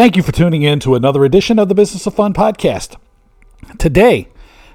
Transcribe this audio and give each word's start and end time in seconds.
Thank 0.00 0.16
you 0.16 0.22
for 0.22 0.32
tuning 0.32 0.62
in 0.62 0.80
to 0.80 0.94
another 0.94 1.26
edition 1.26 1.58
of 1.58 1.68
the 1.68 1.74
Business 1.74 2.06
of 2.06 2.14
Fun 2.14 2.32
podcast. 2.32 2.96
Today, 3.76 4.28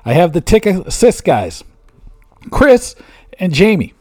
I 0.06 0.14
have 0.14 0.34
the 0.34 0.40
TiqAssist 0.40 1.24
guys, 1.24 1.64
Chris 2.52 2.96
and 3.40 3.52
Jamie. 3.52 3.96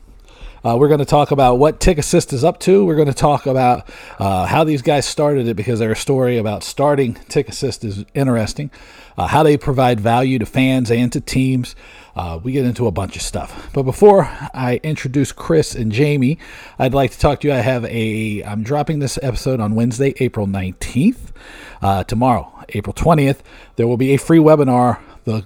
Uh, 0.63 0.77
we're 0.79 0.89
going 0.89 0.99
to 0.99 1.07
talk 1.07 1.31
about 1.31 1.55
what 1.55 1.81
TiqAssist 1.81 2.35
is 2.35 2.45
up 2.45 2.61
to. 2.61 2.85
We're 2.85 2.95
going 2.95 3.09
to 3.09 3.15
talk 3.15 3.47
about 3.47 3.89
uh, 4.19 4.45
how 4.45 4.65
these 4.65 4.83
guys 4.83 5.07
started 5.07 5.49
it 5.49 5.55
because 5.55 5.79
their 5.79 5.95
story 5.95 6.37
about 6.37 6.63
starting 6.63 7.15
TiqAssist 7.15 7.87
is 7.87 8.05
interesting. 8.13 8.71
Uh, 9.17 9.27
how 9.27 9.43
they 9.43 9.57
provide 9.57 10.01
value 10.01 10.39
to 10.39 10.45
fans 10.45 10.91
and 10.91 11.11
to 11.11 11.23
teams. 11.23 11.75
Uh, 12.17 12.39
we 12.43 12.53
get 12.53 12.65
into 12.65 12.87
a 12.87 12.91
bunch 12.91 13.17
of 13.17 13.23
stuff. 13.23 13.71
But 13.73 13.83
before 13.83 14.25
I 14.55 14.81
introduce 14.83 15.33
Chris 15.33 15.75
and 15.75 15.91
Jamie, 15.91 16.39
I'd 16.79 16.95
like 16.95 17.11
to 17.13 17.19
talk 17.19 17.41
to 17.41 17.49
you. 17.49 17.55
I 17.55 17.59
have 17.59 17.85
a. 17.87 18.43
I'm 18.43 18.63
dropping 18.63 18.99
this 18.99 19.19
episode 19.23 19.61
on 19.61 19.75
Wednesday, 19.75 20.15
April 20.19 20.47
19th. 20.47 21.33
Uh, 21.83 22.05
tomorrow, 22.05 22.65
April 22.71 22.95
20th, 22.95 23.41
there 23.77 23.87
will 23.87 23.97
be 23.97 24.13
a 24.13 24.17
free 24.17 24.39
webinar. 24.39 25.01
The 25.25 25.43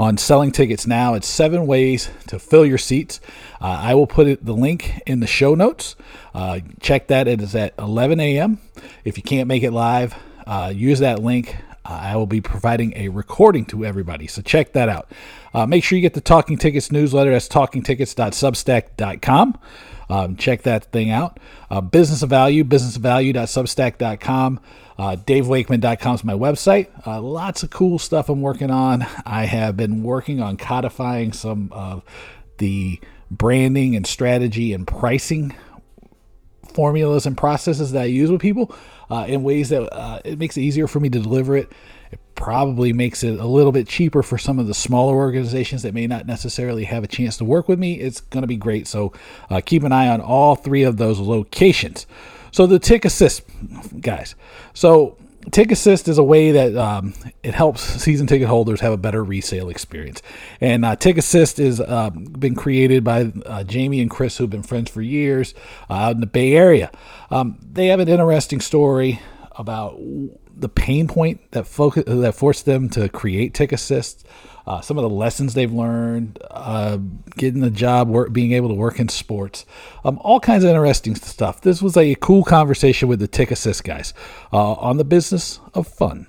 on 0.00 0.16
selling 0.16 0.50
tickets 0.50 0.86
now. 0.86 1.12
It's 1.12 1.26
seven 1.28 1.66
ways 1.66 2.08
to 2.28 2.38
fill 2.38 2.64
your 2.64 2.78
seats. 2.78 3.20
Uh, 3.60 3.66
I 3.66 3.94
will 3.94 4.06
put 4.06 4.26
it, 4.26 4.44
the 4.44 4.54
link 4.54 5.02
in 5.06 5.20
the 5.20 5.26
show 5.26 5.54
notes. 5.54 5.94
Uh, 6.32 6.60
check 6.80 7.08
that. 7.08 7.28
It 7.28 7.42
is 7.42 7.54
at 7.54 7.74
11 7.78 8.18
a.m. 8.18 8.60
If 9.04 9.18
you 9.18 9.22
can't 9.22 9.46
make 9.46 9.62
it 9.62 9.72
live, 9.72 10.14
uh, 10.46 10.72
use 10.74 11.00
that 11.00 11.18
link. 11.22 11.54
Uh, 11.84 11.98
I 12.02 12.16
will 12.16 12.26
be 12.26 12.40
providing 12.40 12.96
a 12.96 13.08
recording 13.08 13.66
to 13.66 13.84
everybody, 13.84 14.26
so 14.26 14.40
check 14.42 14.72
that 14.72 14.88
out. 14.88 15.10
Uh, 15.52 15.66
make 15.66 15.82
sure 15.84 15.96
you 15.96 16.02
get 16.02 16.14
the 16.14 16.20
Talking 16.20 16.56
Tickets 16.58 16.92
newsletter. 16.92 17.32
That's 17.32 17.48
talkingtickets.substack.com. 17.48 19.58
Um, 20.08 20.36
check 20.36 20.62
that 20.62 20.84
thing 20.86 21.10
out. 21.10 21.38
Uh, 21.70 21.80
business 21.80 22.22
of 22.22 22.30
Value, 22.30 22.62
businessofvalue.substack.com. 22.64 24.60
Uh, 24.98 25.16
DaveWakeman.com 25.16 26.14
is 26.14 26.24
my 26.24 26.34
website. 26.34 26.88
Uh, 27.06 27.22
lots 27.22 27.62
of 27.62 27.70
cool 27.70 27.98
stuff 27.98 28.28
I'm 28.28 28.42
working 28.42 28.70
on. 28.70 29.06
I 29.24 29.46
have 29.46 29.76
been 29.76 30.02
working 30.02 30.40
on 30.40 30.56
codifying 30.56 31.32
some 31.32 31.70
of 31.72 32.02
the 32.58 33.00
branding 33.30 33.94
and 33.96 34.06
strategy 34.06 34.72
and 34.72 34.86
pricing 34.86 35.54
formulas 36.74 37.26
and 37.26 37.36
processes 37.36 37.92
that 37.92 38.02
I 38.02 38.06
use 38.06 38.30
with 38.30 38.40
people 38.40 38.74
uh, 39.10 39.26
in 39.28 39.42
ways 39.42 39.70
that 39.70 39.92
uh, 39.92 40.20
it 40.24 40.38
makes 40.38 40.56
it 40.56 40.62
easier 40.62 40.86
for 40.86 41.00
me 41.00 41.08
to 41.08 41.20
deliver 41.20 41.56
it. 41.56 41.72
It 42.10 42.18
probably 42.34 42.92
makes 42.92 43.22
it 43.22 43.38
a 43.38 43.46
little 43.46 43.72
bit 43.72 43.86
cheaper 43.86 44.22
for 44.22 44.38
some 44.38 44.58
of 44.58 44.66
the 44.66 44.74
smaller 44.74 45.14
organizations 45.14 45.82
that 45.82 45.94
may 45.94 46.06
not 46.06 46.26
necessarily 46.26 46.84
have 46.84 47.04
a 47.04 47.06
chance 47.06 47.36
to 47.36 47.44
work 47.44 47.68
with 47.68 47.78
me. 47.78 47.94
It's 47.94 48.20
going 48.20 48.42
to 48.42 48.48
be 48.48 48.56
great. 48.56 48.86
So 48.86 49.12
uh, 49.48 49.60
keep 49.64 49.82
an 49.82 49.92
eye 49.92 50.08
on 50.08 50.20
all 50.20 50.54
three 50.54 50.82
of 50.82 50.96
those 50.96 51.18
locations. 51.18 52.06
So 52.50 52.66
the 52.66 52.80
TiqAssist, 52.80 54.00
guys. 54.00 54.34
So 54.74 55.16
TiqAssist 55.46 56.08
is 56.08 56.18
a 56.18 56.22
way 56.22 56.52
that 56.52 56.76
um, 56.76 57.14
it 57.42 57.54
helps 57.54 57.82
season 57.82 58.26
ticket 58.26 58.48
holders 58.48 58.80
have 58.80 58.92
a 58.92 58.98
better 58.98 59.24
resale 59.24 59.70
experience. 59.70 60.20
And 60.60 60.84
uh, 60.84 60.96
TiqAssist 60.96 61.64
has 61.64 61.80
uh, 61.80 62.10
been 62.10 62.54
created 62.54 63.04
by 63.04 63.32
uh, 63.46 63.64
Jamie 63.64 64.00
and 64.00 64.10
Chris, 64.10 64.36
who've 64.36 64.50
been 64.50 64.62
friends 64.62 64.90
for 64.90 65.00
years 65.00 65.54
uh, 65.88 65.94
out 65.94 66.14
in 66.14 66.20
the 66.20 66.26
Bay 66.26 66.54
Area. 66.54 66.90
Um, 67.30 67.58
they 67.62 67.86
have 67.86 68.00
an 68.00 68.08
interesting 68.08 68.60
story 68.60 69.20
about 69.52 69.98
the 70.60 70.68
pain 70.68 71.08
point 71.08 71.40
that 71.52 71.66
focus 71.66 72.04
that 72.06 72.34
forced 72.34 72.64
them 72.66 72.88
to 72.90 73.08
create 73.08 73.54
TiqAssist 73.54 74.24
uh, 74.66 74.80
some 74.80 74.98
of 74.98 75.02
the 75.02 75.10
lessons 75.10 75.54
they've 75.54 75.72
learned, 75.72 76.38
uh, 76.50 76.98
getting 77.36 77.60
the 77.60 77.70
job, 77.70 78.08
work, 78.08 78.32
being 78.32 78.52
able 78.52 78.68
to 78.68 78.74
work 78.74 79.00
in 79.00 79.08
sports, 79.08 79.66
um, 80.04 80.18
all 80.22 80.38
kinds 80.38 80.62
of 80.62 80.70
interesting 80.70 81.14
stuff. 81.14 81.60
This 81.60 81.82
was 81.82 81.96
a 81.96 82.14
cool 82.16 82.44
conversation 82.44 83.08
with 83.08 83.18
the 83.20 83.28
TiqAssist 83.28 83.82
guys 83.82 84.14
uh, 84.52 84.74
on 84.74 84.96
the 84.96 85.04
business 85.04 85.58
of 85.74 85.88
fun. 85.88 86.26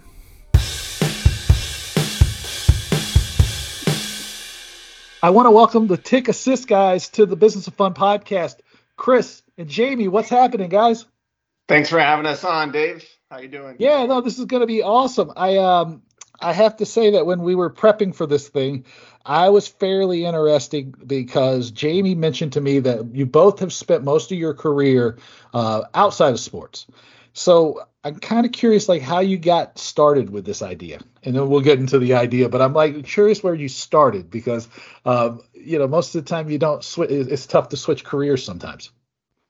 I 5.23 5.29
want 5.29 5.45
to 5.45 5.51
welcome 5.51 5.85
the 5.85 5.99
TiqAssist 5.99 6.65
guys 6.65 7.09
to 7.09 7.27
the 7.27 7.35
Business 7.35 7.67
of 7.67 7.75
Fun 7.75 7.93
podcast. 7.93 8.55
Chris 8.95 9.43
and 9.57 9.69
Jamie, 9.69 10.07
what's 10.07 10.29
happening, 10.29 10.69
guys? 10.69 11.05
Thanks 11.67 11.89
for 11.89 11.99
having 11.99 12.25
us 12.25 12.43
on, 12.43 12.71
Dave. 12.71 13.05
How 13.31 13.39
you 13.39 13.47
doing? 13.47 13.77
Yeah, 13.79 14.05
no, 14.07 14.19
this 14.19 14.37
is 14.37 14.45
to 14.45 14.67
be 14.67 14.83
awesome. 14.83 15.31
I 15.37 15.55
um 15.57 16.01
I 16.41 16.51
have 16.51 16.75
to 16.77 16.85
say 16.85 17.11
that 17.11 17.25
when 17.25 17.41
we 17.43 17.55
were 17.55 17.69
prepping 17.69 18.13
for 18.13 18.27
this 18.27 18.49
thing, 18.49 18.83
I 19.25 19.49
was 19.49 19.69
fairly 19.69 20.25
interested 20.25 21.07
because 21.07 21.71
Jamie 21.71 22.13
mentioned 22.13 22.53
to 22.53 22.61
me 22.61 22.79
that 22.79 23.15
you 23.15 23.25
both 23.25 23.59
have 23.59 23.71
spent 23.71 24.03
most 24.03 24.33
of 24.33 24.37
your 24.37 24.53
career 24.53 25.17
uh, 25.53 25.83
outside 25.93 26.33
of 26.33 26.41
sports. 26.41 26.87
So 27.31 27.81
I'm 28.03 28.19
kind 28.19 28.45
of 28.45 28.51
curious, 28.51 28.89
like 28.89 29.01
how 29.01 29.19
you 29.19 29.37
got 29.37 29.79
started 29.79 30.29
with 30.29 30.43
this 30.43 30.61
idea, 30.61 30.99
and 31.23 31.33
then 31.33 31.47
we'll 31.47 31.61
get 31.61 31.79
into 31.79 31.99
the 31.99 32.15
idea. 32.15 32.49
But 32.49 32.61
I'm 32.61 32.73
like 32.73 33.05
curious 33.05 33.41
where 33.41 33.55
you 33.55 33.69
started 33.69 34.29
because, 34.29 34.67
um, 35.05 35.41
you 35.53 35.79
know, 35.79 35.87
most 35.87 36.15
of 36.15 36.25
the 36.25 36.29
time 36.29 36.49
you 36.49 36.57
don't 36.57 36.83
switch. 36.83 37.09
It's 37.11 37.45
tough 37.45 37.69
to 37.69 37.77
switch 37.77 38.03
careers 38.03 38.43
sometimes. 38.43 38.91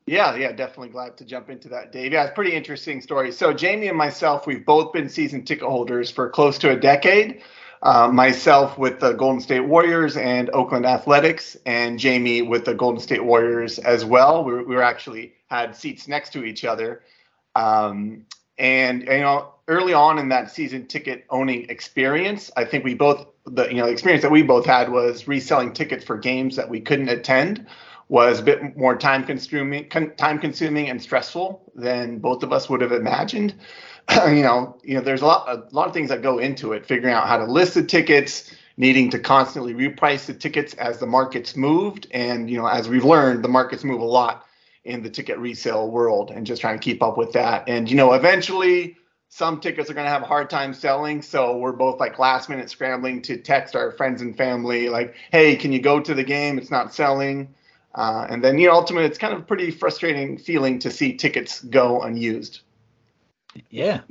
Yeah, 0.07 0.35
yeah, 0.35 0.51
definitely 0.51 0.89
glad 0.89 1.17
to 1.17 1.25
jump 1.25 1.49
into 1.49 1.69
that, 1.69 1.91
Dave. 1.91 2.11
Yeah, 2.11 2.23
it's 2.23 2.33
pretty 2.33 2.53
interesting 2.53 3.01
story. 3.01 3.31
So 3.31 3.53
Jamie 3.53 3.87
and 3.87 3.97
myself, 3.97 4.47
we've 4.47 4.65
both 4.65 4.93
been 4.93 5.09
season 5.09 5.43
ticket 5.45 5.67
holders 5.67 6.09
for 6.09 6.29
close 6.29 6.57
to 6.59 6.71
a 6.71 6.75
decade. 6.75 7.41
Uh, 7.83 8.07
myself 8.07 8.77
with 8.77 8.99
the 8.99 9.13
Golden 9.13 9.41
State 9.41 9.61
Warriors 9.61 10.15
and 10.15 10.51
Oakland 10.51 10.85
Athletics, 10.85 11.57
and 11.65 11.97
Jamie 11.97 12.43
with 12.43 12.65
the 12.65 12.75
Golden 12.75 13.01
State 13.01 13.23
Warriors 13.23 13.79
as 13.79 14.05
well. 14.05 14.43
We, 14.43 14.53
we 14.63 14.75
were 14.75 14.83
actually 14.83 15.33
had 15.49 15.75
seats 15.75 16.07
next 16.07 16.31
to 16.33 16.43
each 16.43 16.63
other. 16.63 17.01
Um, 17.55 18.25
and 18.59 19.01
you 19.03 19.21
know, 19.21 19.53
early 19.67 19.93
on 19.93 20.19
in 20.19 20.29
that 20.29 20.51
season 20.51 20.85
ticket 20.85 21.25
owning 21.31 21.69
experience, 21.69 22.51
I 22.55 22.65
think 22.65 22.83
we 22.83 22.93
both 22.93 23.25
the 23.45 23.67
you 23.67 23.77
know 23.77 23.87
the 23.87 23.91
experience 23.91 24.21
that 24.21 24.31
we 24.31 24.43
both 24.43 24.65
had 24.65 24.91
was 24.91 25.27
reselling 25.27 25.73
tickets 25.73 26.03
for 26.03 26.17
games 26.17 26.55
that 26.57 26.69
we 26.69 26.81
couldn't 26.81 27.09
attend 27.09 27.65
was 28.11 28.41
a 28.41 28.43
bit 28.43 28.75
more 28.75 28.97
time 28.97 29.23
consuming 29.23 29.87
time 29.89 30.37
consuming 30.37 30.89
and 30.89 31.01
stressful 31.01 31.71
than 31.75 32.19
both 32.19 32.43
of 32.43 32.51
us 32.51 32.69
would 32.69 32.81
have 32.81 32.91
imagined. 32.91 33.55
You 34.27 34.43
know 34.43 34.77
you 34.83 34.95
know 34.95 35.01
there's 35.01 35.21
a 35.21 35.25
lot 35.25 35.47
a 35.47 35.73
lot 35.73 35.87
of 35.87 35.93
things 35.93 36.09
that 36.09 36.21
go 36.21 36.37
into 36.39 36.73
it 36.73 36.85
figuring 36.85 37.13
out 37.13 37.27
how 37.27 37.37
to 37.37 37.45
list 37.45 37.75
the 37.75 37.83
tickets 37.83 38.53
needing 38.75 39.09
to 39.11 39.19
constantly 39.19 39.73
reprice 39.73 40.25
the 40.25 40.33
tickets 40.33 40.73
as 40.73 40.97
the 40.97 41.05
markets 41.05 41.55
moved. 41.55 42.07
And 42.11 42.49
you 42.49 42.57
know 42.57 42.65
as 42.65 42.89
we've 42.89 43.05
learned 43.05 43.45
the 43.45 43.47
markets 43.47 43.85
move 43.85 44.01
a 44.01 44.05
lot 44.05 44.45
in 44.83 45.03
the 45.03 45.09
ticket 45.09 45.37
resale 45.37 45.89
world 45.89 46.31
and 46.31 46.45
just 46.45 46.59
trying 46.59 46.77
to 46.77 46.83
keep 46.83 47.01
up 47.01 47.17
with 47.17 47.31
that. 47.31 47.63
And 47.69 47.89
you 47.89 47.95
know 47.95 48.11
eventually 48.11 48.97
some 49.29 49.61
tickets 49.61 49.89
are 49.89 49.93
going 49.93 50.05
to 50.05 50.11
have 50.11 50.23
a 50.23 50.25
hard 50.25 50.49
time 50.49 50.73
selling. 50.73 51.21
So 51.21 51.57
we're 51.57 51.71
both 51.71 52.01
like 52.01 52.19
last 52.19 52.49
minute 52.49 52.69
scrambling 52.69 53.21
to 53.21 53.37
text 53.37 53.77
our 53.77 53.91
friends 53.91 54.21
and 54.21 54.35
family 54.35 54.89
like 54.89 55.15
hey 55.31 55.55
can 55.55 55.71
you 55.71 55.79
go 55.79 56.01
to 56.01 56.13
the 56.13 56.25
game? 56.25 56.57
It's 56.57 56.71
not 56.71 56.93
selling 56.93 57.55
uh, 57.95 58.27
and 58.29 58.43
then, 58.43 58.57
you 58.59 58.67
know, 58.67 58.73
ultimately, 58.73 59.07
it's 59.07 59.17
kind 59.17 59.33
of 59.33 59.39
a 59.39 59.43
pretty 59.43 59.71
frustrating 59.71 60.37
feeling 60.37 60.79
to 60.79 60.91
see 60.91 61.15
tickets 61.15 61.61
go 61.61 62.01
unused. 62.01 62.61
Yeah. 63.69 64.01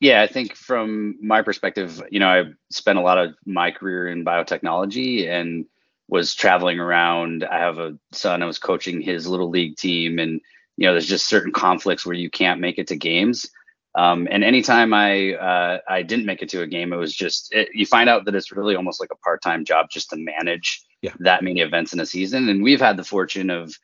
Yeah, 0.00 0.22
I 0.22 0.26
think 0.26 0.54
from 0.56 1.16
my 1.22 1.42
perspective, 1.42 2.02
you 2.10 2.20
know, 2.20 2.28
I 2.28 2.44
spent 2.70 2.98
a 2.98 3.02
lot 3.02 3.18
of 3.18 3.34
my 3.46 3.70
career 3.70 4.08
in 4.08 4.24
biotechnology 4.24 5.28
and 5.28 5.66
was 6.08 6.34
traveling 6.34 6.78
around. 6.78 7.44
I 7.44 7.58
have 7.58 7.78
a 7.78 7.96
son, 8.12 8.42
I 8.42 8.46
was 8.46 8.58
coaching 8.58 9.00
his 9.00 9.26
little 9.26 9.48
league 9.48 9.76
team, 9.76 10.18
and, 10.18 10.40
you 10.76 10.86
know, 10.86 10.92
there's 10.92 11.06
just 11.06 11.26
certain 11.26 11.52
conflicts 11.52 12.04
where 12.04 12.16
you 12.16 12.28
can't 12.28 12.60
make 12.60 12.78
it 12.78 12.88
to 12.88 12.96
games. 12.96 13.48
Um, 13.96 14.26
and 14.30 14.42
anytime 14.42 14.92
I 14.92 15.34
uh, 15.34 15.78
I 15.88 16.02
didn't 16.02 16.26
make 16.26 16.42
it 16.42 16.48
to 16.50 16.62
a 16.62 16.66
game, 16.66 16.92
it 16.92 16.96
was 16.96 17.14
just 17.14 17.54
it, 17.54 17.68
you 17.72 17.86
find 17.86 18.10
out 18.10 18.24
that 18.24 18.34
it's 18.34 18.50
really 18.50 18.74
almost 18.74 18.98
like 18.98 19.12
a 19.12 19.16
part 19.16 19.40
time 19.40 19.64
job 19.64 19.86
just 19.88 20.10
to 20.10 20.16
manage 20.16 20.84
yeah. 21.04 21.12
that 21.18 21.44
many 21.44 21.60
events 21.60 21.92
in 21.92 22.00
a 22.00 22.06
season. 22.06 22.48
And 22.48 22.62
we've 22.62 22.80
had 22.80 22.96
the 22.96 23.04
fortune 23.04 23.50
of 23.50 23.76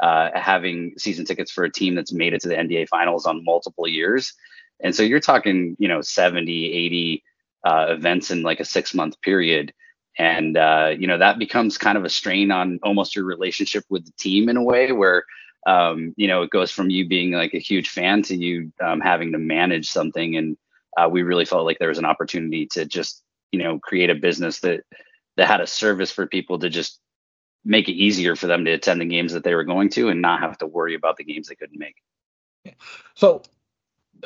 uh, 0.00 0.30
having 0.34 0.94
season 0.96 1.24
tickets 1.24 1.50
for 1.50 1.64
a 1.64 1.72
team 1.72 1.96
that's 1.96 2.12
made 2.12 2.32
it 2.32 2.40
to 2.42 2.48
the 2.48 2.54
NBA 2.54 2.88
finals 2.88 3.26
on 3.26 3.44
multiple 3.44 3.88
years. 3.88 4.32
And 4.78 4.94
so 4.94 5.02
you're 5.02 5.20
talking, 5.20 5.76
you 5.80 5.88
know, 5.88 6.00
70, 6.00 6.72
80 6.72 7.24
uh, 7.64 7.86
events 7.88 8.30
in 8.30 8.42
like 8.42 8.60
a 8.60 8.64
six 8.64 8.94
month 8.94 9.20
period. 9.20 9.74
And, 10.16 10.56
uh, 10.56 10.94
you 10.96 11.08
know, 11.08 11.18
that 11.18 11.40
becomes 11.40 11.76
kind 11.76 11.98
of 11.98 12.04
a 12.04 12.08
strain 12.08 12.52
on 12.52 12.78
almost 12.84 13.16
your 13.16 13.24
relationship 13.24 13.84
with 13.88 14.06
the 14.06 14.12
team 14.12 14.48
in 14.48 14.56
a 14.56 14.62
way 14.62 14.92
where, 14.92 15.24
um, 15.66 16.14
you 16.16 16.28
know, 16.28 16.42
it 16.42 16.50
goes 16.50 16.70
from 16.70 16.88
you 16.88 17.08
being 17.08 17.32
like 17.32 17.52
a 17.52 17.58
huge 17.58 17.88
fan 17.88 18.22
to 18.22 18.36
you 18.36 18.72
um, 18.80 19.00
having 19.00 19.32
to 19.32 19.38
manage 19.38 19.90
something. 19.90 20.36
And 20.36 20.56
uh, 20.96 21.08
we 21.08 21.22
really 21.22 21.44
felt 21.44 21.66
like 21.66 21.78
there 21.80 21.88
was 21.88 21.98
an 21.98 22.04
opportunity 22.04 22.66
to 22.72 22.84
just, 22.84 23.24
you 23.50 23.58
know, 23.58 23.80
create 23.80 24.08
a 24.08 24.14
business 24.14 24.60
that 24.60 24.84
that 25.40 25.48
had 25.48 25.62
a 25.62 25.66
service 25.66 26.10
for 26.10 26.26
people 26.26 26.58
to 26.58 26.68
just 26.68 27.00
make 27.64 27.88
it 27.88 27.94
easier 27.94 28.36
for 28.36 28.46
them 28.46 28.66
to 28.66 28.72
attend 28.72 29.00
the 29.00 29.06
games 29.06 29.32
that 29.32 29.42
they 29.42 29.54
were 29.54 29.64
going 29.64 29.88
to 29.88 30.10
and 30.10 30.20
not 30.20 30.40
have 30.40 30.58
to 30.58 30.66
worry 30.66 30.94
about 30.94 31.16
the 31.16 31.24
games 31.24 31.48
they 31.48 31.54
couldn't 31.54 31.78
make. 31.78 31.96
So 33.14 33.40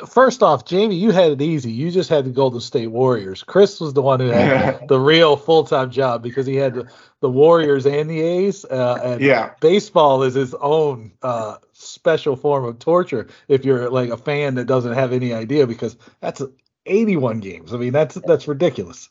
first 0.08 0.42
off, 0.42 0.64
Jamie, 0.64 0.96
you 0.96 1.12
had 1.12 1.30
it 1.30 1.40
easy. 1.40 1.70
You 1.70 1.92
just 1.92 2.10
had 2.10 2.24
the 2.24 2.30
Golden 2.30 2.60
State 2.60 2.88
Warriors. 2.88 3.44
Chris 3.44 3.78
was 3.78 3.94
the 3.94 4.02
one 4.02 4.18
who 4.18 4.26
had 4.26 4.80
the 4.88 4.98
real 4.98 5.36
full 5.36 5.62
time 5.62 5.92
job 5.92 6.20
because 6.20 6.46
he 6.46 6.56
had 6.56 6.74
the, 6.74 6.90
the 7.20 7.30
Warriors 7.30 7.86
and 7.86 8.10
the 8.10 8.20
A's. 8.20 8.64
Uh, 8.64 9.00
and 9.04 9.20
yeah. 9.20 9.52
baseball 9.60 10.24
is 10.24 10.34
his 10.34 10.52
own 10.54 11.12
uh, 11.22 11.58
special 11.74 12.34
form 12.34 12.64
of 12.64 12.80
torture 12.80 13.28
if 13.46 13.64
you're 13.64 13.88
like 13.88 14.10
a 14.10 14.16
fan 14.16 14.56
that 14.56 14.64
doesn't 14.64 14.94
have 14.94 15.12
any 15.12 15.32
idea 15.32 15.64
because 15.64 15.96
that's 16.20 16.42
81 16.86 17.38
games. 17.38 17.72
I 17.72 17.76
mean, 17.76 17.92
that's 17.92 18.16
that's 18.16 18.48
ridiculous. 18.48 19.10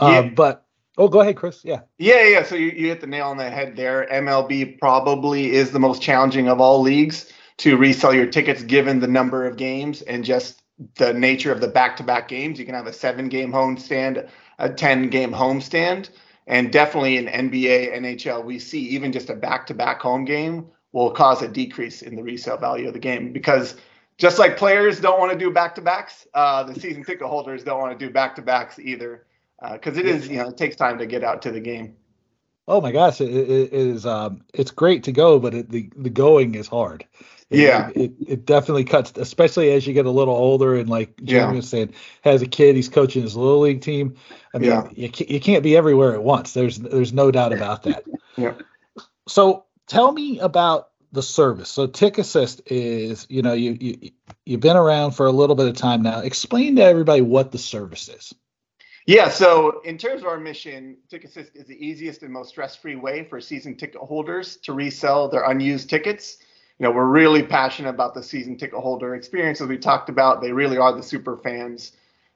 Um, 0.00 0.12
yeah. 0.12 0.22
But 0.34 0.64
oh, 0.98 1.08
go 1.08 1.20
ahead, 1.20 1.36
Chris. 1.36 1.64
Yeah. 1.64 1.80
Yeah, 1.96 2.24
yeah. 2.24 2.42
So 2.42 2.56
you, 2.56 2.70
you 2.70 2.88
hit 2.88 3.00
the 3.00 3.06
nail 3.06 3.28
on 3.28 3.36
the 3.36 3.48
head 3.48 3.76
there. 3.76 4.06
MLB 4.10 4.78
probably 4.78 5.52
is 5.52 5.70
the 5.70 5.78
most 5.78 6.02
challenging 6.02 6.48
of 6.48 6.60
all 6.60 6.82
leagues 6.82 7.32
to 7.58 7.76
resell 7.76 8.14
your 8.14 8.26
tickets 8.26 8.62
given 8.62 9.00
the 9.00 9.08
number 9.08 9.46
of 9.46 9.56
games 9.56 10.02
and 10.02 10.24
just 10.24 10.62
the 10.96 11.12
nature 11.12 11.52
of 11.52 11.60
the 11.60 11.68
back-to-back 11.68 12.28
games. 12.28 12.58
You 12.58 12.64
can 12.64 12.74
have 12.74 12.86
a 12.86 12.92
seven-game 12.92 13.52
homestand, 13.52 14.28
a 14.58 14.68
10-game 14.68 15.32
homestand, 15.32 16.10
and 16.46 16.72
definitely 16.72 17.16
in 17.16 17.26
NBA, 17.26 17.96
NHL, 17.96 18.44
we 18.44 18.58
see 18.58 18.80
even 18.80 19.12
just 19.12 19.30
a 19.30 19.34
back-to-back 19.34 20.00
home 20.00 20.24
game 20.24 20.66
will 20.92 21.10
cause 21.10 21.42
a 21.42 21.48
decrease 21.48 22.02
in 22.02 22.16
the 22.16 22.22
resale 22.22 22.56
value 22.56 22.88
of 22.88 22.94
the 22.94 22.98
game 22.98 23.32
because 23.32 23.76
just 24.18 24.38
like 24.38 24.56
players 24.56 25.00
don't 25.00 25.18
want 25.18 25.32
to 25.32 25.38
do 25.38 25.50
back-to-backs, 25.50 26.26
uh, 26.34 26.62
the 26.62 26.78
season 26.78 27.04
ticket 27.04 27.26
holders 27.26 27.62
don't 27.64 27.80
want 27.80 27.98
to 27.98 28.06
do 28.06 28.12
back-to-backs 28.12 28.78
either 28.78 29.26
because 29.72 29.96
uh, 29.96 30.00
it 30.00 30.06
is 30.06 30.28
you 30.28 30.38
know 30.38 30.48
it 30.48 30.56
takes 30.56 30.76
time 30.76 30.98
to 30.98 31.06
get 31.06 31.24
out 31.24 31.42
to 31.42 31.50
the 31.50 31.60
game. 31.60 31.96
Oh 32.66 32.82
my 32.82 32.92
gosh, 32.92 33.20
it, 33.20 33.30
it 33.30 33.72
is 33.72 34.04
um, 34.04 34.42
it's 34.52 34.70
great 34.70 35.04
to 35.04 35.12
go, 35.12 35.38
but 35.38 35.54
it, 35.54 35.70
the 35.70 35.90
the 35.96 36.10
going 36.10 36.54
is 36.54 36.68
hard. 36.68 37.06
It, 37.50 37.60
yeah, 37.60 37.90
it, 37.94 38.12
it 38.26 38.46
definitely 38.46 38.84
cuts, 38.84 39.12
especially 39.16 39.70
as 39.72 39.86
you 39.86 39.94
get 39.94 40.04
a 40.04 40.10
little 40.10 40.34
older 40.34 40.76
and 40.76 40.88
like 40.88 41.16
Jamie 41.24 41.40
yeah. 41.40 41.52
was 41.52 41.68
saying, 41.68 41.94
has 42.20 42.42
a 42.42 42.46
kid, 42.46 42.76
he's 42.76 42.90
coaching 42.90 43.22
his 43.22 43.36
little 43.36 43.60
league 43.60 43.80
team. 43.80 44.16
I 44.52 44.58
mean, 44.58 44.70
yeah. 44.70 44.88
you 44.94 45.08
can't, 45.08 45.30
you 45.30 45.40
can't 45.40 45.62
be 45.62 45.76
everywhere 45.76 46.12
at 46.12 46.22
once. 46.22 46.52
There's 46.52 46.78
there's 46.78 47.12
no 47.14 47.30
doubt 47.30 47.54
about 47.54 47.84
that. 47.84 48.04
yeah. 48.36 48.52
So 49.26 49.64
tell 49.86 50.12
me 50.12 50.38
about 50.38 50.90
the 51.12 51.22
service. 51.22 51.70
So 51.70 51.88
TiqAssist 51.88 52.60
is, 52.66 53.26
you 53.30 53.40
know, 53.40 53.54
you 53.54 53.78
you 53.80 54.10
you've 54.44 54.60
been 54.60 54.76
around 54.76 55.12
for 55.12 55.24
a 55.24 55.32
little 55.32 55.56
bit 55.56 55.68
of 55.68 55.74
time 55.76 56.02
now. 56.02 56.20
Explain 56.20 56.76
to 56.76 56.82
everybody 56.82 57.22
what 57.22 57.50
the 57.50 57.58
service 57.58 58.08
is. 58.10 58.34
Yeah, 59.08 59.30
so 59.30 59.80
in 59.86 59.96
terms 59.96 60.20
of 60.20 60.28
our 60.28 60.38
mission, 60.38 60.98
TiqAssist 61.10 61.56
is 61.56 61.64
the 61.64 61.82
easiest 61.82 62.22
and 62.22 62.30
most 62.30 62.50
stress-free 62.50 62.96
way 62.96 63.24
for 63.24 63.40
season 63.40 63.74
ticket 63.74 64.02
holders 64.02 64.58
to 64.58 64.74
resell 64.74 65.30
their 65.30 65.44
unused 65.44 65.88
tickets. 65.88 66.36
You 66.78 66.84
know, 66.84 66.90
we're 66.90 67.06
really 67.06 67.42
passionate 67.42 67.88
about 67.88 68.12
the 68.12 68.22
season 68.22 68.58
ticket 68.58 68.78
holder 68.78 69.14
experience, 69.14 69.62
as 69.62 69.68
we 69.68 69.78
talked 69.78 70.10
about. 70.10 70.42
They 70.42 70.52
really 70.52 70.76
are 70.76 70.92
the 70.92 71.02
super 71.02 71.38
fans 71.38 71.92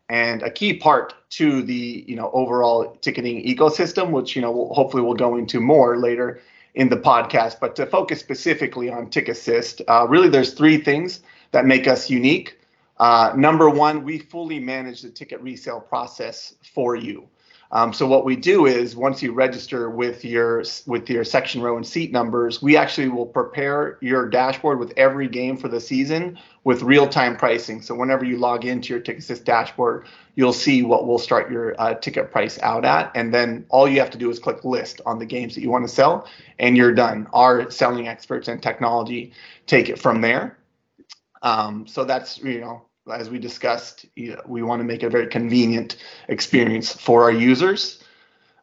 and 0.08 0.42
a 0.42 0.50
key 0.50 0.72
part 0.72 1.12
to 1.32 1.60
the 1.60 2.06
you 2.08 2.16
know 2.16 2.30
overall 2.32 2.96
ticketing 3.02 3.44
ecosystem, 3.44 4.10
which 4.10 4.34
you 4.34 4.40
know 4.40 4.50
we'll, 4.50 4.72
hopefully 4.72 5.02
we'll 5.02 5.12
go 5.12 5.36
into 5.36 5.60
more 5.60 5.98
later 5.98 6.40
in 6.74 6.88
the 6.88 6.96
podcast. 6.96 7.60
But 7.60 7.76
to 7.76 7.84
focus 7.84 8.19
specifically 8.19 8.88
on 8.88 9.08
TiqAssist, 9.08 9.82
uh, 9.88 10.06
really 10.08 10.30
there's 10.30 10.54
three 10.54 10.78
things 10.78 11.20
that 11.50 11.66
make 11.66 11.86
us 11.86 12.08
unique. 12.08 12.58
Uh, 13.02 13.32
number 13.34 13.69
one, 13.69 14.04
we 14.04 14.16
fully 14.16 14.60
manage 14.60 15.02
the 15.02 15.10
ticket 15.10 15.43
resale 15.43 15.81
process 15.81 16.54
for 16.72 16.94
you. 16.94 17.28
Um, 17.72 17.93
so 17.93 18.06
what 18.06 18.25
we 18.25 18.37
do 18.37 18.66
is 18.66 18.94
once 18.94 19.20
you 19.20 19.32
register 19.32 19.90
with 19.90 20.25
your 20.25 20.62
with 20.87 21.10
your 21.10 21.25
section 21.25 21.60
row 21.60 21.76
and 21.76 21.84
seat 21.84 22.12
numbers, 22.12 22.62
we 22.62 22.76
actually 22.76 23.08
will 23.08 23.26
prepare 23.26 23.99
your 24.02 24.28
dashboard 24.28 24.78
with 24.78 24.93
every 24.96 25.26
game 25.26 25.56
for 25.56 25.66
the 25.66 25.81
season 25.81 26.38
with 26.62 26.82
real-time 26.82 27.37
pricing. 27.37 27.82
So 27.82 27.93
whenever 27.96 28.25
you 28.25 28.37
log 28.37 28.64
into 28.64 28.94
your 28.94 29.02
TiqAssist 29.02 29.43
dashboard, 29.43 30.06
you'll 30.37 30.52
see 30.52 30.84
what 30.84 31.05
we'll 31.05 31.19
start 31.19 31.50
your 31.50 31.75
uh, 31.81 31.94
ticket 31.94 32.31
price 32.31 32.56
out 32.60 32.84
at, 32.84 33.10
and 33.16 33.34
then 33.34 33.66
all 33.69 33.88
you 33.88 33.98
have 33.98 34.10
to 34.10 34.19
do 34.19 34.31
is 34.31 34.38
click 34.38 34.64
list 34.64 35.00
on 35.06 35.19
the 35.19 35.26
games 35.26 35.56
that 35.56 35.62
you 35.62 35.70
want 35.70 35.84
to 35.84 35.93
sell, 35.93 36.28
and 36.60 36.76
you're 36.76 36.94
done. 36.94 37.26
Our 37.32 37.69
selling 37.69 38.06
experts 38.06 38.46
and 38.46 38.62
technology 38.62 39.32
take 39.66 39.88
it 39.88 39.98
from 39.98 40.20
there. 40.20 40.56
Um, 41.43 41.88
so 41.88 42.05
that's 42.05 42.38
you 42.38 42.60
know 42.60 42.82
as 43.10 43.28
we 43.28 43.38
discussed, 43.38 44.06
we 44.46 44.62
want 44.62 44.81
to 44.81 44.84
make 44.84 45.02
a 45.02 45.10
very 45.10 45.26
convenient 45.26 45.96
experience 46.28 46.93
for 46.93 47.25
our 47.25 47.32
users. 47.32 48.02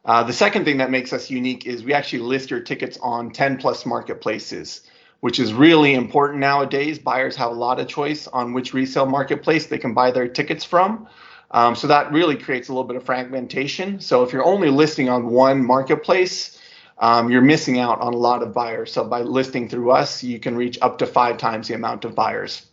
Uh, 0.04 0.22
the 0.22 0.32
second 0.32 0.64
thing 0.64 0.78
that 0.78 0.90
makes 0.90 1.12
us 1.12 1.28
unique 1.28 1.66
is 1.66 1.84
we 1.84 1.92
actually 1.92 2.20
list 2.20 2.50
your 2.50 2.60
tickets 2.60 2.98
on 3.02 3.30
10 3.30 3.58
plus 3.58 3.84
marketplaces, 3.84 4.82
which 5.20 5.38
is 5.38 5.52
really 5.52 5.92
important 5.92 6.40
nowadays. 6.40 6.98
Buyers 6.98 7.36
have 7.36 7.50
a 7.50 7.54
lot 7.54 7.78
of 7.78 7.86
choice 7.86 8.26
on 8.28 8.54
which 8.54 8.72
resale 8.72 9.04
marketplace 9.04 9.66
they 9.66 9.76
can 9.76 9.92
buy 9.92 10.10
their 10.10 10.26
tickets 10.26 10.64
from. 10.64 11.06
Um, 11.50 11.74
so 11.74 11.86
that 11.88 12.10
really 12.12 12.36
creates 12.36 12.68
a 12.68 12.72
little 12.72 12.84
bit 12.84 12.96
of 12.96 13.04
fragmentation. 13.04 14.00
So 14.00 14.22
if 14.22 14.32
you're 14.32 14.44
only 14.44 14.70
listing 14.70 15.10
on 15.10 15.26
one 15.26 15.64
marketplace, 15.66 16.58
um, 16.96 17.30
you're 17.30 17.42
missing 17.42 17.78
out 17.78 18.00
on 18.00 18.14
a 18.14 18.16
lot 18.16 18.42
of 18.42 18.54
buyers. 18.54 18.92
So 18.92 19.04
by 19.04 19.20
listing 19.20 19.68
through 19.68 19.90
us, 19.90 20.22
you 20.22 20.38
can 20.38 20.56
reach 20.56 20.78
up 20.80 20.98
to 20.98 21.06
five 21.06 21.36
times 21.36 21.68
the 21.68 21.74
amount 21.74 22.06
of 22.06 22.14
buyers. 22.14 22.69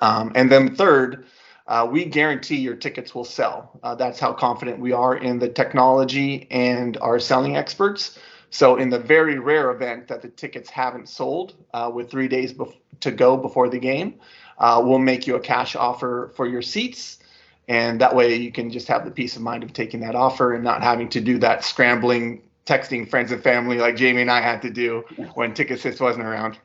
Um, 0.00 0.32
and 0.34 0.50
then 0.50 0.74
third, 0.74 1.26
uh, 1.66 1.86
we 1.90 2.04
guarantee 2.04 2.56
your 2.56 2.76
tickets 2.76 3.14
will 3.14 3.24
sell. 3.24 3.78
Uh, 3.82 3.94
that's 3.94 4.18
how 4.18 4.32
confident 4.32 4.78
we 4.78 4.92
are 4.92 5.16
in 5.16 5.38
the 5.38 5.48
technology 5.48 6.46
and 6.50 6.96
our 6.98 7.18
selling 7.18 7.56
experts. 7.56 8.18
So, 8.50 8.76
in 8.76 8.88
the 8.88 8.98
very 8.98 9.38
rare 9.38 9.70
event 9.70 10.08
that 10.08 10.22
the 10.22 10.28
tickets 10.28 10.70
haven't 10.70 11.10
sold 11.10 11.54
uh, 11.74 11.90
with 11.92 12.10
three 12.10 12.28
days 12.28 12.54
bef- 12.54 12.74
to 13.00 13.10
go 13.10 13.36
before 13.36 13.68
the 13.68 13.78
game, 13.78 14.14
uh, 14.56 14.82
we'll 14.82 14.98
make 14.98 15.26
you 15.26 15.36
a 15.36 15.40
cash 15.40 15.76
offer 15.76 16.32
for 16.34 16.46
your 16.46 16.62
seats. 16.62 17.18
And 17.68 18.00
that 18.00 18.16
way 18.16 18.36
you 18.36 18.50
can 18.50 18.70
just 18.70 18.88
have 18.88 19.04
the 19.04 19.10
peace 19.10 19.36
of 19.36 19.42
mind 19.42 19.62
of 19.62 19.74
taking 19.74 20.00
that 20.00 20.14
offer 20.14 20.54
and 20.54 20.64
not 20.64 20.82
having 20.82 21.10
to 21.10 21.20
do 21.20 21.36
that 21.40 21.62
scrambling, 21.62 22.40
texting 22.64 23.06
friends 23.06 23.30
and 23.30 23.42
family 23.42 23.76
like 23.76 23.96
Jamie 23.96 24.22
and 24.22 24.30
I 24.30 24.40
had 24.40 24.62
to 24.62 24.70
do 24.70 25.04
when 25.34 25.52
TiqAssist 25.52 26.00
wasn't 26.00 26.24
around. 26.24 26.58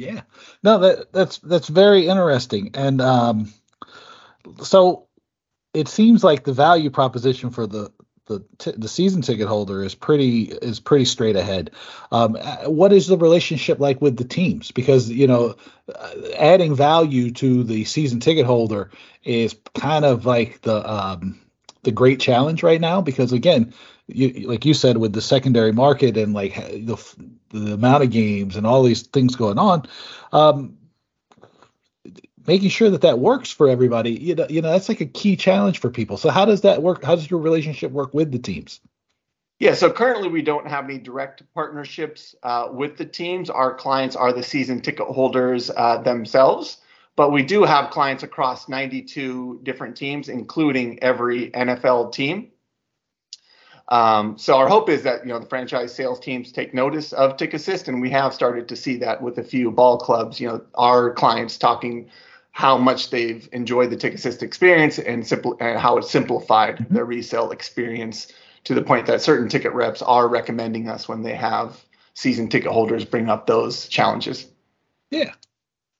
Yeah, 0.00 0.22
no, 0.62 0.78
that 0.78 1.12
that's 1.12 1.38
that's 1.38 1.68
very 1.68 2.06
interesting, 2.08 2.70
and 2.72 3.02
um, 3.02 3.52
so 4.62 5.08
it 5.74 5.88
seems 5.88 6.24
like 6.24 6.44
the 6.44 6.54
value 6.54 6.88
proposition 6.88 7.50
for 7.50 7.66
the 7.66 7.92
the 8.24 8.42
t- 8.56 8.72
the 8.78 8.88
season 8.88 9.20
ticket 9.20 9.46
holder 9.46 9.84
is 9.84 9.94
pretty 9.94 10.44
is 10.44 10.80
pretty 10.80 11.04
straight 11.04 11.36
ahead. 11.36 11.72
Um, 12.12 12.36
what 12.64 12.94
is 12.94 13.08
the 13.08 13.18
relationship 13.18 13.78
like 13.78 14.00
with 14.00 14.16
the 14.16 14.24
teams? 14.24 14.70
Because 14.70 15.10
you 15.10 15.26
know, 15.26 15.56
uh, 15.94 16.12
adding 16.38 16.74
value 16.74 17.30
to 17.32 17.62
the 17.62 17.84
season 17.84 18.20
ticket 18.20 18.46
holder 18.46 18.90
is 19.22 19.54
kind 19.74 20.06
of 20.06 20.24
like 20.24 20.62
the 20.62 20.90
um, 20.90 21.40
the 21.82 21.92
great 21.92 22.20
challenge 22.20 22.62
right 22.62 22.80
now. 22.80 23.02
Because 23.02 23.32
again, 23.32 23.74
you, 24.06 24.48
like 24.48 24.64
you 24.64 24.72
said, 24.72 24.96
with 24.96 25.12
the 25.12 25.20
secondary 25.20 25.72
market 25.72 26.16
and 26.16 26.32
like 26.32 26.54
the 26.54 26.96
the 27.50 27.74
amount 27.74 28.02
of 28.04 28.10
games 28.10 28.56
and 28.56 28.66
all 28.66 28.82
these 28.82 29.02
things 29.02 29.36
going 29.36 29.58
on, 29.58 29.86
um, 30.32 30.78
making 32.46 32.70
sure 32.70 32.90
that 32.90 33.02
that 33.02 33.18
works 33.18 33.50
for 33.50 33.68
everybody, 33.68 34.12
you 34.12 34.34
know, 34.34 34.46
you 34.48 34.62
know, 34.62 34.70
that's 34.70 34.88
like 34.88 35.00
a 35.00 35.06
key 35.06 35.36
challenge 35.36 35.80
for 35.80 35.90
people. 35.90 36.16
So 36.16 36.30
how 36.30 36.44
does 36.44 36.62
that 36.62 36.82
work? 36.82 37.04
How 37.04 37.14
does 37.14 37.30
your 37.30 37.40
relationship 37.40 37.92
work 37.92 38.14
with 38.14 38.32
the 38.32 38.38
teams? 38.38 38.80
Yeah, 39.58 39.74
so 39.74 39.92
currently 39.92 40.28
we 40.28 40.40
don't 40.40 40.66
have 40.66 40.86
any 40.86 40.96
direct 40.96 41.42
partnerships 41.52 42.34
uh, 42.42 42.68
with 42.72 42.96
the 42.96 43.04
teams. 43.04 43.50
Our 43.50 43.74
clients 43.74 44.16
are 44.16 44.32
the 44.32 44.42
season 44.42 44.80
ticket 44.80 45.06
holders 45.06 45.70
uh, 45.76 45.98
themselves, 45.98 46.78
but 47.14 47.30
we 47.30 47.42
do 47.42 47.64
have 47.64 47.90
clients 47.90 48.22
across 48.22 48.70
92 48.70 49.60
different 49.62 49.98
teams, 49.98 50.30
including 50.30 51.02
every 51.02 51.50
NFL 51.50 52.14
team. 52.14 52.49
Um, 53.90 54.38
so 54.38 54.56
our 54.56 54.68
hope 54.68 54.88
is 54.88 55.02
that 55.02 55.22
you 55.26 55.32
know 55.32 55.38
the 55.38 55.46
franchise 55.46 55.92
sales 55.92 56.20
teams 56.20 56.52
take 56.52 56.72
notice 56.72 57.12
of 57.12 57.36
TiqAssist, 57.36 57.88
and 57.88 58.00
we 58.00 58.10
have 58.10 58.32
started 58.32 58.68
to 58.68 58.76
see 58.76 58.96
that 58.98 59.20
with 59.20 59.38
a 59.38 59.42
few 59.42 59.70
ball 59.70 59.98
clubs. 59.98 60.40
You 60.40 60.48
know, 60.48 60.62
our 60.76 61.12
clients 61.12 61.58
talking 61.58 62.08
how 62.52 62.76
much 62.76 63.10
they've 63.10 63.48
enjoyed 63.52 63.90
the 63.90 63.96
TiqAssist 63.96 64.42
experience 64.42 64.98
and 64.98 65.26
simple 65.26 65.56
and 65.60 65.78
how 65.78 65.98
it 65.98 66.04
simplified 66.04 66.76
mm-hmm. 66.76 66.94
their 66.94 67.04
resale 67.04 67.50
experience 67.50 68.32
to 68.64 68.74
the 68.74 68.82
point 68.82 69.06
that 69.06 69.22
certain 69.22 69.48
ticket 69.48 69.72
reps 69.72 70.02
are 70.02 70.28
recommending 70.28 70.88
us 70.88 71.08
when 71.08 71.22
they 71.22 71.34
have 71.34 71.82
season 72.14 72.48
ticket 72.48 72.70
holders 72.70 73.04
bring 73.04 73.28
up 73.28 73.46
those 73.46 73.88
challenges. 73.88 74.46
Yeah, 75.10 75.32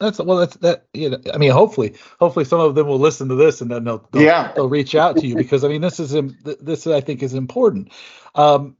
that's 0.00 0.18
well. 0.18 0.38
That's 0.38 0.56
that. 0.58 0.86
You 0.94 1.10
know, 1.10 1.18
I 1.32 1.36
mean, 1.36 1.50
hopefully, 1.50 1.94
hopefully, 2.18 2.46
some 2.46 2.60
of 2.60 2.74
them 2.74 2.86
will 2.86 2.98
listen 2.98 3.28
to 3.28 3.34
this 3.34 3.60
and 3.60 3.70
then 3.70 3.84
they'll, 3.84 4.08
they'll 4.10 4.22
yeah 4.22 4.52
they'll 4.56 4.68
reach 4.68 4.94
out 4.94 5.18
to 5.18 5.26
you 5.26 5.34
because 5.36 5.62
I 5.62 5.68
mean, 5.68 5.82
this 5.82 6.00
is 6.00 6.12
this 6.42 6.86
I 6.86 7.00
think 7.00 7.22
is 7.22 7.34
important. 7.34 7.92
Um, 8.34 8.76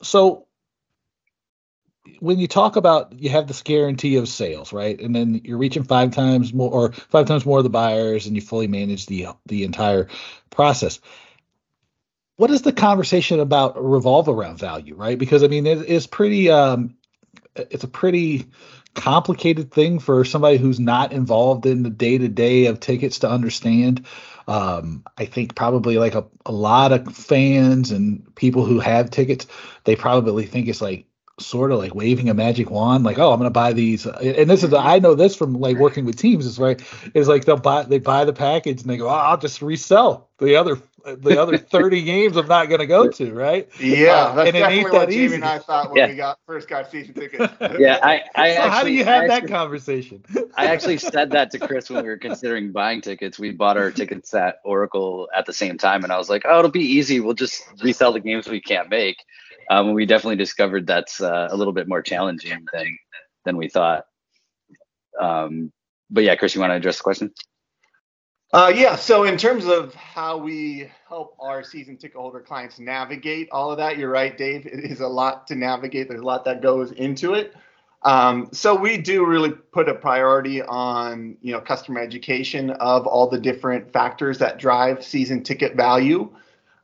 so 0.00 0.46
when 2.20 2.38
you 2.38 2.46
talk 2.46 2.76
about 2.76 3.12
you 3.18 3.30
have 3.30 3.48
this 3.48 3.62
guarantee 3.62 4.16
of 4.16 4.28
sales, 4.28 4.72
right, 4.72 4.98
and 5.00 5.14
then 5.14 5.40
you're 5.44 5.58
reaching 5.58 5.82
five 5.82 6.12
times 6.12 6.54
more 6.54 6.70
or 6.70 6.92
five 6.92 7.26
times 7.26 7.44
more 7.44 7.58
of 7.58 7.64
the 7.64 7.70
buyers, 7.70 8.26
and 8.26 8.36
you 8.36 8.40
fully 8.40 8.68
manage 8.68 9.06
the 9.06 9.28
the 9.46 9.64
entire 9.64 10.08
process. 10.50 11.00
What 12.36 12.50
is 12.50 12.62
the 12.62 12.72
conversation 12.72 13.40
about 13.40 13.82
revolve 13.82 14.28
around 14.28 14.60
value, 14.60 14.94
right? 14.94 15.18
Because 15.18 15.42
I 15.42 15.48
mean, 15.48 15.66
it 15.66 15.84
is 15.86 16.06
pretty. 16.06 16.48
Um, 16.48 16.94
it's 17.56 17.84
a 17.84 17.88
pretty 17.88 18.46
complicated 18.94 19.70
thing 19.72 19.98
for 19.98 20.24
somebody 20.24 20.56
who's 20.56 20.80
not 20.80 21.12
involved 21.12 21.66
in 21.66 21.82
the 21.82 21.90
day 21.90 22.18
to 22.18 22.28
day 22.28 22.66
of 22.66 22.80
tickets 22.80 23.20
to 23.20 23.30
understand. 23.30 24.06
Um, 24.48 25.04
I 25.16 25.26
think 25.26 25.54
probably 25.54 25.98
like 25.98 26.14
a, 26.14 26.26
a 26.44 26.52
lot 26.52 26.92
of 26.92 27.14
fans 27.14 27.92
and 27.92 28.34
people 28.34 28.64
who 28.64 28.80
have 28.80 29.10
tickets, 29.10 29.46
they 29.84 29.94
probably 29.94 30.46
think 30.46 30.68
it's 30.68 30.80
like 30.80 31.06
sort 31.38 31.72
of 31.72 31.78
like 31.78 31.94
waving 31.94 32.28
a 32.28 32.34
magic 32.34 32.70
wand, 32.70 33.04
like, 33.04 33.18
oh, 33.18 33.32
I'm 33.32 33.38
gonna 33.38 33.50
buy 33.50 33.72
these. 33.72 34.06
And 34.06 34.48
this 34.48 34.62
is 34.62 34.72
I 34.74 34.98
know 34.98 35.14
this 35.14 35.36
from 35.36 35.54
like 35.54 35.78
working 35.78 36.04
with 36.04 36.16
teams. 36.16 36.46
Is 36.46 36.58
right. 36.58 36.80
It's 37.14 37.28
like 37.28 37.44
they'll 37.44 37.56
buy 37.56 37.84
they 37.84 37.98
buy 37.98 38.24
the 38.24 38.32
package 38.32 38.82
and 38.82 38.90
they 38.90 38.96
go, 38.96 39.06
oh, 39.06 39.12
I'll 39.12 39.38
just 39.38 39.62
resell 39.62 40.28
the 40.38 40.56
other 40.56 40.76
the 41.04 41.40
other 41.40 41.58
30 41.58 42.02
games 42.04 42.36
I'm 42.36 42.46
not 42.46 42.68
gonna 42.68 42.86
go 42.86 43.08
to, 43.08 43.32
right? 43.32 43.68
Yeah, 43.80 44.12
uh, 44.12 44.34
that's 44.34 44.48
and 44.48 44.56
it 44.56 44.60
ain't 44.60 44.92
that 44.92 45.08
Jamie 45.08 45.24
easy. 45.24 45.34
and 45.36 45.44
I 45.44 45.58
thought 45.58 45.90
when 45.90 45.96
yeah. 45.98 46.08
we 46.08 46.16
got 46.16 46.38
first 46.46 46.68
got 46.68 46.90
season 46.90 47.14
tickets. 47.14 47.52
yeah, 47.78 47.98
I, 48.02 48.22
I 48.34 48.54
so 48.54 48.60
actually, 48.60 48.70
how 48.70 48.84
do 48.84 48.92
you 48.92 49.04
have 49.04 49.28
that 49.28 49.48
conversation? 49.48 50.22
I 50.56 50.66
actually 50.66 50.98
said 50.98 51.30
that 51.32 51.50
to 51.52 51.58
Chris 51.58 51.90
when 51.90 52.02
we 52.02 52.08
were 52.08 52.18
considering 52.18 52.72
buying 52.72 53.00
tickets. 53.00 53.38
We 53.38 53.50
bought 53.52 53.76
our 53.76 53.90
tickets 53.90 54.32
at 54.34 54.56
Oracle 54.64 55.28
at 55.36 55.46
the 55.46 55.52
same 55.52 55.78
time, 55.78 56.04
and 56.04 56.12
I 56.12 56.18
was 56.18 56.28
like, 56.28 56.42
oh, 56.46 56.58
it'll 56.58 56.70
be 56.70 56.80
easy. 56.80 57.20
We'll 57.20 57.34
just 57.34 57.62
resell 57.82 58.12
the 58.12 58.20
games 58.20 58.48
we 58.48 58.60
can't 58.60 58.88
make 58.88 59.16
um, 59.70 59.94
we 59.94 60.04
definitely 60.04 60.36
discovered 60.36 60.86
that's 60.86 61.20
uh, 61.20 61.48
a 61.50 61.56
little 61.56 61.72
bit 61.72 61.86
more 61.88 62.02
challenging 62.02 62.66
than 62.72 62.98
than 63.44 63.56
we 63.56 63.68
thought. 63.68 64.04
Um, 65.18 65.72
but 66.10 66.24
yeah, 66.24 66.34
Chris, 66.34 66.54
you 66.54 66.60
want 66.60 66.72
to 66.72 66.76
address 66.76 66.98
the 66.98 67.04
question? 67.04 67.32
Uh, 68.52 68.72
yeah. 68.74 68.96
So 68.96 69.24
in 69.24 69.36
terms 69.36 69.66
of 69.66 69.94
how 69.94 70.36
we 70.36 70.90
help 71.08 71.36
our 71.38 71.62
season 71.62 71.96
ticket 71.96 72.16
holder 72.16 72.40
clients 72.40 72.80
navigate 72.80 73.48
all 73.52 73.70
of 73.70 73.78
that, 73.78 73.96
you're 73.96 74.10
right, 74.10 74.36
Dave. 74.36 74.66
It 74.66 74.90
is 74.90 75.00
a 75.00 75.06
lot 75.06 75.46
to 75.48 75.54
navigate. 75.54 76.08
There's 76.08 76.20
a 76.20 76.24
lot 76.24 76.44
that 76.46 76.60
goes 76.60 76.90
into 76.92 77.34
it. 77.34 77.54
Um, 78.02 78.48
so 78.52 78.74
we 78.74 78.96
do 78.96 79.24
really 79.26 79.50
put 79.50 79.88
a 79.88 79.94
priority 79.94 80.62
on 80.62 81.36
you 81.42 81.52
know 81.52 81.60
customer 81.60 82.00
education 82.00 82.70
of 82.70 83.06
all 83.06 83.28
the 83.28 83.38
different 83.38 83.92
factors 83.92 84.38
that 84.38 84.58
drive 84.58 85.04
season 85.04 85.42
ticket 85.42 85.76
value. 85.76 86.30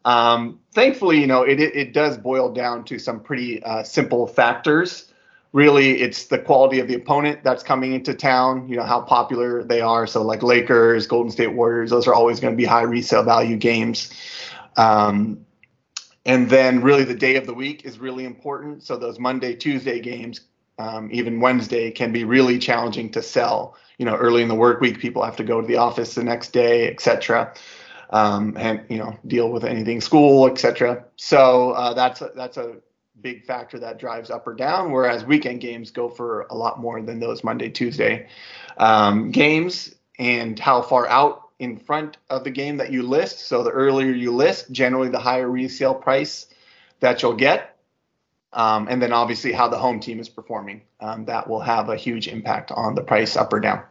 Um, 0.05 0.61
thankfully, 0.73 1.21
you 1.21 1.27
know, 1.27 1.43
it, 1.43 1.59
it, 1.59 1.93
does 1.93 2.17
boil 2.17 2.53
down 2.53 2.85
to 2.85 2.99
some 3.01 3.19
pretty 3.19 3.61
uh, 3.65 3.83
simple 3.83 4.29
factors. 4.29 5.06
Really, 5.57 6.03
it's 6.03 6.25
the 6.25 6.39
quality 6.39 6.81
of 6.81 6.87
the 6.87 6.93
opponent 6.93 7.43
that's 7.43 7.63
coming 7.63 7.95
into 7.95 8.13
town, 8.13 8.69
you 8.69 8.77
know, 8.77 8.83
how 8.83 9.01
popular 9.01 9.65
they 9.65 9.81
are. 9.81 10.07
So, 10.07 10.21
like 10.21 10.43
Lakers, 10.43 11.07
Golden 11.07 11.33
State 11.33 11.55
Warriors, 11.55 11.89
those 11.89 12.07
are 12.07 12.13
always 12.13 12.41
going 12.41 12.53
to 12.53 12.57
be 12.59 12.67
high 12.67 12.83
resale 12.83 13.23
value 13.23 13.57
games. 13.57 14.13
Um, 14.77 15.47
and 16.27 16.51
then, 16.51 16.83
really, 16.83 17.05
the 17.05 17.15
day 17.15 17.37
of 17.37 17.47
the 17.47 17.55
week 17.55 17.87
is 17.87 17.99
really 17.99 18.27
important. 18.27 18.83
So, 18.83 18.99
those 18.99 19.19
Monday, 19.19 19.55
Tuesday 19.55 19.99
games, 19.99 20.43
um, 20.79 21.09
even 21.11 21.41
Wednesday, 21.41 21.91
can 21.91 22.13
be 22.13 22.25
really 22.25 22.59
challenging 22.59 23.11
to 23.13 23.23
sell. 23.23 23.77
You 23.97 24.05
know, 24.05 24.15
early 24.15 24.43
in 24.43 24.49
the 24.49 24.55
work 24.55 24.83
week, 24.83 24.99
people 24.99 25.25
have 25.25 25.37
to 25.37 25.45
go 25.45 25.63
to 25.63 25.67
the 25.67 25.79
office 25.79 26.15
the 26.15 26.23
next 26.23 26.51
day, 26.51 26.87
et 26.87 27.01
cetera 27.01 27.55
um, 28.11 28.55
and 28.59 28.85
you 28.91 28.99
know 28.99 29.17
deal 29.27 29.51
with 29.51 29.65
anything 29.65 30.03
school, 30.03 30.47
etc. 30.49 31.03
So 31.17 31.71
uh, 31.71 31.95
that's 31.95 32.21
a, 32.21 32.31
that's 32.37 32.59
a 32.59 32.77
big 33.21 33.45
factor 33.45 33.79
that 33.79 33.99
drives 33.99 34.31
up 34.31 34.47
or 34.47 34.55
down. 34.55 34.93
Whereas 34.93 35.25
weekend 35.25 35.61
games 35.61 35.91
go 35.91 36.09
for 36.09 36.47
a 36.51 36.55
lot 36.55 36.81
more 36.81 37.01
than 37.03 37.21
those 37.21 37.43
Monday 37.43 37.69
Tuesday 37.69 38.29
um, 38.77 39.31
games, 39.31 39.95
and 40.19 40.59
how 40.59 40.83
far 40.83 41.07
out 41.09 41.43
in 41.59 41.77
front 41.77 42.19
of 42.29 42.45
the 42.45 42.51
game 42.51 42.77
that 42.77 42.93
you 42.93 43.03
list. 43.03 43.41
So 43.41 43.63
the 43.63 43.71
earlier 43.71 44.11
you 44.11 44.35
list, 44.35 44.71
generally 44.71 45.09
the 45.09 45.19
higher 45.19 45.51
resale 45.51 45.95
price 45.95 46.47
that 47.01 47.23
you'll 47.23 47.35
get. 47.35 47.77
Um, 48.53 48.89
and 48.89 49.03
then 49.03 49.13
obviously 49.13 49.53
how 49.53 49.69
the 49.69 49.79
home 49.79 50.01
team 50.01 50.21
is 50.21 50.29
performing. 50.29 50.83
Um, 51.01 51.27
that 51.27 51.49
will 51.49 51.61
have 51.61 51.89
a 51.89 51.97
huge 51.97 52.29
impact 52.29 52.73
on 52.73 52.95
the 52.95 53.03
price 53.03 53.37
up 53.37 53.53
or 53.53 53.61
down. 53.61 53.83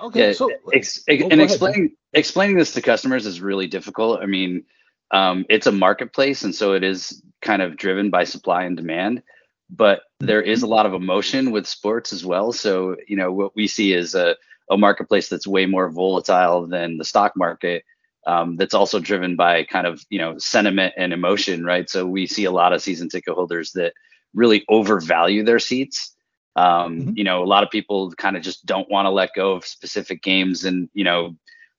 Okay, 0.00 0.28
yeah, 0.28 0.32
so 0.32 0.50
ex- 0.72 1.04
oh, 1.08 1.28
and 1.30 1.40
explaining 1.40 1.92
explaining 2.12 2.56
this 2.56 2.72
to 2.72 2.82
customers 2.82 3.24
is 3.24 3.40
really 3.40 3.66
difficult. 3.66 4.20
I 4.20 4.26
mean, 4.26 4.64
um, 5.10 5.44
it's 5.48 5.66
a 5.66 5.72
marketplace, 5.72 6.42
and 6.42 6.54
so 6.54 6.72
it 6.72 6.84
is 6.84 7.22
kind 7.42 7.62
of 7.62 7.76
driven 7.76 8.10
by 8.10 8.24
supply 8.24 8.64
and 8.64 8.76
demand. 8.76 9.22
But 9.68 10.02
there 10.20 10.42
is 10.42 10.62
a 10.62 10.66
lot 10.66 10.86
of 10.86 10.94
emotion 10.94 11.50
with 11.50 11.66
sports 11.66 12.12
as 12.12 12.24
well. 12.24 12.52
So 12.52 12.96
you 13.06 13.16
know 13.16 13.32
what 13.32 13.54
we 13.56 13.66
see 13.66 13.92
is 13.92 14.14
a, 14.14 14.36
a 14.70 14.76
marketplace 14.76 15.28
that's 15.28 15.46
way 15.46 15.66
more 15.66 15.90
volatile 15.90 16.66
than 16.66 16.98
the 16.98 17.04
stock 17.04 17.32
market. 17.36 17.84
Um, 18.26 18.56
that's 18.56 18.74
also 18.74 18.98
driven 18.98 19.36
by 19.36 19.64
kind 19.64 19.86
of 19.86 20.04
you 20.10 20.18
know 20.18 20.38
sentiment 20.38 20.94
and 20.96 21.12
emotion, 21.12 21.64
right? 21.64 21.88
So 21.88 22.06
we 22.06 22.26
see 22.26 22.44
a 22.44 22.50
lot 22.50 22.72
of 22.72 22.82
season 22.82 23.08
ticket 23.08 23.34
holders 23.34 23.72
that 23.72 23.92
really 24.34 24.64
overvalue 24.68 25.44
their 25.44 25.58
seats 25.58 26.16
um, 26.56 27.00
mm-hmm. 27.00 27.10
You 27.14 27.24
know, 27.24 27.42
a 27.42 27.44
lot 27.44 27.62
of 27.62 27.70
people 27.70 28.10
kind 28.12 28.36
of 28.36 28.42
just 28.42 28.64
don't 28.64 28.90
want 28.90 29.06
to 29.06 29.10
let 29.10 29.34
go 29.34 29.52
of 29.52 29.66
specific 29.66 30.22
games 30.22 30.64
and, 30.64 30.88
you 30.94 31.04
know, 31.04 31.36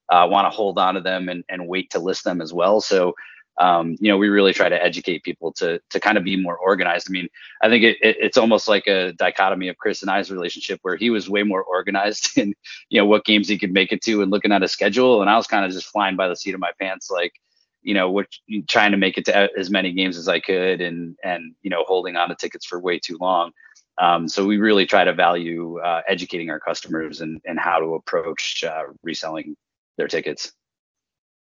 uh, 0.09 0.27
want 0.29 0.45
to 0.45 0.55
hold 0.55 0.77
on 0.77 0.95
to 0.95 1.01
them 1.01 1.29
and, 1.29 1.43
and 1.49 1.67
wait 1.67 1.89
to 1.91 1.99
list 1.99 2.23
them 2.23 2.41
as 2.41 2.53
well. 2.53 2.81
So, 2.81 3.15
um, 3.59 3.95
you 3.99 4.09
know, 4.09 4.17
we 4.17 4.29
really 4.29 4.53
try 4.53 4.69
to 4.69 4.83
educate 4.83 5.23
people 5.23 5.51
to 5.53 5.81
to 5.89 5.99
kind 5.99 6.17
of 6.17 6.23
be 6.23 6.35
more 6.35 6.55
organized. 6.55 7.07
I 7.09 7.11
mean, 7.11 7.27
I 7.61 7.69
think 7.69 7.83
it, 7.83 7.97
it, 8.01 8.17
it's 8.19 8.37
almost 8.37 8.67
like 8.67 8.85
a 8.87 9.13
dichotomy 9.13 9.67
of 9.67 9.77
Chris 9.77 10.01
and 10.03 10.11
I's 10.11 10.31
relationship, 10.31 10.79
where 10.83 10.95
he 10.95 11.09
was 11.09 11.29
way 11.29 11.43
more 11.43 11.63
organized 11.63 12.29
in, 12.37 12.53
you 12.89 12.99
know, 12.99 13.05
what 13.05 13.25
games 13.25 13.47
he 13.47 13.57
could 13.57 13.73
make 13.73 13.91
it 13.91 14.01
to 14.03 14.21
and 14.21 14.31
looking 14.31 14.51
at 14.51 14.63
a 14.63 14.67
schedule, 14.67 15.21
and 15.21 15.29
I 15.29 15.37
was 15.37 15.47
kind 15.47 15.65
of 15.65 15.71
just 15.71 15.87
flying 15.87 16.15
by 16.15 16.27
the 16.27 16.35
seat 16.35 16.53
of 16.53 16.59
my 16.59 16.71
pants, 16.79 17.09
like, 17.09 17.33
you 17.81 17.95
know, 17.95 18.11
what 18.11 18.27
trying 18.67 18.91
to 18.91 18.97
make 18.97 19.17
it 19.17 19.25
to 19.25 19.49
as 19.57 19.71
many 19.71 19.91
games 19.91 20.17
as 20.17 20.27
I 20.27 20.39
could, 20.39 20.79
and 20.79 21.15
and 21.23 21.55
you 21.63 21.71
know, 21.71 21.83
holding 21.87 22.15
on 22.15 22.29
to 22.29 22.35
tickets 22.35 22.65
for 22.65 22.79
way 22.79 22.99
too 22.99 23.17
long. 23.19 23.51
Um, 23.99 24.27
so 24.27 24.45
we 24.45 24.57
really 24.57 24.85
try 24.85 25.03
to 25.03 25.13
value 25.13 25.79
uh, 25.79 26.03
educating 26.07 26.51
our 26.51 26.59
customers 26.59 27.21
and, 27.21 27.41
and 27.45 27.59
how 27.59 27.79
to 27.79 27.95
approach 27.95 28.63
uh, 28.63 28.83
reselling 29.01 29.55
their 29.97 30.07
tickets. 30.07 30.53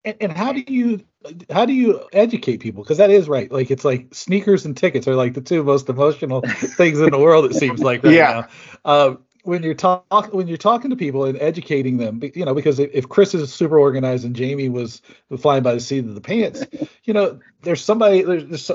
And, 0.04 0.16
and, 0.20 0.32
how 0.32 0.52
do 0.52 0.62
you 0.66 1.02
how 1.50 1.64
do 1.64 1.72
you 1.72 2.06
educate 2.12 2.58
people? 2.58 2.82
Because 2.82 2.98
that 2.98 3.10
is 3.10 3.26
right. 3.26 3.50
Like 3.50 3.70
it's 3.70 3.86
like 3.86 4.14
sneakers 4.14 4.66
and 4.66 4.76
tickets 4.76 5.08
are 5.08 5.14
like 5.14 5.32
the 5.32 5.40
two 5.40 5.62
most 5.62 5.88
emotional 5.88 6.42
things 6.46 7.00
in 7.00 7.10
the 7.10 7.18
world. 7.18 7.46
It 7.46 7.54
seems 7.54 7.80
like 7.80 8.04
right 8.04 8.12
yeah. 8.12 8.46
now. 8.84 8.90
Um, 9.06 9.24
when 9.44 9.62
you're 9.62 9.74
talk 9.74 10.32
when 10.32 10.48
you're 10.48 10.56
talking 10.56 10.90
to 10.90 10.96
people 10.96 11.24
and 11.26 11.40
educating 11.40 11.98
them, 11.98 12.20
you 12.34 12.44
know, 12.44 12.54
because 12.54 12.78
if 12.78 13.08
Chris 13.08 13.34
is 13.34 13.52
super 13.52 13.78
organized 13.78 14.24
and 14.24 14.34
Jamie 14.34 14.70
was 14.70 15.02
flying 15.38 15.62
by 15.62 15.74
the 15.74 15.80
seat 15.80 16.04
of 16.04 16.14
the 16.14 16.20
pants, 16.20 16.64
you 17.04 17.12
know, 17.12 17.38
there's 17.62 17.84
somebody 17.84 18.22
there's 18.22 18.70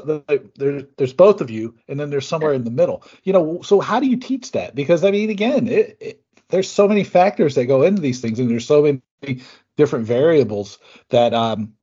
there's 0.56 0.84
there's 0.98 1.14
both 1.14 1.42
of 1.42 1.50
you, 1.50 1.76
and 1.88 2.00
then 2.00 2.12
there's 2.12 2.28
somewhere 2.28 2.54
in 2.54 2.64
the 2.64 2.72
middle, 2.72 3.04
you 3.24 3.34
know. 3.34 3.62
So 3.64 3.80
how 3.80 4.00
do 4.00 4.08
you 4.08 4.18
teach 4.18 4.52
that? 4.52 4.76
Because 4.76 5.04
I 5.04 5.12
mean, 5.12 5.32
again, 5.32 5.68
it, 5.68 5.98
it, 6.00 6.24
there's 6.50 6.70
so 6.70 6.88
many 6.88 7.04
factors 7.04 7.56
that 7.56 7.66
go 7.66 7.84
into 7.84 8.02
these 8.02 8.22
things, 8.22 8.40
and 8.40 8.50
there's 8.50 8.68
so 8.68 8.82
many 9.22 9.42
different 9.78 10.06
variables 10.06 10.80
that 11.10 11.34
um, 11.34 11.74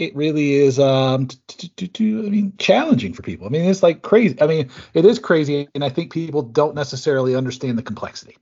it 0.00 0.16
really 0.16 0.54
is 0.54 0.78
um 0.78 1.28
mean 2.00 2.52
challenging 2.58 3.12
for 3.12 3.22
people. 3.22 3.46
I 3.46 3.50
mean 3.50 3.68
it's 3.68 3.82
like 3.82 4.02
crazy. 4.02 4.40
I 4.40 4.46
mean 4.46 4.70
it 4.94 5.04
is 5.04 5.18
crazy 5.18 5.68
and 5.74 5.84
I 5.84 5.88
think 5.90 6.12
people 6.12 6.42
don't 6.42 6.74
necessarily 6.74 7.36
understand 7.36 7.78
the 7.78 7.82
complexity. 7.82 8.36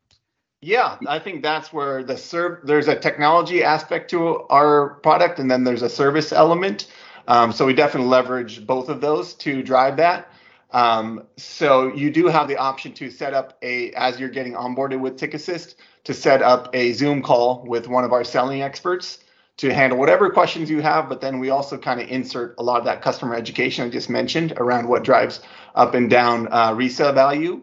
Yeah, 0.61 0.97
I 1.07 1.19
think 1.19 1.43
that's 1.43 1.73
where 1.73 2.03
the 2.03 2.17
serve 2.17 2.61
there's 2.65 2.89
a 2.89 2.99
technology 2.99 3.63
aspect 3.63 4.11
to 4.11 4.47
our 4.49 4.95
product 5.03 5.39
and 5.39 5.51
then 5.51 5.65
there's 5.65 5.83
a 5.83 5.89
service 5.89 6.33
element. 6.33 6.87
Um, 7.27 7.53
so 7.53 7.67
we 7.67 7.75
definitely 7.75 8.09
leverage 8.09 8.67
both 8.67 8.89
of 8.89 9.01
those 9.01 9.35
to 9.35 9.63
drive 9.63 9.97
that. 9.99 10.33
Um, 10.71 11.25
so 11.37 11.95
you 11.95 12.11
do 12.11 12.27
have 12.27 12.47
the 12.49 12.59
option 12.59 12.93
to 12.95 13.11
set 13.11 13.33
up 13.33 13.57
a 13.63 13.93
as 13.93 14.21
you're 14.21 14.29
getting 14.29 14.53
onboarded 14.53 15.01
with 15.01 15.19
TiqAssist 15.19 15.77
to 16.05 16.15
set 16.15 16.43
up 16.43 16.69
a 16.75 16.93
Zoom 16.93 17.23
call 17.23 17.65
with 17.67 17.89
one 17.89 18.05
of 18.05 18.13
our 18.13 18.25
selling 18.25 18.63
experts 18.63 19.19
to 19.59 19.75
handle 19.75 19.99
whatever 19.99 20.31
questions 20.31 20.71
you 20.71 20.81
have, 20.81 21.09
but 21.09 21.21
then 21.21 21.41
we 21.41 21.51
also 21.51 21.77
kind 21.77 22.01
of 22.01 22.09
insert 22.09 22.55
a 22.59 22.63
lot 22.63 22.79
of 22.79 22.85
that 22.85 23.03
customer 23.03 23.35
education 23.35 23.85
I 23.85 23.91
just 23.91 24.09
mentioned 24.09 24.53
around 24.57 24.89
what 24.89 25.03
drives 25.03 25.41
up 25.75 25.95
and 25.95 26.09
down 26.09 26.49
uh, 26.53 26.73
resale 26.75 27.13
value. 27.13 27.63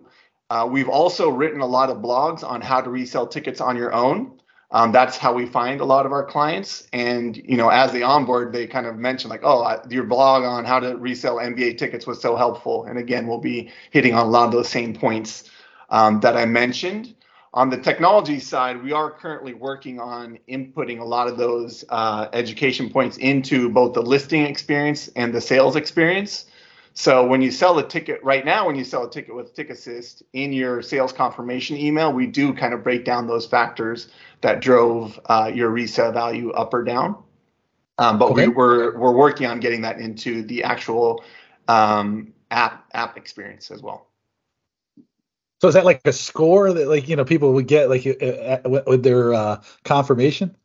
Uh, 0.49 0.67
we've 0.69 0.89
also 0.89 1.29
written 1.29 1.61
a 1.61 1.65
lot 1.65 1.89
of 1.89 1.97
blogs 1.97 2.43
on 2.43 2.61
how 2.61 2.81
to 2.81 2.89
resell 2.89 3.25
tickets 3.27 3.61
on 3.61 3.77
your 3.77 3.93
own. 3.93 4.34
Um, 4.71 4.91
that's 4.91 5.17
how 5.17 5.33
we 5.33 5.45
find 5.45 5.79
a 5.79 5.85
lot 5.85 6.05
of 6.05 6.11
our 6.11 6.25
clients. 6.25 6.87
And 6.91 7.37
you 7.37 7.55
know, 7.55 7.69
as 7.69 7.91
they 7.91 8.01
onboard, 8.01 8.51
they 8.51 8.67
kind 8.67 8.85
of 8.85 8.97
mention 8.97 9.29
like, 9.29 9.41
"Oh, 9.43 9.79
your 9.89 10.03
blog 10.03 10.43
on 10.43 10.65
how 10.65 10.79
to 10.79 10.97
resell 10.97 11.37
NBA 11.37 11.77
tickets 11.77 12.07
was 12.07 12.21
so 12.21 12.35
helpful." 12.35 12.85
And 12.85 12.97
again, 12.97 13.27
we'll 13.27 13.39
be 13.39 13.71
hitting 13.91 14.13
on 14.13 14.25
a 14.25 14.29
lot 14.29 14.45
of 14.45 14.51
those 14.51 14.69
same 14.69 14.93
points 14.93 15.49
um, 15.89 16.19
that 16.21 16.35
I 16.35 16.45
mentioned. 16.45 17.15
On 17.53 17.69
the 17.69 17.77
technology 17.77 18.39
side, 18.39 18.83
we 18.83 18.91
are 18.91 19.09
currently 19.09 19.53
working 19.53 19.97
on 19.97 20.37
inputting 20.49 20.99
a 20.99 21.05
lot 21.05 21.29
of 21.29 21.37
those 21.37 21.85
uh, 21.87 22.27
education 22.33 22.89
points 22.89 23.15
into 23.15 23.69
both 23.69 23.93
the 23.93 24.01
listing 24.01 24.45
experience 24.45 25.07
and 25.15 25.33
the 25.33 25.39
sales 25.39 25.77
experience. 25.77 26.47
So 26.97 27.27
when 27.27 27.41
you 27.41 27.51
sell 27.51 27.77
a 27.77 27.85
ticket 27.85 28.23
right 28.23 28.45
now, 28.45 28.67
when 28.67 28.77
you 28.77 28.85
sell 28.85 29.05
a 29.05 29.09
ticket 29.09 29.35
with 29.35 29.53
TiqAssist 29.53 30.23
in 30.31 30.53
your 30.53 30.81
sales 30.81 31.11
confirmation 31.11 31.75
email, 31.75 32.13
we 32.13 32.25
do 32.25 32.53
kind 32.53 32.73
of 32.73 32.83
break 32.83 33.03
down 33.03 33.27
those 33.27 33.45
factors 33.45 34.07
that 34.39 34.61
drove 34.61 35.19
uh, 35.25 35.51
your 35.53 35.69
resale 35.69 36.13
value 36.13 36.51
up 36.51 36.73
or 36.73 36.85
down. 36.85 37.21
Um, 37.97 38.17
but 38.17 38.31
okay. 38.31 38.47
we, 38.47 38.53
we're, 38.53 38.97
we're 38.97 39.11
working 39.11 39.45
on 39.45 39.59
getting 39.59 39.81
that 39.81 39.99
into 39.99 40.43
the 40.43 40.63
actual 40.63 41.21
um, 41.67 42.33
app 42.49 42.85
app 42.93 43.17
experience 43.17 43.71
as 43.71 43.81
well. 43.81 44.07
So 45.61 45.67
is 45.67 45.73
that 45.73 45.83
like 45.83 45.99
a 46.05 46.13
score 46.13 46.71
that 46.71 46.87
like 46.87 47.09
you 47.09 47.17
know 47.17 47.25
people 47.25 47.51
would 47.53 47.67
get 47.67 47.89
like 47.89 48.05
uh, 48.07 48.25
uh 48.25 48.83
with 48.87 49.03
their 49.03 49.33
uh, 49.33 49.61
confirmation? 49.83 50.55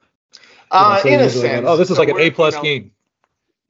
Uh, 0.70 1.00
you 1.04 1.10
know, 1.10 1.16
so 1.16 1.20
in 1.20 1.26
a 1.26 1.30
sense. 1.30 1.64
Like, 1.64 1.72
oh, 1.72 1.76
this 1.76 1.90
is 1.90 1.96
so 1.96 2.02
like 2.02 2.08
an 2.08 2.20
A 2.20 2.30
plus 2.30 2.54
you 2.54 2.58
know, 2.58 2.62
game. 2.62 2.92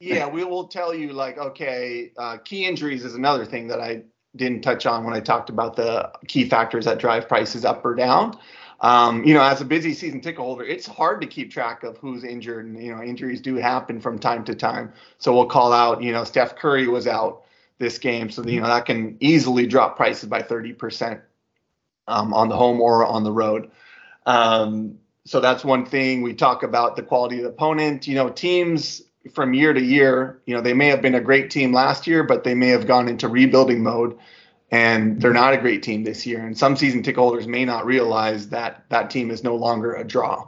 Yeah, 0.01 0.27
we 0.27 0.43
will 0.43 0.67
tell 0.67 0.95
you 0.95 1.13
like 1.13 1.37
okay, 1.37 2.11
uh, 2.17 2.37
key 2.37 2.65
injuries 2.65 3.05
is 3.05 3.13
another 3.13 3.45
thing 3.45 3.67
that 3.67 3.79
I 3.79 4.01
didn't 4.35 4.61
touch 4.61 4.87
on 4.87 5.03
when 5.03 5.13
I 5.13 5.19
talked 5.19 5.51
about 5.51 5.75
the 5.75 6.11
key 6.27 6.49
factors 6.49 6.85
that 6.85 6.97
drive 6.97 7.27
prices 7.27 7.65
up 7.65 7.85
or 7.85 7.93
down. 7.93 8.35
Um, 8.79 9.23
you 9.23 9.35
know, 9.35 9.43
as 9.43 9.61
a 9.61 9.65
busy 9.65 9.93
season 9.93 10.19
ticket 10.19 10.39
holder, 10.39 10.63
it's 10.63 10.87
hard 10.87 11.21
to 11.21 11.27
keep 11.27 11.51
track 11.51 11.83
of 11.83 11.97
who's 11.97 12.23
injured, 12.23 12.65
and 12.65 12.83
you 12.83 12.95
know, 12.95 13.03
injuries 13.03 13.41
do 13.41 13.57
happen 13.57 14.01
from 14.01 14.17
time 14.17 14.43
to 14.45 14.55
time. 14.55 14.91
So 15.19 15.35
we'll 15.35 15.45
call 15.45 15.71
out, 15.71 16.01
you 16.01 16.11
know, 16.11 16.23
Steph 16.23 16.55
Curry 16.55 16.87
was 16.87 17.05
out 17.05 17.43
this 17.77 17.99
game, 17.99 18.31
so 18.31 18.43
you 18.43 18.59
know 18.59 18.67
that 18.67 18.87
can 18.87 19.17
easily 19.19 19.67
drop 19.67 19.97
prices 19.97 20.27
by 20.27 20.41
30% 20.41 21.21
um, 22.07 22.33
on 22.33 22.49
the 22.49 22.57
home 22.57 22.81
or 22.81 23.05
on 23.05 23.23
the 23.23 23.31
road. 23.31 23.69
Um, 24.25 24.97
so 25.25 25.39
that's 25.39 25.63
one 25.63 25.85
thing. 25.85 26.23
We 26.23 26.33
talk 26.33 26.63
about 26.63 26.95
the 26.95 27.03
quality 27.03 27.37
of 27.37 27.43
the 27.43 27.49
opponent. 27.49 28.07
You 28.07 28.15
know, 28.15 28.29
teams 28.29 29.03
from 29.33 29.53
year 29.53 29.73
to 29.73 29.81
year, 29.81 30.41
you 30.45 30.55
know, 30.55 30.61
they 30.61 30.73
may 30.73 30.87
have 30.87 31.01
been 31.01 31.15
a 31.15 31.21
great 31.21 31.51
team 31.51 31.73
last 31.73 32.07
year, 32.07 32.23
but 32.23 32.43
they 32.43 32.55
may 32.55 32.69
have 32.69 32.87
gone 32.87 33.07
into 33.07 33.27
rebuilding 33.27 33.83
mode 33.83 34.17
and 34.71 35.21
they're 35.21 35.33
not 35.33 35.53
a 35.53 35.57
great 35.57 35.83
team 35.83 36.03
this 36.03 36.25
year. 36.25 36.43
And 36.45 36.57
some 36.57 36.75
season 36.75 37.03
ticket 37.03 37.19
holders 37.19 37.47
may 37.47 37.65
not 37.65 37.85
realize 37.85 38.49
that 38.49 38.85
that 38.89 39.09
team 39.09 39.29
is 39.29 39.43
no 39.43 39.55
longer 39.55 39.93
a 39.93 40.03
draw. 40.03 40.47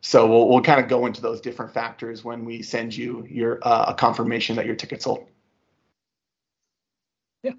So 0.00 0.26
we'll, 0.26 0.48
we'll 0.48 0.62
kind 0.62 0.80
of 0.80 0.88
go 0.88 1.06
into 1.06 1.20
those 1.20 1.40
different 1.40 1.72
factors 1.72 2.24
when 2.24 2.44
we 2.44 2.62
send 2.62 2.96
you 2.96 3.26
your 3.30 3.58
uh, 3.62 3.86
a 3.88 3.94
confirmation 3.94 4.56
that 4.56 4.66
your 4.66 4.74
ticket 4.74 5.02
sold. 5.02 5.26
Yeah. 7.42 7.52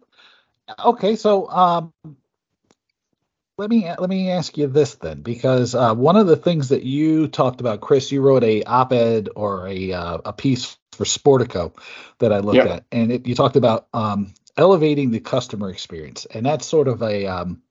Okay. 0.84 1.16
So 1.16 1.50
um, 1.50 1.94
let 3.62 3.70
me 3.70 3.88
let 3.88 4.10
me 4.10 4.32
ask 4.32 4.58
you 4.58 4.66
this 4.66 4.96
then, 4.96 5.22
because 5.22 5.76
uh, 5.76 5.94
one 5.94 6.18
of 6.18 6.26
the 6.26 6.36
things 6.36 6.70
that 6.70 6.82
you 6.82 7.28
talked 7.28 7.62
about, 7.62 7.80
Chris, 7.80 8.12
you 8.12 8.20
wrote 8.22 8.44
a 8.44 8.64
op-ed 8.64 9.30
or 9.36 9.68
a 9.68 9.94
uh, 9.94 10.18
a 10.26 10.34
piece 10.34 10.78
for 10.94 11.06
Sportico 11.06 11.72
that 12.18 12.34
I 12.34 12.40
looked 12.40 12.58
at, 12.68 12.86
and 12.92 13.12
it, 13.12 13.28
you 13.28 13.36
talked 13.36 13.56
about 13.56 13.88
um, 13.94 14.34
elevating 14.58 15.12
the 15.12 15.20
customer 15.20 15.70
experience, 15.70 16.26
and 16.26 16.44
that's 16.44 16.66
sort 16.66 16.88
of 16.88 17.04
a 17.04 17.28
um, 17.28 17.62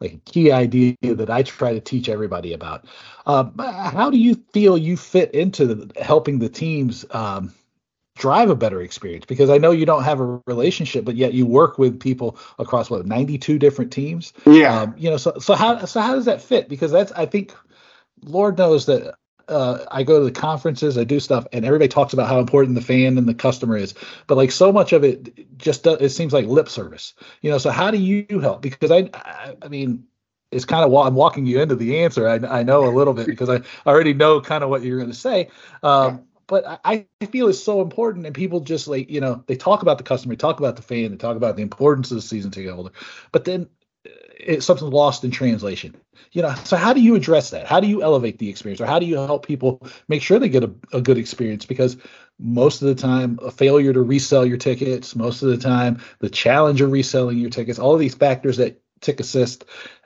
like 0.00 0.14
a 0.14 0.18
key 0.18 0.50
idea 0.50 0.96
that 1.00 1.30
I 1.30 1.44
try 1.44 1.74
to 1.74 1.80
teach 1.80 2.08
everybody 2.08 2.52
about. 2.52 2.84
Um, 3.24 3.54
how 3.58 4.10
do 4.10 4.18
you 4.18 4.34
feel 4.52 4.76
you 4.76 4.96
fit 4.96 5.32
into 5.32 5.74
the, 5.74 6.02
helping 6.02 6.40
the 6.40 6.48
teams 6.48 7.06
um, 7.12 7.54
drive 8.22 8.50
a 8.50 8.54
better 8.54 8.80
experience? 8.80 9.24
Because 9.26 9.50
I 9.50 9.58
know 9.58 9.72
you 9.72 9.84
don't 9.84 10.04
have 10.04 10.20
a 10.20 10.40
relationship, 10.46 11.04
but 11.04 11.16
yet 11.16 11.34
you 11.34 11.44
work 11.44 11.76
with 11.76 11.98
people 11.98 12.38
across 12.60 12.88
what 12.88 13.04
92 13.04 13.58
different 13.58 13.92
teams. 13.92 14.32
Yeah. 14.46 14.82
Um, 14.82 14.94
you 14.96 15.10
know, 15.10 15.16
so 15.16 15.38
so 15.40 15.54
how 15.54 15.84
so 15.86 16.00
how 16.00 16.14
does 16.14 16.26
that 16.26 16.40
fit? 16.40 16.68
Because 16.68 16.92
that's 16.92 17.10
I 17.12 17.26
think 17.26 17.52
Lord 18.22 18.56
knows 18.56 18.86
that 18.86 19.16
uh, 19.48 19.78
I 19.90 20.04
go 20.04 20.20
to 20.20 20.24
the 20.24 20.30
conferences, 20.30 20.96
I 20.96 21.02
do 21.02 21.18
stuff, 21.18 21.48
and 21.52 21.64
everybody 21.64 21.88
talks 21.88 22.12
about 22.12 22.28
how 22.28 22.38
important 22.38 22.76
the 22.76 22.80
fan 22.80 23.18
and 23.18 23.28
the 23.28 23.34
customer 23.34 23.76
is. 23.76 23.92
But 24.28 24.36
like 24.36 24.52
so 24.52 24.72
much 24.72 24.92
of 24.92 25.02
it, 25.02 25.58
just 25.58 25.82
does, 25.82 26.00
it 26.00 26.10
seems 26.10 26.32
like 26.32 26.46
lip 26.46 26.68
service, 26.68 27.14
you 27.40 27.50
know. 27.50 27.58
So 27.58 27.70
how 27.70 27.90
do 27.90 27.98
you 27.98 28.38
help? 28.38 28.62
Because 28.62 28.92
I, 28.92 29.10
I, 29.14 29.56
I 29.62 29.68
mean, 29.68 30.04
it's 30.52 30.64
kind 30.64 30.84
of 30.84 30.94
I'm 30.94 31.16
walking 31.16 31.44
you 31.44 31.60
into 31.60 31.74
the 31.74 32.04
answer. 32.04 32.28
I, 32.28 32.34
I 32.60 32.62
know 32.62 32.84
a 32.84 32.94
little 32.94 33.14
bit 33.14 33.26
because 33.26 33.50
I 33.50 33.62
already 33.84 34.14
know 34.14 34.40
kind 34.40 34.62
of 34.62 34.70
what 34.70 34.82
you're 34.82 34.98
going 34.98 35.10
to 35.10 35.16
say. 35.16 35.48
Um, 35.82 36.22
but 36.46 36.80
I, 36.84 37.06
I 37.20 37.26
feel 37.26 37.48
it's 37.48 37.62
so 37.62 37.80
important, 37.80 38.26
and 38.26 38.34
people 38.34 38.60
just 38.60 38.88
like 38.88 39.10
you 39.10 39.20
know 39.20 39.42
they 39.46 39.56
talk 39.56 39.82
about 39.82 39.98
the 39.98 40.04
customer, 40.04 40.34
they 40.34 40.38
talk 40.38 40.58
about 40.58 40.76
the 40.76 40.82
fan, 40.82 41.10
they 41.10 41.16
talk 41.16 41.36
about 41.36 41.56
the 41.56 41.62
importance 41.62 42.10
of 42.10 42.16
the 42.16 42.22
season 42.22 42.50
ticket 42.50 42.74
holder, 42.74 42.92
but 43.32 43.44
then 43.44 43.68
uh, 44.06 44.10
it's 44.38 44.66
something 44.66 44.90
lost 44.90 45.24
in 45.24 45.30
translation. 45.30 45.96
You 46.32 46.42
know 46.42 46.54
so 46.64 46.76
how 46.76 46.92
do 46.92 47.00
you 47.00 47.14
address 47.14 47.50
that? 47.50 47.66
How 47.66 47.80
do 47.80 47.86
you 47.86 48.02
elevate 48.02 48.38
the 48.38 48.48
experience 48.48 48.80
or 48.80 48.86
how 48.86 48.98
do 48.98 49.06
you 49.06 49.16
help 49.16 49.46
people 49.46 49.86
make 50.08 50.22
sure 50.22 50.38
they 50.38 50.48
get 50.48 50.64
a, 50.64 50.72
a 50.92 51.00
good 51.00 51.18
experience? 51.18 51.66
Because 51.66 51.96
most 52.38 52.82
of 52.82 52.88
the 52.88 52.94
time 52.94 53.38
a 53.42 53.50
failure 53.50 53.92
to 53.92 54.02
resell 54.02 54.44
your 54.44 54.56
tickets 54.56 55.14
most 55.14 55.42
of 55.42 55.48
the 55.50 55.56
time 55.58 56.00
the 56.18 56.30
challenge 56.30 56.80
of 56.80 56.90
reselling 56.90 57.38
your 57.38 57.50
tickets 57.50 57.78
all 57.78 57.94
of 57.94 58.00
these 58.00 58.16
factors 58.16 58.56
that 58.56 58.82
TiqAssist 59.00 59.64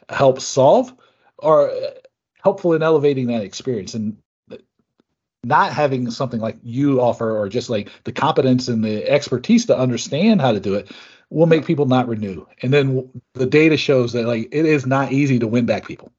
helps 0.09 0.45
solve 0.45 0.93
are 1.39 1.71
uh, 1.71 1.91
helpful 2.43 2.73
in 2.73 2.83
elevating 2.83 3.29
that 3.29 3.43
experience. 3.43 3.95
And 3.95 4.19
not 5.47 5.73
having 5.73 6.11
something 6.11 6.41
like 6.41 6.57
you 6.63 7.01
offer 7.01 7.39
or 7.39 7.49
just 7.49 7.71
like 7.71 7.91
the 8.05 8.13
competence 8.13 8.69
and 8.69 8.85
the 8.85 9.09
expertise 9.09 9.67
to 9.67 9.79
understand 9.79 10.41
how 10.41 10.53
to 10.53 10.61
do 10.61 10.75
it 10.75 10.91
will 11.31 11.47
make 11.47 11.65
people 11.65 11.87
not 11.87 12.09
renew. 12.09 12.45
And 12.63 12.73
then 12.73 13.09
the 13.35 13.47
data 13.47 13.77
shows 13.77 14.13
that 14.13 14.27
like 14.27 14.49
it 14.53 14.67
is 14.67 14.87
not 14.87 15.13
easy 15.13 15.39
to 15.39 15.47
win 15.47 15.67
back 15.67 15.87
people. 15.87 16.13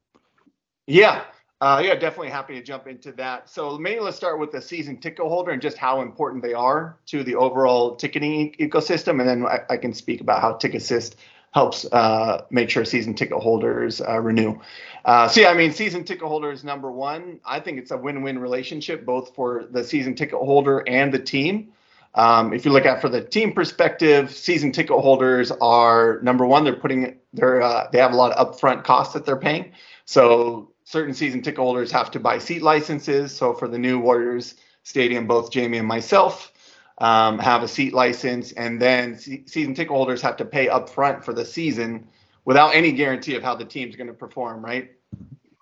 Yeah. 0.86 1.24
Uh, 1.60 1.82
yeah, 1.84 1.94
definitely 1.96 2.30
happy 2.30 2.54
to 2.54 2.62
jump 2.62 2.86
into 2.86 3.10
that. 3.12 3.48
So 3.50 3.76
maybe 3.78 3.98
let's 3.98 4.16
start 4.16 4.38
with 4.38 4.52
the 4.52 4.62
season 4.62 4.96
ticket 4.96 5.26
holder 5.26 5.50
and 5.50 5.60
just 5.60 5.76
how 5.76 6.02
important 6.02 6.42
they 6.42 6.54
are 6.54 6.96
to 7.06 7.24
the 7.24 7.34
overall 7.34 7.96
ticketing 7.96 8.54
ecosystem, 8.60 9.18
and 9.18 9.28
then 9.28 9.44
I, 9.44 9.60
I 9.68 9.76
can 9.76 9.92
speak 9.92 10.20
about 10.20 10.40
how 10.40 10.52
TiqAssist 10.52 11.16
helps 11.52 11.84
uh, 11.92 12.44
make 12.50 12.70
sure 12.70 12.84
season 12.84 13.14
ticket 13.14 13.38
holders 13.38 14.00
uh, 14.00 14.20
renew. 14.20 14.58
Uh, 15.04 15.28
so 15.28 15.40
yeah, 15.40 15.48
I 15.48 15.54
mean, 15.54 15.72
season 15.72 16.04
ticket 16.04 16.26
holders 16.26 16.64
number 16.64 16.90
one. 16.90 17.40
I 17.44 17.60
think 17.60 17.78
it's 17.78 17.90
a 17.90 17.96
win-win 17.96 18.38
relationship 18.38 19.04
both 19.06 19.34
for 19.34 19.64
the 19.70 19.82
season 19.82 20.14
ticket 20.14 20.38
holder 20.38 20.84
and 20.86 21.12
the 21.12 21.18
team. 21.18 21.72
Um, 22.14 22.52
if 22.52 22.64
you 22.64 22.72
look 22.72 22.84
at 22.84 23.00
for 23.00 23.08
the 23.08 23.22
team 23.22 23.52
perspective, 23.52 24.30
season 24.30 24.72
ticket 24.72 24.98
holders 24.98 25.50
are 25.60 26.20
number 26.22 26.46
one. 26.46 26.64
They're 26.64 26.74
putting 26.74 27.18
they're 27.32 27.62
uh, 27.62 27.88
they 27.92 27.98
have 27.98 28.12
a 28.12 28.16
lot 28.16 28.32
of 28.32 28.58
upfront 28.58 28.84
costs 28.84 29.14
that 29.14 29.24
they're 29.24 29.36
paying. 29.36 29.72
So 30.04 30.72
certain 30.84 31.14
season 31.14 31.42
ticket 31.42 31.60
holders 31.60 31.92
have 31.92 32.10
to 32.12 32.20
buy 32.20 32.38
seat 32.38 32.62
licenses. 32.62 33.34
So 33.34 33.52
for 33.52 33.68
the 33.68 33.78
new 33.78 33.98
Warriors 33.98 34.54
Stadium, 34.82 35.26
both 35.26 35.50
Jamie 35.50 35.78
and 35.78 35.86
myself 35.86 36.52
um, 36.98 37.38
have 37.38 37.62
a 37.62 37.68
seat 37.68 37.94
license, 37.94 38.52
and 38.52 38.80
then 38.80 39.16
se- 39.16 39.44
season 39.46 39.74
ticket 39.74 39.92
holders 39.92 40.20
have 40.22 40.36
to 40.36 40.44
pay 40.44 40.66
upfront 40.66 41.24
for 41.24 41.32
the 41.32 41.44
season 41.44 42.08
without 42.44 42.74
any 42.74 42.92
guarantee 42.92 43.34
of 43.36 43.42
how 43.42 43.54
the 43.54 43.64
team's 43.64 43.96
going 43.96 44.08
to 44.08 44.14
perform. 44.14 44.64
Right. 44.64 44.92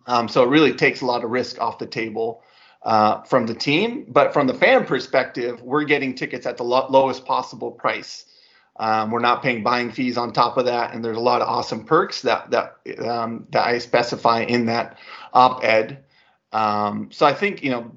Um, 0.06 0.28
so 0.28 0.42
it 0.42 0.48
really 0.48 0.72
takes 0.72 1.00
a 1.00 1.06
lot 1.06 1.24
of 1.24 1.30
risk 1.30 1.60
off 1.60 1.78
the 1.78 1.86
table 1.86 2.42
uh, 2.82 3.22
from 3.22 3.46
the 3.46 3.54
team. 3.54 4.06
But 4.08 4.32
from 4.32 4.46
the 4.46 4.54
fan 4.54 4.86
perspective, 4.86 5.60
we're 5.60 5.84
getting 5.84 6.14
tickets 6.14 6.46
at 6.46 6.56
the 6.56 6.62
lo- 6.62 6.86
lowest 6.88 7.24
possible 7.24 7.72
price. 7.72 8.24
Um, 8.78 9.10
we're 9.10 9.20
not 9.20 9.42
paying 9.42 9.62
buying 9.62 9.90
fees 9.90 10.16
on 10.16 10.32
top 10.32 10.58
of 10.58 10.66
that, 10.66 10.94
and 10.94 11.04
there's 11.04 11.16
a 11.16 11.20
lot 11.20 11.40
of 11.40 11.48
awesome 11.48 11.84
perks 11.84 12.20
that 12.22 12.50
that 12.50 12.76
um, 12.98 13.46
that 13.50 13.66
I 13.66 13.78
specify 13.78 14.42
in 14.42 14.66
that 14.66 14.98
op-ed. 15.32 16.04
Um, 16.52 17.08
so 17.10 17.26
I 17.26 17.32
think 17.32 17.62
you 17.62 17.70
know 17.70 17.90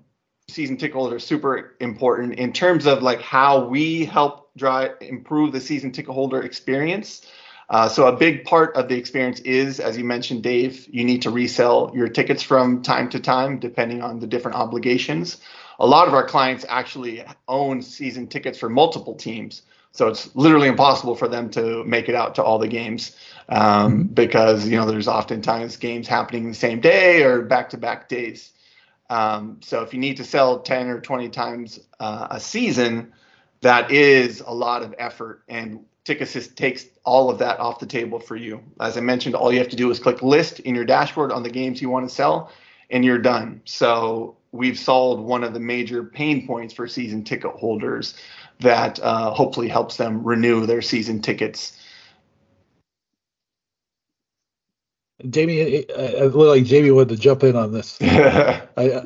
season 0.49 0.77
ticket 0.77 0.95
holders 0.95 1.23
are 1.23 1.25
super 1.25 1.75
important 1.79 2.33
in 2.33 2.51
terms 2.51 2.85
of 2.85 3.01
like 3.01 3.21
how 3.21 3.65
we 3.65 4.05
help 4.05 4.49
drive 4.57 4.91
improve 5.01 5.51
the 5.51 5.61
season 5.61 5.91
ticket 5.91 6.13
holder 6.13 6.41
experience. 6.41 7.25
Uh, 7.69 7.87
so 7.87 8.07
a 8.07 8.15
big 8.15 8.43
part 8.45 8.75
of 8.75 8.89
the 8.89 8.95
experience 8.95 9.39
is, 9.41 9.79
as 9.79 9.95
you 9.95 10.03
mentioned, 10.03 10.41
Dave, 10.41 10.87
you 10.91 11.03
need 11.03 11.21
to 11.21 11.29
resell 11.29 11.91
your 11.93 12.07
tickets 12.07 12.41
from 12.41 12.81
time 12.81 13.09
to 13.09 13.19
time, 13.19 13.59
depending 13.59 14.01
on 14.01 14.19
the 14.19 14.25
different 14.25 14.57
obligations. 14.57 15.37
A 15.79 15.85
lot 15.85 16.07
of 16.07 16.13
our 16.15 16.25
clients 16.25 16.65
actually 16.67 17.23
own 17.47 17.81
season 17.83 18.27
tickets 18.27 18.57
for 18.57 18.69
multiple 18.69 19.13
teams. 19.13 19.61
So 19.91 20.07
it's 20.07 20.35
literally 20.35 20.67
impossible 20.67 21.15
for 21.15 21.27
them 21.27 21.49
to 21.51 21.83
make 21.83 22.09
it 22.09 22.15
out 22.15 22.35
to 22.35 22.43
all 22.43 22.59
the 22.59 22.67
games 22.67 23.15
um, 23.49 23.59
mm-hmm. 23.59 24.13
because 24.13 24.67
you 24.67 24.77
know 24.77 24.85
there's 24.85 25.07
oftentimes 25.07 25.77
games 25.77 26.07
happening 26.07 26.47
the 26.47 26.55
same 26.55 26.79
day 26.79 27.23
or 27.23 27.41
back-to-back 27.41 28.09
days. 28.09 28.51
Um, 29.09 29.59
so 29.61 29.81
if 29.81 29.93
you 29.93 29.99
need 29.99 30.17
to 30.17 30.23
sell 30.23 30.59
10 30.59 30.87
or 30.87 31.01
20 31.01 31.29
times 31.29 31.79
uh, 31.99 32.27
a 32.31 32.39
season, 32.39 33.13
that 33.61 33.91
is 33.91 34.41
a 34.45 34.53
lot 34.53 34.83
of 34.83 34.93
effort. 34.97 35.43
And 35.47 35.85
TiqAssist 36.05 36.55
takes 36.55 36.85
all 37.03 37.29
of 37.29 37.39
that 37.39 37.59
off 37.59 37.79
the 37.79 37.85
table 37.85 38.19
for 38.19 38.35
you. 38.35 38.61
As 38.79 38.97
I 38.97 39.01
mentioned, 39.01 39.35
all 39.35 39.51
you 39.51 39.59
have 39.59 39.69
to 39.69 39.75
do 39.75 39.89
is 39.91 39.99
click 39.99 40.21
list 40.21 40.59
in 40.61 40.75
your 40.75 40.85
dashboard 40.85 41.31
on 41.31 41.43
the 41.43 41.49
games 41.49 41.81
you 41.81 41.89
want 41.89 42.07
to 42.07 42.13
sell, 42.13 42.51
and 42.89 43.03
you're 43.03 43.19
done. 43.19 43.61
So 43.65 44.37
we've 44.51 44.77
solved 44.77 45.21
one 45.21 45.43
of 45.43 45.53
the 45.53 45.59
major 45.59 46.03
pain 46.03 46.47
points 46.47 46.73
for 46.73 46.87
season 46.87 47.23
ticket 47.23 47.51
holders 47.51 48.15
that 48.59 48.99
uh, 49.01 49.31
hopefully 49.31 49.67
helps 49.67 49.97
them 49.97 50.23
renew 50.23 50.65
their 50.65 50.81
season 50.81 51.21
tickets. 51.21 51.78
Jamie, 55.29 55.85
I 55.91 56.25
look 56.25 56.55
like 56.55 56.63
Jamie 56.65 56.91
wanted 56.91 57.09
to 57.09 57.17
jump 57.17 57.43
in 57.43 57.55
on 57.55 57.73
this. 57.73 57.97
I, 58.01 58.61
uh, 58.77 59.05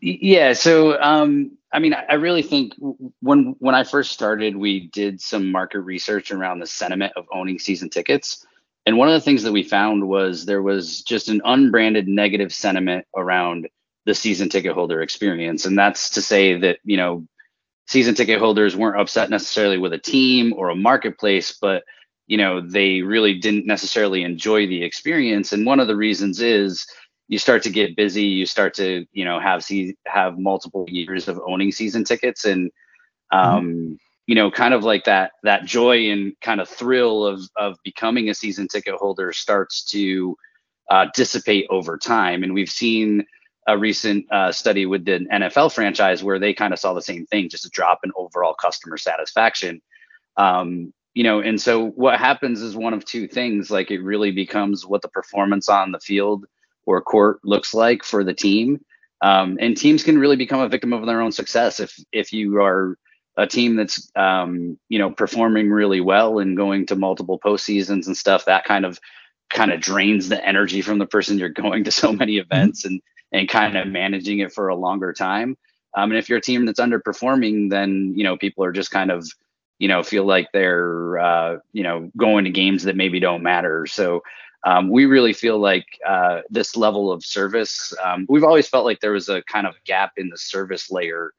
yeah. 0.00 0.52
So, 0.52 1.00
um, 1.00 1.58
I 1.72 1.78
mean, 1.78 1.94
I 1.94 2.14
really 2.14 2.42
think 2.42 2.74
when 3.20 3.56
when 3.58 3.74
I 3.74 3.84
first 3.84 4.12
started, 4.12 4.56
we 4.56 4.86
did 4.88 5.20
some 5.20 5.50
market 5.50 5.80
research 5.80 6.30
around 6.30 6.60
the 6.60 6.66
sentiment 6.66 7.12
of 7.16 7.26
owning 7.32 7.58
season 7.58 7.90
tickets. 7.90 8.46
And 8.86 8.96
one 8.96 9.08
of 9.08 9.14
the 9.14 9.20
things 9.20 9.42
that 9.42 9.52
we 9.52 9.64
found 9.64 10.08
was 10.08 10.46
there 10.46 10.62
was 10.62 11.02
just 11.02 11.28
an 11.28 11.42
unbranded 11.44 12.06
negative 12.06 12.52
sentiment 12.52 13.04
around 13.16 13.68
the 14.06 14.14
season 14.14 14.48
ticket 14.48 14.72
holder 14.72 15.02
experience. 15.02 15.66
And 15.66 15.76
that's 15.76 16.10
to 16.10 16.22
say 16.22 16.56
that, 16.60 16.78
you 16.84 16.96
know, 16.96 17.26
season 17.88 18.14
ticket 18.14 18.38
holders 18.38 18.76
weren't 18.76 19.00
upset 19.00 19.28
necessarily 19.28 19.76
with 19.76 19.92
a 19.92 19.98
team 19.98 20.54
or 20.56 20.70
a 20.70 20.76
marketplace, 20.76 21.58
but 21.60 21.82
you 22.26 22.36
know 22.36 22.60
they 22.60 23.02
really 23.02 23.34
didn't 23.34 23.66
necessarily 23.66 24.22
enjoy 24.22 24.66
the 24.66 24.82
experience 24.82 25.52
and 25.52 25.66
one 25.66 25.80
of 25.80 25.86
the 25.86 25.96
reasons 25.96 26.40
is 26.40 26.86
you 27.28 27.38
start 27.38 27.62
to 27.62 27.70
get 27.70 27.96
busy 27.96 28.24
you 28.24 28.46
start 28.46 28.74
to 28.74 29.06
you 29.12 29.24
know 29.24 29.40
have 29.40 29.62
see 29.62 29.96
have 30.06 30.38
multiple 30.38 30.86
years 30.88 31.28
of 31.28 31.40
owning 31.46 31.72
season 31.72 32.04
tickets 32.04 32.44
and 32.44 32.70
mm-hmm. 33.32 33.38
um 33.38 33.66
mm-hmm. 33.66 33.94
you 34.26 34.34
know 34.34 34.50
kind 34.50 34.74
of 34.74 34.84
like 34.84 35.04
that 35.04 35.32
that 35.42 35.64
joy 35.64 36.10
and 36.10 36.32
kind 36.40 36.60
of 36.60 36.68
thrill 36.68 37.24
of 37.24 37.40
of 37.56 37.76
becoming 37.84 38.28
a 38.28 38.34
season 38.34 38.68
ticket 38.68 38.94
holder 38.94 39.32
starts 39.32 39.84
to 39.84 40.36
uh, 40.88 41.06
dissipate 41.16 41.66
over 41.68 41.98
time 41.98 42.44
and 42.44 42.54
we've 42.54 42.70
seen 42.70 43.26
a 43.66 43.76
recent 43.76 44.30
uh, 44.30 44.52
study 44.52 44.86
with 44.86 45.04
the 45.04 45.26
NFL 45.32 45.74
franchise 45.74 46.22
where 46.22 46.38
they 46.38 46.54
kind 46.54 46.72
of 46.72 46.78
saw 46.78 46.94
the 46.94 47.02
same 47.02 47.26
thing, 47.26 47.48
just 47.48 47.66
a 47.66 47.70
drop 47.70 48.00
in 48.04 48.12
overall 48.14 48.54
customer 48.54 48.96
satisfaction. 48.96 49.82
Um, 50.36 50.92
you 51.16 51.22
know, 51.22 51.40
and 51.40 51.58
so 51.58 51.86
what 51.92 52.18
happens 52.18 52.60
is 52.60 52.76
one 52.76 52.92
of 52.92 53.02
two 53.02 53.26
things. 53.26 53.70
Like 53.70 53.90
it 53.90 54.02
really 54.02 54.32
becomes 54.32 54.84
what 54.84 55.00
the 55.00 55.08
performance 55.08 55.66
on 55.66 55.90
the 55.90 55.98
field 55.98 56.44
or 56.84 57.00
court 57.00 57.40
looks 57.42 57.72
like 57.72 58.04
for 58.04 58.22
the 58.22 58.34
team. 58.34 58.84
Um, 59.22 59.56
and 59.58 59.74
teams 59.74 60.04
can 60.04 60.18
really 60.18 60.36
become 60.36 60.60
a 60.60 60.68
victim 60.68 60.92
of 60.92 61.06
their 61.06 61.22
own 61.22 61.32
success 61.32 61.80
if 61.80 61.98
if 62.12 62.34
you 62.34 62.60
are 62.60 62.98
a 63.38 63.46
team 63.46 63.76
that's 63.76 64.12
um, 64.14 64.78
you 64.90 64.98
know 64.98 65.10
performing 65.10 65.70
really 65.70 66.02
well 66.02 66.38
and 66.38 66.54
going 66.54 66.84
to 66.84 66.96
multiple 66.96 67.40
postseasons 67.40 68.06
and 68.06 68.14
stuff. 68.14 68.44
That 68.44 68.66
kind 68.66 68.84
of 68.84 69.00
kind 69.48 69.72
of 69.72 69.80
drains 69.80 70.28
the 70.28 70.46
energy 70.46 70.82
from 70.82 70.98
the 70.98 71.06
person 71.06 71.38
you're 71.38 71.48
going 71.48 71.84
to 71.84 71.90
so 71.90 72.12
many 72.12 72.34
mm-hmm. 72.34 72.52
events 72.52 72.84
and 72.84 73.00
and 73.32 73.48
kind 73.48 73.78
of 73.78 73.88
managing 73.88 74.40
it 74.40 74.52
for 74.52 74.68
a 74.68 74.76
longer 74.76 75.14
time. 75.14 75.56
Um, 75.96 76.10
and 76.10 76.18
if 76.18 76.28
you're 76.28 76.38
a 76.38 76.42
team 76.42 76.66
that's 76.66 76.78
underperforming, 76.78 77.70
then 77.70 78.12
you 78.14 78.24
know 78.24 78.36
people 78.36 78.64
are 78.64 78.72
just 78.72 78.90
kind 78.90 79.10
of 79.10 79.26
you 79.78 79.88
know 79.88 80.02
feel 80.02 80.24
like 80.24 80.48
they're 80.52 81.18
uh, 81.18 81.58
you 81.72 81.82
know 81.82 82.10
going 82.16 82.44
to 82.44 82.50
games 82.50 82.84
that 82.84 82.96
maybe 82.96 83.20
don't 83.20 83.42
matter. 83.42 83.86
So 83.86 84.22
um, 84.64 84.90
we 84.90 85.04
really 85.06 85.32
feel 85.32 85.58
like 85.58 85.86
uh, 86.06 86.40
this 86.50 86.76
level 86.76 87.12
of 87.12 87.24
service. 87.24 87.94
Um, 88.04 88.26
we've 88.28 88.44
always 88.44 88.68
felt 88.68 88.84
like 88.84 89.00
there 89.00 89.12
was 89.12 89.28
a 89.28 89.42
kind 89.42 89.66
of 89.66 89.74
gap 89.84 90.12
in 90.16 90.28
the 90.28 90.38
service 90.38 90.90
layer 90.90 91.32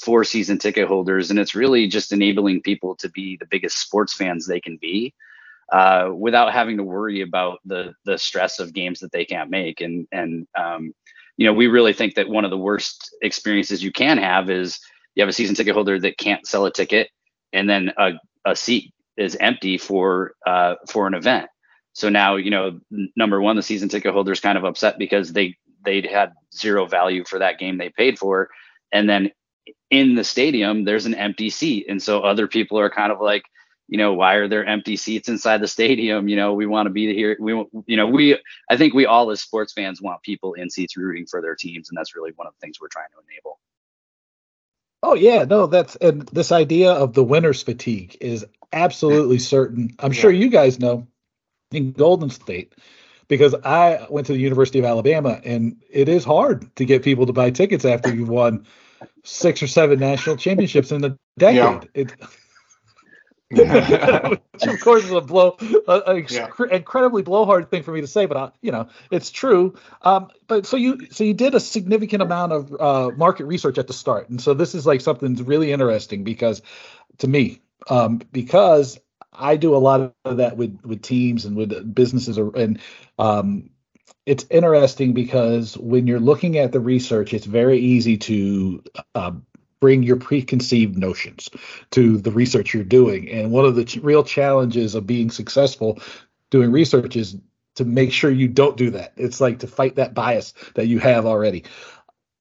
for 0.00 0.24
season 0.24 0.58
ticket 0.58 0.88
holders, 0.88 1.30
and 1.30 1.38
it's 1.38 1.54
really 1.54 1.86
just 1.86 2.12
enabling 2.12 2.62
people 2.62 2.96
to 2.96 3.10
be 3.10 3.36
the 3.36 3.46
biggest 3.46 3.78
sports 3.78 4.14
fans 4.14 4.46
they 4.46 4.60
can 4.60 4.76
be. 4.78 5.14
Uh, 5.70 6.10
without 6.14 6.52
having 6.52 6.76
to 6.76 6.82
worry 6.82 7.22
about 7.22 7.58
the 7.64 7.94
the 8.04 8.18
stress 8.18 8.58
of 8.58 8.74
games 8.74 9.00
that 9.00 9.12
they 9.12 9.24
can't 9.24 9.48
make 9.48 9.80
and 9.80 10.06
and 10.12 10.46
um, 10.54 10.92
you 11.36 11.46
know, 11.46 11.52
we 11.52 11.66
really 11.66 11.92
think 11.92 12.14
that 12.14 12.28
one 12.28 12.44
of 12.44 12.50
the 12.50 12.58
worst 12.58 13.16
experiences 13.22 13.82
you 13.82 13.92
can 13.92 14.18
have 14.18 14.50
is 14.50 14.78
you 15.14 15.22
have 15.22 15.28
a 15.28 15.32
season 15.32 15.54
ticket 15.54 15.74
holder 15.74 15.98
that 15.98 16.18
can't 16.18 16.46
sell 16.46 16.66
a 16.66 16.72
ticket, 16.72 17.08
and 17.52 17.68
then 17.68 17.92
a, 17.96 18.12
a 18.44 18.56
seat 18.56 18.92
is 19.16 19.36
empty 19.40 19.78
for 19.78 20.34
uh, 20.46 20.76
for 20.88 21.06
an 21.06 21.14
event. 21.14 21.48
So 21.94 22.08
now, 22.08 22.36
you 22.36 22.50
know, 22.50 22.80
number 23.16 23.40
one, 23.40 23.56
the 23.56 23.62
season 23.62 23.88
ticket 23.88 24.12
holder 24.12 24.32
is 24.32 24.40
kind 24.40 24.56
of 24.56 24.64
upset 24.64 24.98
because 24.98 25.32
they 25.32 25.56
they 25.84 26.00
had 26.00 26.32
zero 26.54 26.86
value 26.86 27.24
for 27.24 27.38
that 27.38 27.58
game 27.58 27.78
they 27.78 27.90
paid 27.90 28.18
for, 28.18 28.48
and 28.92 29.08
then 29.08 29.30
in 29.90 30.14
the 30.14 30.24
stadium 30.24 30.84
there's 30.84 31.06
an 31.06 31.14
empty 31.14 31.50
seat, 31.50 31.86
and 31.88 32.02
so 32.02 32.20
other 32.20 32.46
people 32.46 32.78
are 32.78 32.90
kind 32.90 33.12
of 33.12 33.20
like, 33.20 33.42
you 33.88 33.98
know 33.98 34.14
why 34.14 34.34
are 34.34 34.48
there 34.48 34.64
empty 34.64 34.96
seats 34.96 35.28
inside 35.28 35.60
the 35.60 35.68
stadium? 35.68 36.28
You 36.28 36.36
know 36.36 36.54
we 36.54 36.66
want 36.66 36.86
to 36.86 36.90
be 36.90 37.14
here. 37.14 37.36
We 37.38 37.52
you 37.86 37.96
know 37.96 38.06
we 38.06 38.38
i 38.70 38.76
think 38.76 38.94
we 38.94 39.04
all 39.04 39.30
as 39.30 39.40
sports 39.40 39.74
fans 39.74 40.00
want 40.00 40.22
people 40.22 40.54
in 40.54 40.70
seats 40.70 40.96
rooting 40.96 41.26
for 41.26 41.42
their 41.42 41.54
teams. 41.54 41.90
And 41.90 41.98
that's 41.98 42.16
really 42.16 42.32
one 42.36 42.46
of 42.46 42.54
the 42.54 42.60
things 42.64 42.80
we're 42.80 42.88
trying 42.88 43.10
to 43.12 43.22
enable 43.28 43.58
oh 45.02 45.14
yeah 45.14 45.44
no 45.44 45.66
that's 45.66 45.96
and 45.96 46.22
this 46.28 46.52
idea 46.52 46.92
of 46.92 47.14
the 47.14 47.24
winner's 47.24 47.62
fatigue 47.62 48.16
is 48.20 48.44
absolutely 48.72 49.38
certain 49.38 49.90
i'm 49.98 50.12
yeah. 50.12 50.20
sure 50.20 50.30
you 50.30 50.48
guys 50.48 50.78
know 50.78 51.06
in 51.70 51.92
golden 51.92 52.30
state 52.30 52.74
because 53.28 53.54
i 53.64 54.06
went 54.10 54.26
to 54.26 54.32
the 54.32 54.38
university 54.38 54.78
of 54.78 54.84
alabama 54.84 55.40
and 55.44 55.76
it 55.90 56.08
is 56.08 56.24
hard 56.24 56.74
to 56.76 56.84
get 56.84 57.02
people 57.02 57.26
to 57.26 57.32
buy 57.32 57.50
tickets 57.50 57.84
after 57.84 58.14
you've 58.14 58.28
won 58.28 58.66
six 59.24 59.62
or 59.62 59.66
seven 59.66 59.98
national 59.98 60.36
championships 60.36 60.92
in 60.92 61.04
a 61.04 61.16
decade 61.38 61.56
yeah. 61.56 61.80
it, 61.94 62.12
which 64.30 64.62
of 64.62 64.80
course 64.80 65.04
is 65.04 65.10
a 65.10 65.20
blow, 65.20 65.56
an 65.86 66.26
yeah. 66.30 66.48
incredibly 66.70 67.22
blowhard 67.22 67.70
thing 67.70 67.82
for 67.82 67.92
me 67.92 68.00
to 68.00 68.06
say, 68.06 68.26
but 68.26 68.36
I, 68.36 68.50
you 68.62 68.72
know 68.72 68.88
it's 69.10 69.30
true. 69.30 69.74
Um, 70.00 70.28
but 70.46 70.66
so 70.66 70.76
you 70.76 71.08
so 71.10 71.24
you 71.24 71.34
did 71.34 71.54
a 71.54 71.60
significant 71.60 72.22
amount 72.22 72.52
of 72.52 72.80
uh, 72.80 73.10
market 73.16 73.44
research 73.44 73.78
at 73.78 73.86
the 73.86 73.92
start, 73.92 74.30
and 74.30 74.40
so 74.40 74.54
this 74.54 74.74
is 74.74 74.86
like 74.86 75.00
something 75.02 75.34
really 75.44 75.70
interesting 75.72 76.24
because 76.24 76.62
to 77.18 77.28
me, 77.28 77.60
um, 77.88 78.22
because 78.32 78.98
I 79.32 79.56
do 79.56 79.76
a 79.76 79.78
lot 79.78 80.14
of 80.24 80.36
that 80.38 80.56
with 80.56 80.80
with 80.84 81.02
teams 81.02 81.44
and 81.44 81.56
with 81.56 81.94
businesses, 81.94 82.38
and 82.38 82.80
um, 83.18 83.70
it's 84.24 84.46
interesting 84.50 85.12
because 85.12 85.76
when 85.76 86.06
you're 86.06 86.20
looking 86.20 86.58
at 86.58 86.72
the 86.72 86.80
research, 86.80 87.34
it's 87.34 87.46
very 87.46 87.78
easy 87.78 88.16
to 88.18 88.84
uh, 89.14 89.32
bring 89.82 90.04
your 90.04 90.16
preconceived 90.16 90.96
notions 90.96 91.50
to 91.90 92.16
the 92.18 92.30
research 92.30 92.72
you're 92.72 92.84
doing. 92.84 93.28
And 93.28 93.50
one 93.50 93.64
of 93.64 93.74
the 93.74 93.84
ch- 93.84 93.96
real 93.96 94.22
challenges 94.22 94.94
of 94.94 95.08
being 95.08 95.28
successful 95.28 95.98
doing 96.50 96.70
research 96.70 97.16
is 97.16 97.36
to 97.74 97.84
make 97.84 98.12
sure 98.12 98.30
you 98.30 98.46
don't 98.46 98.76
do 98.76 98.90
that. 98.90 99.12
It's 99.16 99.40
like 99.40 99.58
to 99.58 99.66
fight 99.66 99.96
that 99.96 100.14
bias 100.14 100.54
that 100.76 100.86
you 100.86 101.00
have 101.00 101.26
already. 101.26 101.64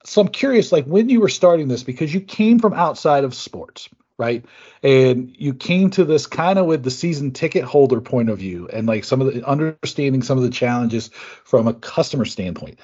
So 0.06 0.22
I'm 0.22 0.28
curious, 0.28 0.72
like 0.72 0.86
when 0.86 1.10
you 1.10 1.20
were 1.20 1.30
starting 1.30 1.68
this, 1.68 1.82
because 1.82 2.14
you 2.14 2.22
came 2.22 2.60
from 2.60 2.74
outside 2.74 3.24
of 3.24 3.34
sports, 3.34 3.90
right? 4.20 4.46
And 4.84 5.36
you 5.36 5.56
came 5.56 5.90
to 5.92 6.06
this 6.06 6.28
kind 6.28 6.60
of 6.60 6.68
with 6.68 6.84
the 6.84 6.92
season 6.92 7.32
ticket 7.32 7.64
holder 7.64 8.02
point 8.02 8.30
of 8.30 8.38
view 8.38 8.70
and 8.72 8.86
like 8.88 9.04
some 9.04 9.20
of 9.20 9.34
the 9.34 9.44
understanding 9.48 10.22
some 10.22 10.38
of 10.38 10.44
the 10.44 10.52
challenges 10.52 11.10
from 11.44 11.68
a 11.68 11.74
customer 11.74 12.26
standpoint. 12.26 12.78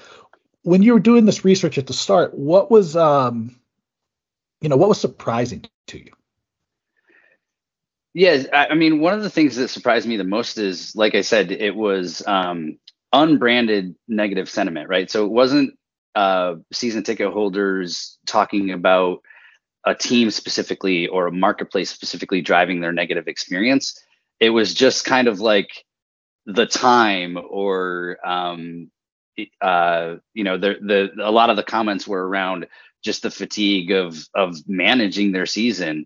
When 0.63 0.81
you 0.81 0.93
were 0.93 0.99
doing 0.99 1.25
this 1.25 1.45
research 1.45 1.77
at 1.77 1.85
the 1.85 1.93
start, 1.93 2.33
what 2.33 2.71
was 2.71 2.95
um 2.95 3.55
you 4.61 4.69
know, 4.69 4.77
what 4.77 4.89
was 4.89 4.99
surprising 4.99 5.65
to 5.87 5.97
you? 5.97 6.11
Yeah, 8.13 8.45
I 8.51 8.73
mean, 8.73 8.99
one 8.99 9.13
of 9.13 9.21
the 9.21 9.29
things 9.29 9.55
that 9.57 9.67
surprised 9.67 10.07
me 10.07 10.17
the 10.17 10.23
most 10.23 10.57
is, 10.57 10.95
like 10.95 11.13
I 11.13 11.21
said, 11.21 11.51
it 11.51 11.75
was 11.75 12.25
um, 12.25 12.79
unbranded 13.13 13.95
negative 14.07 14.49
sentiment, 14.49 14.89
right? 14.89 15.09
So 15.11 15.23
it 15.25 15.31
wasn't 15.31 15.77
uh, 16.15 16.55
season 16.73 17.03
ticket 17.03 17.31
holders 17.31 18.17
talking 18.25 18.71
about 18.71 19.19
a 19.85 19.93
team 19.93 20.31
specifically 20.31 21.07
or 21.07 21.27
a 21.27 21.31
marketplace 21.31 21.91
specifically 21.91 22.41
driving 22.41 22.81
their 22.81 22.91
negative 22.91 23.27
experience. 23.27 24.01
It 24.39 24.49
was 24.49 24.73
just 24.73 25.05
kind 25.05 25.27
of 25.27 25.39
like 25.39 25.85
the 26.47 26.65
time 26.65 27.37
or 27.37 28.17
um, 28.25 28.89
uh, 29.61 30.15
you 30.33 30.43
know 30.43 30.57
the 30.57 30.75
the 30.81 31.11
a 31.23 31.31
lot 31.31 31.49
of 31.49 31.55
the 31.55 31.63
comments 31.63 32.07
were 32.07 32.27
around 32.27 32.65
just 33.03 33.23
the 33.23 33.31
fatigue 33.31 33.91
of 33.91 34.17
of 34.33 34.55
managing 34.67 35.31
their 35.31 35.45
season. 35.45 36.05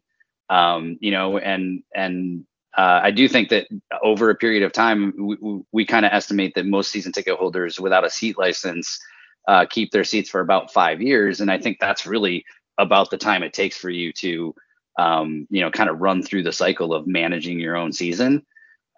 Um, 0.49 0.97
you 0.99 1.11
know, 1.11 1.37
and 1.37 1.83
and 1.95 2.45
uh, 2.77 3.01
I 3.03 3.11
do 3.11 3.27
think 3.27 3.49
that 3.49 3.67
over 4.03 4.29
a 4.29 4.35
period 4.35 4.63
of 4.63 4.71
time, 4.71 5.13
we, 5.17 5.61
we 5.71 5.85
kind 5.85 6.05
of 6.05 6.11
estimate 6.13 6.55
that 6.55 6.65
most 6.65 6.91
season 6.91 7.11
ticket 7.11 7.37
holders 7.37 7.79
without 7.79 8.05
a 8.05 8.09
seat 8.09 8.37
license 8.37 8.99
uh, 9.47 9.65
keep 9.69 9.91
their 9.91 10.03
seats 10.03 10.29
for 10.29 10.41
about 10.41 10.71
five 10.71 11.01
years, 11.01 11.41
and 11.41 11.51
I 11.51 11.57
think 11.57 11.77
that's 11.79 12.05
really 12.05 12.45
about 12.77 13.09
the 13.09 13.17
time 13.17 13.43
it 13.43 13.53
takes 13.53 13.77
for 13.77 13.89
you 13.89 14.13
to, 14.13 14.55
um, 14.97 15.47
you 15.49 15.61
know, 15.61 15.71
kind 15.71 15.89
of 15.89 15.99
run 15.99 16.23
through 16.23 16.43
the 16.43 16.51
cycle 16.51 16.93
of 16.93 17.07
managing 17.07 17.59
your 17.59 17.75
own 17.75 17.91
season. 17.91 18.45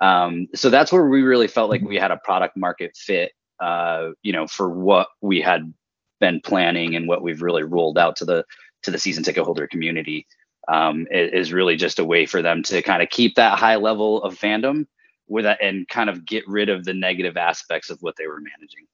Um, 0.02 0.48
so 0.54 0.70
that's 0.70 0.92
where 0.92 1.06
we 1.06 1.22
really 1.22 1.48
felt 1.48 1.70
like 1.70 1.82
we 1.82 1.98
had 1.98 2.12
a 2.12 2.18
product 2.18 2.58
market 2.58 2.96
fit, 2.96 3.32
uh, 3.60 4.10
you 4.22 4.34
know, 4.34 4.48
for 4.48 4.70
what 4.70 5.08
we 5.22 5.42
had 5.42 5.74
been 6.24 6.40
planning 6.40 6.96
and 6.96 7.06
what 7.06 7.22
we've 7.22 7.42
really 7.42 7.64
rolled 7.64 7.98
out 7.98 8.16
to 8.16 8.24
the 8.24 8.46
to 8.84 8.92
the 8.92 8.98
season 8.98 9.24
ticket 9.26 9.44
holder 9.44 9.68
community 9.68 10.26
um, 10.70 11.06
is 11.12 11.52
really 11.52 11.76
just 11.76 12.00
a 12.00 12.06
way 12.06 12.26
for 12.26 12.42
them 12.42 12.64
to 12.64 12.82
kind 12.82 13.04
of 13.04 13.10
keep 13.10 13.36
that 13.36 13.60
high 13.60 13.76
level 13.76 14.24
of 14.24 14.34
fandom 14.34 14.88
with 15.28 15.44
that 15.44 15.62
and 15.62 15.86
kind 15.90 16.10
of 16.10 16.26
get 16.26 16.48
rid 16.48 16.70
of 16.70 16.86
the 16.86 16.94
negative 16.94 17.36
aspects 17.36 17.90
of 17.90 18.02
what 18.02 18.16
they 18.16 18.26
were 18.26 18.40
managing. 18.40 18.88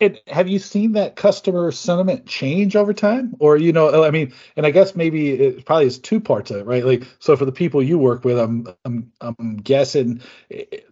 And 0.00 0.20
have 0.26 0.48
you 0.48 0.58
seen 0.58 0.92
that 0.92 1.16
customer 1.16 1.72
sentiment 1.72 2.26
change 2.26 2.76
over 2.76 2.92
time? 2.92 3.34
Or, 3.38 3.56
you 3.56 3.72
know, 3.72 4.04
I 4.04 4.10
mean, 4.10 4.32
and 4.56 4.66
I 4.66 4.70
guess 4.70 4.94
maybe 4.94 5.30
it 5.30 5.64
probably 5.64 5.86
is 5.86 5.98
two 5.98 6.20
parts 6.20 6.50
of 6.50 6.58
it, 6.58 6.66
right? 6.66 6.84
Like, 6.84 7.04
so 7.20 7.36
for 7.36 7.44
the 7.44 7.52
people 7.52 7.82
you 7.82 7.98
work 7.98 8.24
with, 8.24 8.38
I'm, 8.38 8.66
I'm, 8.84 9.12
I'm 9.20 9.56
guessing 9.56 10.20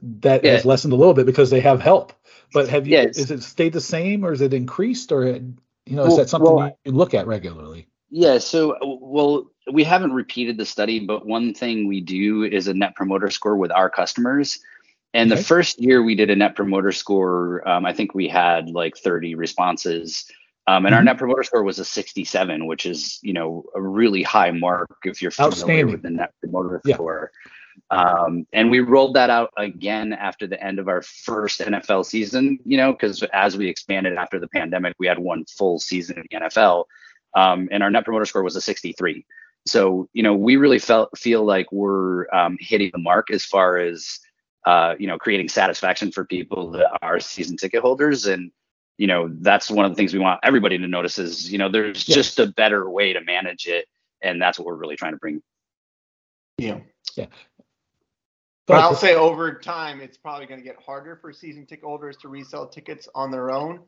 that 0.03 0.45
yeah. 0.45 0.53
has 0.53 0.65
lessened 0.65 0.93
a 0.93 0.97
little 0.97 1.15
bit 1.15 1.27
because 1.27 1.51
they 1.51 1.61
have 1.61 1.81
help. 1.81 2.13
But 2.53 2.69
have 2.69 2.87
you, 2.87 2.99
is 2.99 3.31
it 3.31 3.43
stayed 3.43 3.73
the 3.73 3.81
same 3.81 4.25
or 4.25 4.33
is 4.33 4.41
it 4.41 4.53
increased 4.53 5.13
or, 5.13 5.27
you 5.27 5.57
know, 5.87 6.03
well, 6.03 6.13
is 6.13 6.17
that 6.17 6.29
something 6.29 6.55
well, 6.55 6.79
you 6.85 6.93
look 6.93 7.15
at 7.15 7.27
regularly? 7.27 7.89
Yeah. 8.11 8.39
So, 8.39 8.77
well, 9.01 9.51
we 9.73 9.85
haven't 9.85 10.13
repeated 10.13 10.59
the 10.59 10.67
study, 10.67 11.01
but 11.01 11.27
one 11.27 11.55
thing 11.55 11.89
we 11.89 12.01
do 12.01 12.45
is 12.45 12.69
a 12.69 12.75
net 12.75 12.95
promoter 12.95 13.31
score 13.31 13.57
with 13.57 13.73
our 13.73 13.89
customers. 13.89 14.61
And 15.15 15.31
okay. 15.31 15.41
the 15.41 15.45
first 15.45 15.81
year 15.81 16.03
we 16.03 16.15
did 16.15 16.31
a 16.31 16.37
net 16.37 16.57
promoter 16.57 16.93
score, 16.93 17.67
um, 17.69 17.85
I 17.85 17.93
think 17.93 18.15
we 18.15 18.29
had 18.29 18.71
like 18.71 18.97
30 18.97 19.35
responses. 19.35 20.27
Um, 20.67 20.87
and 20.87 20.93
mm-hmm. 20.93 20.95
our 20.95 21.05
net 21.05 21.19
promoter 21.19 21.43
score 21.43 21.63
was 21.63 21.79
a 21.79 21.85
67, 21.85 22.67
which 22.67 22.87
is, 22.87 23.19
you 23.23 23.33
know, 23.33 23.65
a 23.75 23.81
really 23.81 24.23
high 24.23 24.53
mark 24.53 24.97
if 25.05 25.21
you're 25.21 25.31
familiar 25.31 25.87
with 25.87 26.03
the 26.03 26.11
net 26.11 26.33
promoter 26.41 26.81
yeah. 26.85 26.95
score. 26.95 27.33
Um, 27.91 28.47
and 28.53 28.71
we 28.71 28.81
rolled 28.81 29.15
that 29.15 29.31
out 29.31 29.51
again 29.57 30.13
after 30.13 30.47
the 30.47 30.63
end 30.63 30.79
of 30.79 30.89
our 30.89 31.03
first 31.03 31.61
NFL 31.61 32.07
season, 32.07 32.59
you 32.65 32.77
know, 32.77 32.93
because 32.93 33.23
as 33.33 33.57
we 33.57 33.69
expanded 33.69 34.15
after 34.15 34.39
the 34.39 34.49
pandemic, 34.49 34.95
we 34.99 35.07
had 35.07 35.19
one 35.19 35.45
full 35.47 35.79
season 35.79 36.19
in 36.19 36.27
the 36.31 36.47
NFL. 36.47 36.85
Um, 37.35 37.69
and 37.71 37.83
our 37.83 37.91
net 37.91 38.05
promoter 38.05 38.27
score 38.27 38.43
was 38.43 38.57
a 38.57 38.61
63. 38.61 39.25
So, 39.67 40.09
you 40.13 40.23
know, 40.23 40.35
we 40.35 40.57
really 40.57 40.79
felt 40.79 41.17
feel 41.17 41.45
like 41.45 41.71
we're 41.71 42.27
um, 42.35 42.57
hitting 42.61 42.91
the 42.93 42.99
mark 42.99 43.31
as 43.31 43.45
far 43.45 43.79
as 43.79 44.19
uh, 44.65 44.95
you 44.99 45.07
know, 45.07 45.19
creating 45.19 45.49
satisfaction 45.49 46.13
for 46.13 46.25
people 46.25 46.71
that 46.71 46.87
are 47.03 47.19
season 47.19 47.57
ticket 47.57 47.83
holders. 47.83 48.27
And, 48.27 48.51
you 48.97 49.07
know, 49.07 49.29
that's 49.41 49.71
one 49.71 49.85
of 49.85 49.91
the 49.91 49.97
things 49.97 50.13
we 50.13 50.21
want 50.21 50.41
everybody 50.43 50.79
to 50.79 50.87
notice 50.87 51.19
is, 51.19 51.51
you 51.51 51.59
know, 51.59 51.69
there's 51.69 52.09
yeah. 52.09 52.15
just 52.15 52.39
a 52.39 52.47
better 52.47 52.89
way 52.89 53.13
to 53.13 53.21
manage 53.21 53.67
it. 53.67 53.87
And 54.23 54.41
that's 54.41 54.59
what 54.59 54.67
we're 54.67 54.77
really 54.77 54.97
trying 54.97 55.13
to 55.13 55.19
bring. 55.19 55.43
Yeah. 56.59 56.79
Yeah. 57.17 57.27
But 58.67 58.81
I'll 58.81 58.95
say 58.95 59.15
over 59.17 59.53
time, 59.55 60.01
it's 60.01 60.17
probably 60.17 60.47
going 60.47 60.61
to 60.61 60.65
get 60.65 60.77
harder 60.81 61.17
for 61.17 61.33
season 61.33 61.67
ticket 61.67 61.85
holders 61.85 62.17
to 62.19 62.29
resell 62.29 62.69
tickets 62.69 63.09
on 63.15 63.31
their 63.31 63.51
own, 63.51 63.81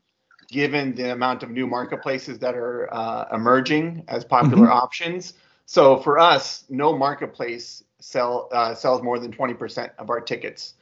given 0.49 0.93
the 0.93 1.13
amount 1.13 1.43
of 1.43 1.49
new 1.49 1.65
marketplaces 1.65 2.39
that 2.39 2.55
are 2.55 2.93
uh, 2.93 3.25
emerging 3.33 4.03
as 4.09 4.25
popular 4.25 4.67
mm-hmm. 4.67 4.73
options. 4.73 5.33
So 5.65 5.97
for 5.97 6.19
us, 6.19 6.65
no 6.69 6.97
marketplace 6.97 7.83
sell 7.99 8.49
uh, 8.51 8.75
sells 8.75 9.01
more 9.01 9.17
than 9.17 9.31
20% 9.31 9.91
of 9.97 10.09
our 10.09 10.19
tickets. 10.19 10.73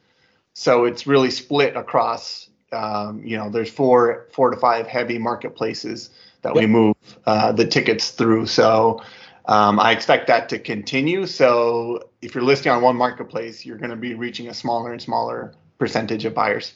So 0.54 0.84
it's 0.84 1.06
really 1.06 1.30
split 1.30 1.76
across. 1.76 2.50
Um, 2.72 3.22
you 3.24 3.36
know, 3.36 3.48
there's 3.48 3.70
four 3.70 4.26
four 4.32 4.50
to 4.50 4.56
five 4.56 4.86
heavy 4.86 5.18
marketplaces 5.18 6.10
that 6.42 6.54
yep. 6.54 6.62
we 6.62 6.66
move 6.66 6.96
uh, 7.26 7.52
the 7.52 7.66
tickets 7.66 8.10
through. 8.10 8.46
So 8.46 9.02
um, 9.46 9.78
I 9.78 9.92
expect 9.92 10.26
that 10.28 10.48
to 10.50 10.58
continue. 10.58 11.26
So 11.26 12.10
if 12.24 12.34
you're 12.34 12.44
listing 12.44 12.72
on 12.72 12.82
one 12.82 12.96
marketplace, 12.96 13.66
you're 13.66 13.76
going 13.76 13.90
to 13.90 13.96
be 13.96 14.14
reaching 14.14 14.48
a 14.48 14.54
smaller 14.54 14.92
and 14.92 15.00
smaller 15.00 15.54
percentage 15.78 16.24
of 16.24 16.34
buyers. 16.34 16.74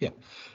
Yeah, 0.00 0.10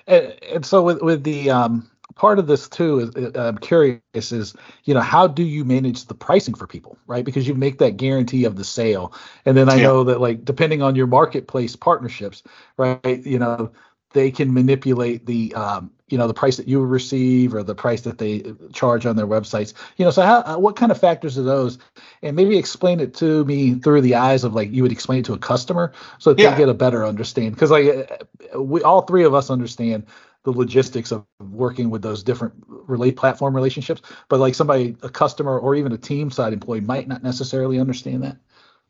and, 0.07 0.33
and 0.51 0.65
so 0.65 0.81
with 0.81 1.01
with 1.01 1.23
the 1.23 1.51
um, 1.51 1.91
part 2.15 2.39
of 2.39 2.47
this 2.47 2.67
too 2.67 2.99
is 2.99 3.15
uh, 3.15 3.31
I'm 3.35 3.57
curious 3.59 4.31
is 4.31 4.55
you 4.85 4.93
know 4.93 5.01
how 5.01 5.27
do 5.27 5.43
you 5.43 5.63
manage 5.63 6.05
the 6.05 6.15
pricing 6.15 6.55
for 6.55 6.67
people 6.67 6.97
right 7.07 7.23
because 7.23 7.47
you 7.47 7.53
make 7.53 7.77
that 7.77 7.97
guarantee 7.97 8.45
of 8.45 8.55
the 8.55 8.63
sale 8.63 9.13
and 9.45 9.55
then 9.55 9.69
I 9.69 9.75
yeah. 9.75 9.83
know 9.83 10.03
that 10.05 10.19
like 10.19 10.43
depending 10.43 10.81
on 10.81 10.95
your 10.95 11.07
marketplace 11.07 11.75
partnerships 11.75 12.43
right 12.77 13.25
you 13.25 13.39
know 13.39 13.71
they 14.13 14.31
can 14.31 14.53
manipulate 14.53 15.25
the 15.25 15.53
um, 15.55 15.91
you 16.11 16.17
know 16.17 16.27
the 16.27 16.33
price 16.33 16.57
that 16.57 16.67
you 16.67 16.83
receive 16.83 17.53
or 17.53 17.63
the 17.63 17.75
price 17.75 18.01
that 18.01 18.17
they 18.17 18.43
charge 18.73 19.05
on 19.05 19.15
their 19.15 19.27
websites. 19.27 19.73
You 19.97 20.05
know 20.05 20.11
so 20.11 20.21
how 20.21 20.41
uh, 20.41 20.57
what 20.57 20.75
kind 20.75 20.91
of 20.91 20.99
factors 20.99 21.37
are 21.37 21.43
those? 21.43 21.77
And 22.21 22.35
maybe 22.35 22.57
explain 22.57 22.99
it 22.99 23.13
to 23.15 23.45
me 23.45 23.75
through 23.75 24.01
the 24.01 24.15
eyes 24.15 24.43
of 24.43 24.53
like 24.53 24.71
you 24.71 24.83
would 24.83 24.91
explain 24.91 25.19
it 25.19 25.25
to 25.25 25.33
a 25.33 25.37
customer 25.37 25.93
so 26.19 26.33
that 26.33 26.41
yeah. 26.41 26.51
they 26.51 26.57
get 26.57 26.69
a 26.69 26.73
better 26.73 27.05
understanding 27.05 27.53
because 27.53 27.71
like 27.71 28.21
uh, 28.53 28.61
we 28.61 28.81
all 28.83 29.01
three 29.03 29.23
of 29.23 29.33
us 29.33 29.49
understand 29.49 30.05
the 30.43 30.51
logistics 30.51 31.11
of 31.11 31.23
working 31.39 31.89
with 31.89 32.01
those 32.01 32.23
different 32.23 32.53
relate 32.67 33.15
platform 33.15 33.55
relationships 33.55 34.01
but 34.27 34.39
like 34.39 34.55
somebody 34.55 34.97
a 35.03 35.09
customer 35.09 35.57
or 35.57 35.75
even 35.75 35.91
a 35.91 35.97
team 35.97 36.31
side 36.31 36.51
employee 36.51 36.81
might 36.81 37.07
not 37.07 37.21
necessarily 37.23 37.79
understand 37.79 38.23
that. 38.23 38.37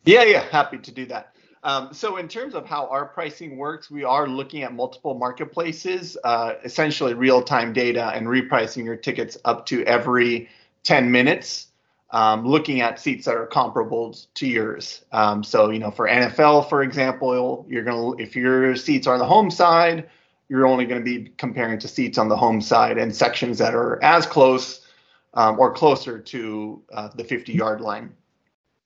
Yeah 0.05 0.23
yeah 0.23 0.43
happy 0.49 0.77
to 0.77 0.91
do 0.91 1.05
that 1.07 1.30
um, 1.63 1.93
so 1.93 2.17
in 2.17 2.27
terms 2.27 2.55
of 2.55 2.65
how 2.65 2.87
our 2.87 3.05
pricing 3.05 3.57
works 3.57 3.89
we 3.89 4.03
are 4.03 4.27
looking 4.27 4.63
at 4.63 4.73
multiple 4.73 5.13
marketplaces 5.13 6.17
uh, 6.23 6.53
essentially 6.63 7.13
real-time 7.13 7.73
data 7.73 8.11
and 8.13 8.27
repricing 8.27 8.85
your 8.85 8.95
tickets 8.95 9.37
up 9.45 9.65
to 9.65 9.83
every 9.85 10.49
10 10.83 11.11
minutes 11.11 11.67
um, 12.11 12.45
looking 12.45 12.81
at 12.81 12.99
seats 12.99 13.25
that 13.25 13.35
are 13.35 13.47
comparable 13.47 14.15
to 14.33 14.47
yours 14.47 15.03
um, 15.11 15.43
so 15.43 15.69
you 15.69 15.79
know 15.79 15.91
for 15.91 16.07
nfl 16.07 16.67
for 16.67 16.83
example 16.83 17.65
you're 17.69 17.83
to 17.83 18.21
if 18.21 18.35
your 18.35 18.75
seats 18.75 19.07
are 19.07 19.13
on 19.13 19.19
the 19.19 19.25
home 19.25 19.49
side 19.49 20.09
you're 20.51 20.67
only 20.67 20.85
going 20.85 20.99
to 20.99 21.05
be 21.05 21.31
comparing 21.37 21.79
to 21.79 21.87
seats 21.87 22.17
on 22.17 22.27
the 22.27 22.35
home 22.35 22.59
side 22.59 22.97
and 22.97 23.15
sections 23.15 23.57
that 23.57 23.73
are 23.73 24.03
as 24.03 24.25
close 24.25 24.85
um, 25.33 25.57
or 25.57 25.73
closer 25.73 26.19
to 26.19 26.81
uh, 26.93 27.07
the 27.15 27.23
50 27.23 27.53
yard 27.53 27.79
line. 27.79 28.13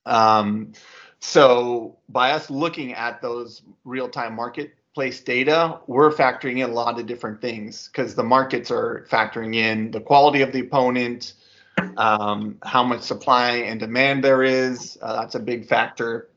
Um, 0.06 0.74
so 1.20 1.98
by 2.10 2.32
us 2.32 2.50
looking 2.50 2.94
at 2.94 3.22
those 3.22 3.62
real 3.84 4.10
time 4.10 4.36
marketplace 4.36 5.22
data, 5.22 5.80
we're 5.88 6.12
factoring 6.12 6.64
in 6.64 6.70
a 6.70 6.74
lot 6.74 7.00
of 7.00 7.06
different 7.06 7.42
things 7.42 7.88
because 7.88 8.16
the 8.16 8.24
markets 8.24 8.72
are 8.72 9.06
factoring 9.10 9.56
in 9.56 9.92
the 9.92 10.02
quality 10.02 10.42
of 10.42 10.52
the 10.52 10.62
opponent, 10.62 11.34
um, 11.98 12.58
how 12.64 12.84
much 12.84 13.02
supply 13.02 13.52
and 13.52 13.80
demand 13.80 14.24
there 14.24 14.44
is. 14.44 14.98
Uh, 15.02 15.22
that's 15.22 15.36
a 15.36 15.40
big 15.40 15.68
factor. 15.68 16.30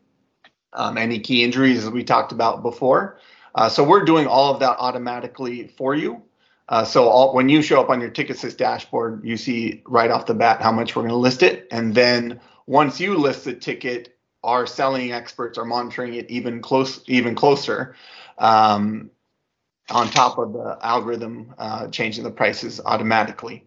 Um, 0.72 0.98
any 0.98 1.18
key 1.18 1.42
injuries, 1.42 1.84
as 1.84 1.90
we 1.90 2.04
talked 2.04 2.32
about 2.32 2.62
before. 2.62 3.18
Uh, 3.54 3.68
so 3.68 3.82
we're 3.82 4.04
doing 4.04 4.26
all 4.26 4.52
of 4.52 4.60
that 4.60 4.76
automatically 4.78 5.66
for 5.66 5.94
you. 5.94 6.22
Uh, 6.68 6.84
so 6.84 7.08
all, 7.08 7.34
when 7.34 7.48
you 7.48 7.62
show 7.62 7.80
up 7.80 7.88
on 7.88 8.00
your 8.00 8.10
TiqAssist 8.10 8.58
dashboard, 8.58 9.24
you 9.24 9.36
see 9.36 9.82
right 9.86 10.10
off 10.10 10.26
the 10.26 10.34
bat 10.34 10.60
how 10.60 10.70
much 10.70 10.94
we're 10.94 11.02
going 11.02 11.10
to 11.10 11.16
list 11.16 11.42
it, 11.42 11.66
and 11.70 11.94
then 11.94 12.40
once 12.66 13.00
you 13.00 13.16
list 13.16 13.46
the 13.46 13.54
ticket, 13.54 14.17
our 14.48 14.66
selling 14.66 15.12
experts 15.12 15.58
are 15.58 15.64
monitoring 15.66 16.14
it 16.14 16.30
even 16.30 16.62
close, 16.62 17.02
even 17.06 17.34
closer, 17.34 17.94
um, 18.38 19.10
on 19.90 20.08
top 20.08 20.38
of 20.38 20.54
the 20.54 20.78
algorithm 20.80 21.54
uh, 21.58 21.88
changing 21.88 22.24
the 22.24 22.30
prices 22.30 22.80
automatically. 22.84 23.66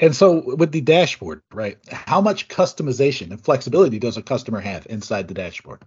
And 0.00 0.14
so 0.14 0.56
with 0.56 0.72
the 0.72 0.80
dashboard, 0.80 1.42
right? 1.52 1.78
How 1.88 2.20
much 2.20 2.48
customization 2.48 3.30
and 3.30 3.40
flexibility 3.40 4.00
does 4.00 4.16
a 4.16 4.22
customer 4.22 4.58
have 4.58 4.88
inside 4.90 5.28
the 5.28 5.34
dashboard? 5.34 5.84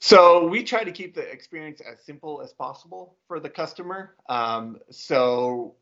So 0.00 0.46
we 0.46 0.62
try 0.62 0.84
to 0.84 0.92
keep 0.92 1.14
the 1.14 1.22
experience 1.22 1.80
as 1.80 2.04
simple 2.04 2.42
as 2.42 2.52
possible 2.52 3.16
for 3.26 3.40
the 3.40 3.48
customer. 3.48 4.14
Um, 4.28 4.78
so 4.90 5.74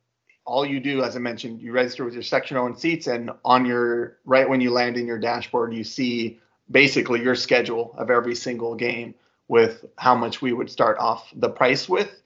all 0.46 0.64
you 0.64 0.80
do, 0.80 1.02
as 1.02 1.16
I 1.16 1.18
mentioned, 1.18 1.60
you 1.60 1.72
register 1.72 2.04
with 2.04 2.14
your 2.14 2.22
section 2.22 2.56
owned 2.56 2.78
seats, 2.78 3.08
and 3.08 3.30
on 3.44 3.66
your 3.66 4.18
right 4.24 4.48
when 4.48 4.60
you 4.60 4.70
land 4.70 4.96
in 4.96 5.06
your 5.06 5.18
dashboard, 5.18 5.74
you 5.74 5.84
see 5.84 6.40
basically 6.70 7.22
your 7.22 7.34
schedule 7.34 7.94
of 7.98 8.10
every 8.10 8.34
single 8.34 8.74
game 8.74 9.14
with 9.48 9.84
how 9.98 10.14
much 10.14 10.40
we 10.40 10.52
would 10.52 10.70
start 10.70 10.98
off 10.98 11.30
the 11.34 11.48
price 11.48 11.88
with. 11.88 12.22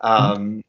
Um, 0.00 0.62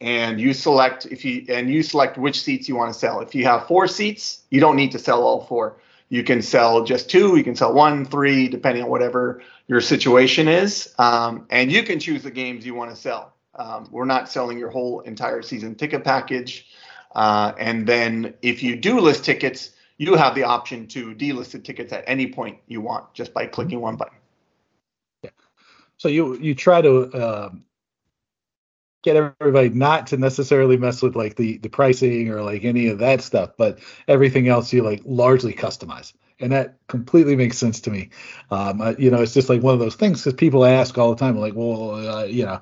and 0.00 0.40
you 0.40 0.52
select 0.52 1.06
if 1.06 1.24
you 1.24 1.44
and 1.48 1.70
you 1.70 1.82
select 1.82 2.18
which 2.18 2.42
seats 2.42 2.68
you 2.68 2.76
want 2.76 2.92
to 2.92 2.98
sell. 2.98 3.20
If 3.20 3.34
you 3.34 3.44
have 3.44 3.66
four 3.66 3.88
seats, 3.88 4.42
you 4.50 4.60
don't 4.60 4.76
need 4.76 4.92
to 4.92 4.98
sell 4.98 5.22
all 5.22 5.44
four. 5.44 5.78
You 6.08 6.22
can 6.22 6.42
sell 6.42 6.84
just 6.84 7.10
two, 7.10 7.36
you 7.36 7.42
can 7.42 7.56
sell 7.56 7.72
one, 7.72 8.04
three, 8.04 8.46
depending 8.46 8.84
on 8.84 8.90
whatever 8.90 9.42
your 9.66 9.80
situation 9.80 10.46
is. 10.46 10.94
Um, 10.98 11.46
and 11.50 11.72
you 11.72 11.82
can 11.82 11.98
choose 11.98 12.22
the 12.22 12.30
games 12.30 12.64
you 12.64 12.74
want 12.74 12.90
to 12.90 12.96
sell. 12.96 13.33
Um, 13.56 13.88
we're 13.90 14.04
not 14.04 14.28
selling 14.28 14.58
your 14.58 14.70
whole 14.70 15.00
entire 15.00 15.42
season 15.42 15.74
ticket 15.74 16.04
package. 16.04 16.66
Uh, 17.14 17.52
and 17.58 17.86
then 17.86 18.34
if 18.42 18.62
you 18.62 18.76
do 18.76 18.98
list 19.00 19.24
tickets, 19.24 19.70
you 19.98 20.14
have 20.16 20.34
the 20.34 20.42
option 20.42 20.86
to 20.88 21.14
delist 21.14 21.52
the 21.52 21.58
tickets 21.58 21.92
at 21.92 22.04
any 22.06 22.26
point 22.26 22.58
you 22.66 22.80
want 22.80 23.12
just 23.14 23.32
by 23.32 23.46
clicking 23.46 23.80
one 23.80 23.96
button. 23.96 24.18
Yeah. 25.22 25.30
So 25.96 26.08
you 26.08 26.36
you 26.38 26.54
try 26.54 26.82
to 26.82 27.12
um, 27.14 27.64
get 29.04 29.16
everybody 29.16 29.68
not 29.68 30.08
to 30.08 30.16
necessarily 30.16 30.76
mess 30.76 31.02
with 31.02 31.14
like 31.14 31.36
the 31.36 31.58
the 31.58 31.68
pricing 31.68 32.30
or 32.30 32.42
like 32.42 32.64
any 32.64 32.88
of 32.88 32.98
that 32.98 33.20
stuff, 33.20 33.50
but 33.56 33.78
everything 34.08 34.48
else 34.48 34.72
you 34.72 34.82
like 34.82 35.02
largely 35.04 35.52
customize, 35.52 36.12
and 36.40 36.50
that 36.50 36.78
completely 36.88 37.36
makes 37.36 37.56
sense 37.56 37.80
to 37.82 37.90
me. 37.90 38.10
Um, 38.50 38.80
uh, 38.80 38.94
you 38.98 39.10
know, 39.10 39.22
it's 39.22 39.34
just 39.34 39.48
like 39.48 39.62
one 39.62 39.74
of 39.74 39.80
those 39.80 39.94
things 39.94 40.20
because 40.24 40.34
people 40.34 40.64
ask 40.64 40.98
all 40.98 41.14
the 41.14 41.20
time, 41.20 41.38
like, 41.38 41.54
well, 41.54 41.94
uh, 41.94 42.24
you 42.24 42.44
know, 42.44 42.60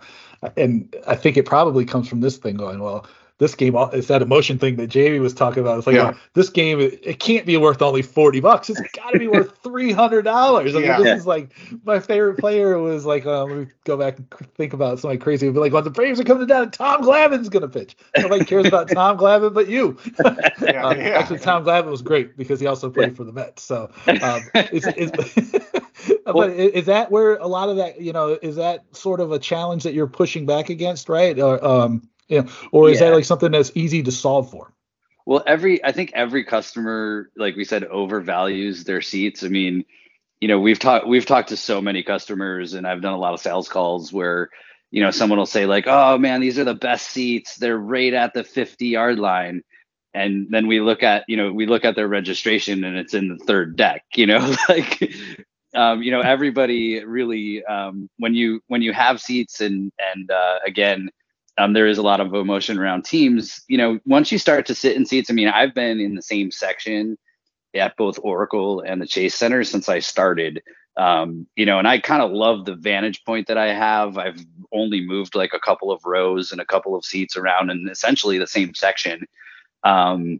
and 0.56 0.94
I 1.06 1.16
think 1.16 1.36
it 1.36 1.46
probably 1.46 1.84
comes 1.84 2.08
from 2.08 2.20
this 2.20 2.36
thing 2.36 2.56
going, 2.56 2.80
well, 2.80 3.06
this 3.42 3.56
game 3.56 3.74
is 3.92 4.06
that 4.06 4.22
emotion 4.22 4.56
thing 4.56 4.76
that 4.76 4.86
Jamie 4.86 5.18
was 5.18 5.34
talking 5.34 5.62
about. 5.62 5.78
It's 5.78 5.86
like 5.86 5.96
yeah. 5.96 6.14
this 6.34 6.48
game 6.48 6.78
it, 6.80 7.18
can't 7.18 7.44
be 7.44 7.56
worth 7.56 7.82
only 7.82 8.02
forty 8.02 8.38
bucks. 8.38 8.70
It's 8.70 8.80
got 8.92 9.10
to 9.10 9.18
be 9.18 9.26
worth 9.26 9.58
three 9.64 9.90
hundred 9.90 10.22
dollars. 10.22 10.76
I 10.76 10.78
mean, 10.78 10.86
yeah. 10.86 10.98
this 10.98 11.20
is 11.20 11.26
like 11.26 11.50
my 11.84 11.98
favorite 11.98 12.38
player 12.38 12.78
was 12.78 13.04
like 13.04 13.26
uh, 13.26 13.44
let 13.44 13.56
me 13.56 13.66
go 13.82 13.96
back 13.96 14.18
and 14.18 14.30
think 14.54 14.74
about 14.74 15.00
something 15.00 15.18
crazy. 15.18 15.46
Would 15.46 15.54
be 15.54 15.58
like 15.58 15.72
when 15.72 15.82
the 15.82 15.90
Braves 15.90 16.20
are 16.20 16.24
coming 16.24 16.46
down, 16.46 16.70
Tom 16.70 17.02
Glavine's 17.02 17.48
gonna 17.48 17.68
pitch. 17.68 17.96
Nobody 18.16 18.44
cares 18.44 18.66
about 18.66 18.88
Tom 18.92 19.18
Glavine 19.18 19.52
but 19.52 19.68
you. 19.68 19.98
yeah, 20.62 20.86
uh, 20.86 20.94
actually, 20.94 21.40
Tom 21.40 21.64
Glavine 21.64 21.90
was 21.90 22.02
great 22.02 22.36
because 22.36 22.60
he 22.60 22.66
also 22.66 22.90
played 22.90 23.16
for 23.16 23.24
the 23.24 23.32
Mets. 23.32 23.62
So 23.62 23.90
um, 24.06 24.42
it's, 24.54 24.86
it's 24.96 25.81
well, 26.26 26.34
but 26.34 26.50
is 26.50 26.86
that 26.86 27.10
where 27.10 27.36
a 27.36 27.46
lot 27.46 27.68
of 27.68 27.76
that 27.76 28.00
you 28.00 28.12
know 28.12 28.38
is 28.40 28.56
that 28.56 28.84
sort 28.92 29.20
of 29.20 29.32
a 29.32 29.38
challenge 29.38 29.82
that 29.84 29.94
you're 29.94 30.06
pushing 30.06 30.46
back 30.46 30.70
against, 30.70 31.08
right? 31.08 31.38
Or 31.38 31.64
um, 31.64 32.08
yeah. 32.28 32.46
Or 32.70 32.88
is 32.88 33.00
yeah. 33.00 33.10
that 33.10 33.16
like 33.16 33.24
something 33.24 33.52
that's 33.52 33.72
easy 33.74 34.02
to 34.04 34.12
solve 34.12 34.50
for? 34.50 34.72
Well, 35.26 35.42
every 35.46 35.84
I 35.84 35.92
think 35.92 36.12
every 36.14 36.44
customer, 36.44 37.30
like 37.36 37.56
we 37.56 37.64
said, 37.64 37.84
overvalues 37.84 38.84
their 38.84 39.02
seats. 39.02 39.44
I 39.44 39.48
mean, 39.48 39.84
you 40.40 40.48
know, 40.48 40.58
we've 40.58 40.78
talked 40.78 41.06
we've 41.06 41.26
talked 41.26 41.50
to 41.50 41.56
so 41.56 41.80
many 41.80 42.02
customers, 42.02 42.74
and 42.74 42.86
I've 42.86 43.02
done 43.02 43.12
a 43.12 43.18
lot 43.18 43.34
of 43.34 43.40
sales 43.40 43.68
calls 43.68 44.12
where, 44.12 44.50
you 44.90 45.02
know, 45.02 45.10
someone 45.10 45.38
will 45.38 45.46
say 45.46 45.66
like, 45.66 45.84
"Oh 45.86 46.18
man, 46.18 46.40
these 46.40 46.58
are 46.58 46.64
the 46.64 46.74
best 46.74 47.08
seats. 47.08 47.56
They're 47.56 47.78
right 47.78 48.12
at 48.12 48.34
the 48.34 48.44
50 48.44 48.86
yard 48.86 49.18
line," 49.18 49.62
and 50.14 50.48
then 50.50 50.66
we 50.66 50.80
look 50.80 51.02
at 51.02 51.24
you 51.28 51.36
know 51.36 51.52
we 51.52 51.66
look 51.66 51.84
at 51.84 51.96
their 51.96 52.08
registration 52.08 52.84
and 52.84 52.96
it's 52.96 53.14
in 53.14 53.28
the 53.28 53.44
third 53.44 53.76
deck 53.76 54.04
you 54.14 54.26
know 54.26 54.54
like 54.68 55.14
um, 55.74 56.02
you 56.02 56.10
know 56.10 56.20
everybody 56.20 57.04
really 57.04 57.64
um, 57.64 58.08
when 58.18 58.34
you 58.34 58.60
when 58.68 58.82
you 58.82 58.92
have 58.92 59.20
seats 59.20 59.60
and 59.60 59.92
and 60.14 60.30
uh, 60.30 60.58
again 60.66 61.10
um, 61.58 61.72
there 61.72 61.86
is 61.86 61.98
a 61.98 62.02
lot 62.02 62.20
of 62.20 62.34
emotion 62.34 62.78
around 62.78 63.04
teams 63.04 63.62
you 63.68 63.78
know 63.78 63.98
once 64.06 64.32
you 64.32 64.38
start 64.38 64.66
to 64.66 64.74
sit 64.74 64.96
in 64.96 65.06
seats 65.06 65.30
i 65.30 65.34
mean 65.34 65.48
i've 65.48 65.74
been 65.74 66.00
in 66.00 66.14
the 66.14 66.22
same 66.22 66.50
section 66.50 67.16
at 67.74 67.96
both 67.96 68.18
oracle 68.22 68.80
and 68.80 69.00
the 69.00 69.06
chase 69.06 69.34
center 69.34 69.64
since 69.64 69.88
i 69.88 69.98
started. 69.98 70.62
Um, 70.94 71.46
you 71.56 71.64
know 71.64 71.78
and 71.78 71.88
i 71.88 71.98
kind 71.98 72.20
of 72.20 72.30
love 72.30 72.66
the 72.66 72.74
vantage 72.74 73.24
point 73.24 73.46
that 73.46 73.56
i 73.56 73.72
have. 73.72 74.18
I've 74.18 74.44
only 74.72 75.00
moved 75.00 75.34
like 75.34 75.54
a 75.54 75.60
couple 75.60 75.90
of 75.90 76.04
rows 76.04 76.52
and 76.52 76.60
a 76.60 76.66
couple 76.66 76.94
of 76.94 77.04
seats 77.04 77.36
around 77.36 77.70
in 77.70 77.88
essentially 77.90 78.38
the 78.38 78.46
same 78.46 78.74
section. 78.74 79.26
Um, 79.84 80.38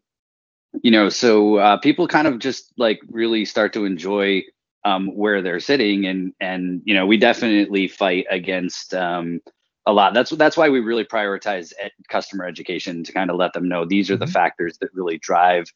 you 0.83 0.91
know 0.91 1.09
so 1.09 1.57
uh, 1.57 1.79
people 1.79 2.07
kind 2.07 2.27
of 2.27 2.39
just 2.39 2.71
like 2.77 3.01
really 3.09 3.47
start 3.47 3.73
to 3.73 3.87
enjoy 3.87 4.43
um, 4.85 5.09
where 5.17 5.43
they're 5.43 5.61
sitting 5.61 6.07
and 6.07 6.33
and 6.41 6.83
you 6.85 6.95
know 6.95 7.07
we 7.07 7.17
definitely 7.17 7.89
fight 7.89 8.27
against 8.31 8.95
um, 8.95 9.41
a 9.87 9.93
lot 9.93 10.15
that's 10.15 10.31
that's 10.31 10.57
why 10.57 10.69
we 10.69 10.81
really 10.81 11.05
prioritize 11.05 11.73
ed- 11.81 11.93
customer 12.09 12.47
education 12.47 13.05
to 13.05 13.13
kind 13.13 13.31
of 13.31 13.37
let 13.37 13.53
them 13.53 13.69
know 13.69 13.85
these 13.85 14.11
are 14.11 14.17
the 14.17 14.25
mm-hmm. 14.25 14.33
factors 14.33 14.79
that 14.79 14.95
really 14.95 15.19
drive 15.19 15.67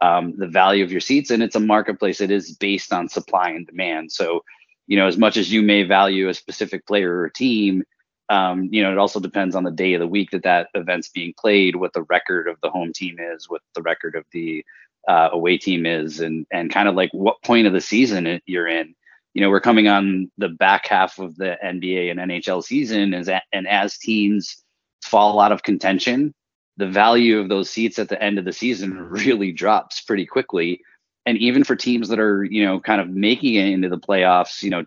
um, 0.00 0.34
the 0.36 0.48
value 0.48 0.82
of 0.82 0.90
your 0.90 1.00
seats 1.00 1.30
and 1.30 1.42
it's 1.42 1.56
a 1.56 1.60
marketplace 1.60 2.20
it 2.20 2.30
is 2.30 2.56
based 2.56 2.92
on 2.92 3.08
supply 3.08 3.50
and 3.50 3.66
demand 3.66 4.10
so 4.10 4.44
you 4.86 4.96
know 4.96 5.06
as 5.06 5.16
much 5.16 5.36
as 5.36 5.52
you 5.52 5.62
may 5.62 5.82
value 5.82 6.28
a 6.28 6.34
specific 6.34 6.86
player 6.86 7.20
or 7.20 7.28
team 7.28 7.82
um, 8.28 8.70
you 8.72 8.82
know, 8.82 8.90
it 8.90 8.96
also 8.96 9.20
depends 9.20 9.54
on 9.54 9.64
the 9.64 9.70
day 9.70 9.92
of 9.92 10.00
the 10.00 10.06
week 10.06 10.30
that 10.30 10.44
that 10.44 10.68
event's 10.72 11.10
being 11.10 11.34
played, 11.38 11.76
what 11.76 11.92
the 11.92 12.04
record 12.04 12.48
of 12.48 12.56
the 12.62 12.70
home 12.70 12.90
team 12.94 13.18
is, 13.18 13.50
what 13.50 13.60
the 13.74 13.82
record 13.82 14.14
of 14.14 14.24
the 14.32 14.64
uh, 15.08 15.28
away 15.32 15.58
team 15.58 15.86
is, 15.86 16.20
and 16.20 16.46
and 16.52 16.72
kind 16.72 16.88
of 16.88 16.94
like 16.94 17.10
what 17.12 17.42
point 17.42 17.66
of 17.66 17.72
the 17.72 17.80
season 17.80 18.40
you're 18.46 18.68
in. 18.68 18.94
You 19.34 19.40
know, 19.40 19.48
we're 19.48 19.60
coming 19.60 19.88
on 19.88 20.30
the 20.36 20.50
back 20.50 20.86
half 20.86 21.18
of 21.18 21.36
the 21.36 21.56
NBA 21.64 22.10
and 22.10 22.20
NHL 22.20 22.62
season, 22.62 23.14
as 23.14 23.28
and 23.52 23.66
as 23.66 23.96
teams 23.98 24.62
fall 25.02 25.40
out 25.40 25.52
of 25.52 25.62
contention, 25.62 26.34
the 26.76 26.88
value 26.88 27.38
of 27.38 27.48
those 27.48 27.70
seats 27.70 27.98
at 27.98 28.08
the 28.08 28.22
end 28.22 28.38
of 28.38 28.44
the 28.44 28.52
season 28.52 28.96
really 29.10 29.52
drops 29.52 30.00
pretty 30.00 30.26
quickly. 30.26 30.80
And 31.24 31.38
even 31.38 31.62
for 31.64 31.76
teams 31.76 32.08
that 32.08 32.18
are, 32.18 32.44
you 32.44 32.64
know, 32.64 32.80
kind 32.80 33.00
of 33.00 33.08
making 33.08 33.54
it 33.54 33.68
into 33.68 33.88
the 33.88 33.98
playoffs, 33.98 34.62
you 34.62 34.70
know, 34.70 34.84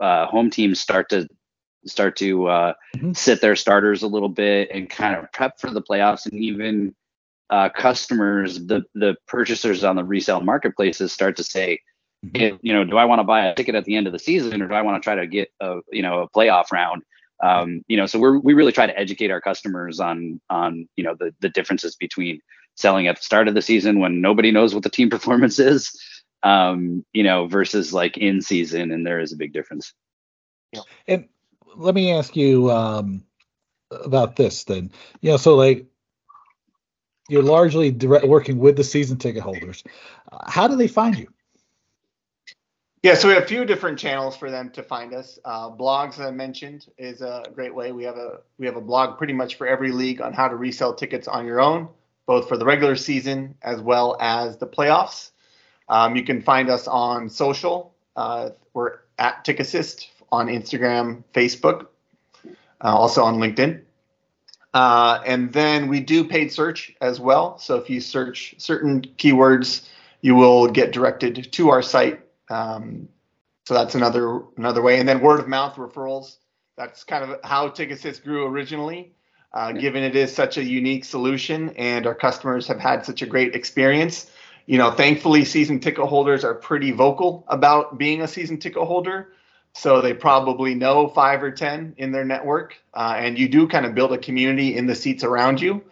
uh, 0.00 0.26
home 0.26 0.50
teams 0.50 0.80
start 0.80 1.08
to 1.10 1.26
start 1.86 2.16
to 2.16 2.46
uh, 2.48 2.74
mm-hmm. 2.96 3.12
sit 3.12 3.40
their 3.40 3.56
starters 3.56 4.02
a 4.02 4.06
little 4.08 4.28
bit 4.28 4.70
and 4.72 4.90
kind 4.90 5.16
of 5.16 5.30
prep 5.32 5.58
for 5.58 5.70
the 5.70 5.80
playoffs 5.80 6.26
and 6.26 6.34
even 6.34 6.94
uh, 7.50 7.68
customers 7.68 8.66
the 8.66 8.82
the 8.94 9.16
purchasers 9.26 9.84
on 9.84 9.96
the 9.96 10.04
resale 10.04 10.40
marketplaces 10.40 11.12
start 11.12 11.36
to 11.36 11.44
say 11.44 11.80
mm-hmm. 12.24 12.56
you 12.62 12.72
know 12.72 12.84
do 12.84 12.96
i 12.96 13.04
want 13.04 13.18
to 13.18 13.24
buy 13.24 13.46
a 13.46 13.54
ticket 13.54 13.74
at 13.74 13.84
the 13.84 13.96
end 13.96 14.06
of 14.06 14.12
the 14.12 14.18
season 14.18 14.62
or 14.62 14.68
do 14.68 14.74
i 14.74 14.82
want 14.82 15.00
to 15.00 15.04
try 15.04 15.14
to 15.14 15.26
get 15.26 15.50
a 15.60 15.80
you 15.90 16.02
know 16.02 16.20
a 16.20 16.30
playoff 16.30 16.70
round 16.72 17.02
um, 17.42 17.82
you 17.88 17.96
know 17.96 18.06
so 18.06 18.18
we're 18.18 18.38
we 18.38 18.54
really 18.54 18.72
try 18.72 18.86
to 18.86 18.98
educate 18.98 19.30
our 19.30 19.40
customers 19.40 19.98
on 19.98 20.40
on 20.50 20.88
you 20.96 21.04
know 21.04 21.14
the 21.18 21.34
the 21.40 21.48
differences 21.48 21.96
between 21.96 22.40
selling 22.76 23.06
at 23.06 23.16
the 23.16 23.22
start 23.22 23.48
of 23.48 23.54
the 23.54 23.62
season 23.62 23.98
when 23.98 24.20
nobody 24.20 24.50
knows 24.50 24.74
what 24.74 24.82
the 24.82 24.90
team 24.90 25.10
performance 25.16 25.58
is 25.58 25.90
um, 26.42 27.04
you 27.12 27.22
know 27.22 27.46
versus 27.46 27.92
like 27.92 28.16
in 28.16 28.40
season 28.40 28.90
and 28.90 29.06
there 29.06 29.20
is 29.20 29.32
a 29.32 29.36
big 29.36 29.52
difference 29.52 29.92
yeah. 30.72 30.82
and 31.08 31.28
let 31.76 31.94
me 31.94 32.12
ask 32.12 32.36
you 32.36 32.70
um, 32.70 33.24
about 33.90 34.36
this 34.36 34.64
then. 34.64 34.90
You 35.20 35.32
know, 35.32 35.36
so 35.36 35.54
like 35.54 35.86
you're 37.30 37.42
largely 37.42 37.90
direct, 37.90 38.26
working 38.26 38.58
with 38.58 38.76
the 38.76 38.84
season 38.84 39.16
ticket 39.16 39.42
holders. 39.42 39.84
how 40.46 40.66
do 40.66 40.76
they 40.76 40.88
find 40.88 41.16
you? 41.16 41.28
Yeah, 43.02 43.14
so 43.14 43.28
we 43.28 43.34
have 43.34 43.44
a 43.44 43.46
few 43.46 43.64
different 43.64 43.98
channels 43.98 44.36
for 44.36 44.50
them 44.50 44.68
to 44.70 44.82
find 44.82 45.14
us. 45.14 45.38
Uh, 45.42 45.70
blogs, 45.70 46.18
I 46.18 46.30
mentioned, 46.30 46.86
is 46.98 47.22
a 47.22 47.44
great 47.54 47.74
way. 47.74 47.92
We 47.92 48.04
have 48.04 48.18
a 48.18 48.40
we 48.58 48.66
have 48.66 48.76
a 48.76 48.80
blog 48.80 49.16
pretty 49.16 49.32
much 49.32 49.54
for 49.54 49.66
every 49.66 49.90
league 49.90 50.20
on 50.20 50.34
how 50.34 50.48
to 50.48 50.56
resell 50.56 50.92
tickets 50.92 51.26
on 51.26 51.46
your 51.46 51.62
own, 51.62 51.88
both 52.26 52.46
for 52.46 52.58
the 52.58 52.66
regular 52.66 52.96
season 52.96 53.54
as 53.62 53.80
well 53.80 54.18
as 54.20 54.58
the 54.58 54.66
playoffs. 54.66 55.30
Um, 55.88 56.14
you 56.14 56.24
can 56.24 56.42
find 56.42 56.68
us 56.68 56.86
on 56.86 57.30
social. 57.30 57.94
Uh, 58.16 58.50
we're 58.74 58.98
at 59.18 59.46
TiqAssist 59.46 60.08
on 60.30 60.48
Instagram, 60.48 61.24
Facebook, 61.32 61.86
uh, 62.44 62.94
also 62.94 63.22
on 63.24 63.36
LinkedIn. 63.36 63.80
Uh, 64.72 65.20
and 65.26 65.52
then 65.52 65.88
we 65.88 66.00
do 66.00 66.24
paid 66.24 66.52
search 66.52 66.94
as 67.00 67.18
well. 67.18 67.58
So 67.58 67.76
if 67.76 67.90
you 67.90 68.00
search 68.00 68.54
certain 68.58 69.02
keywords, 69.02 69.88
you 70.20 70.34
will 70.34 70.68
get 70.68 70.92
directed 70.92 71.52
to 71.52 71.70
our 71.70 71.82
site. 71.82 72.20
Um, 72.48 73.08
so 73.66 73.74
that's 73.74 73.94
another 73.94 74.42
another 74.56 74.82
way. 74.82 74.98
And 74.98 75.08
then 75.08 75.20
word 75.20 75.40
of 75.40 75.48
mouth 75.48 75.76
referrals. 75.76 76.36
That's 76.76 77.04
kind 77.04 77.24
of 77.24 77.40
how 77.44 77.68
TiqAssist 77.68 78.24
grew 78.24 78.46
originally. 78.46 79.14
Uh, 79.52 79.72
given 79.72 80.04
it 80.04 80.14
is 80.14 80.32
such 80.32 80.58
a 80.58 80.64
unique 80.64 81.04
solution 81.04 81.70
and 81.70 82.06
our 82.06 82.14
customers 82.14 82.68
have 82.68 82.78
had 82.78 83.04
such 83.04 83.20
a 83.22 83.26
great 83.26 83.56
experience. 83.56 84.30
You 84.66 84.78
know, 84.78 84.92
thankfully, 84.92 85.44
season 85.44 85.80
ticket 85.80 86.04
holders 86.06 86.44
are 86.44 86.54
pretty 86.54 86.92
vocal 86.92 87.44
about 87.48 87.98
being 87.98 88.22
a 88.22 88.28
season 88.28 88.58
ticket 88.58 88.82
holder. 88.84 89.32
So 89.72 90.00
they 90.00 90.14
probably 90.14 90.74
know 90.74 91.08
five 91.08 91.42
or 91.42 91.50
10 91.50 91.94
in 91.96 92.12
their 92.12 92.24
network. 92.24 92.76
Uh, 92.92 93.14
and 93.16 93.38
you 93.38 93.48
do 93.48 93.68
kind 93.68 93.86
of 93.86 93.94
build 93.94 94.12
a 94.12 94.18
community 94.18 94.76
in 94.76 94.86
the 94.86 94.94
seats 94.94 95.24
around 95.24 95.60
you. 95.60 95.82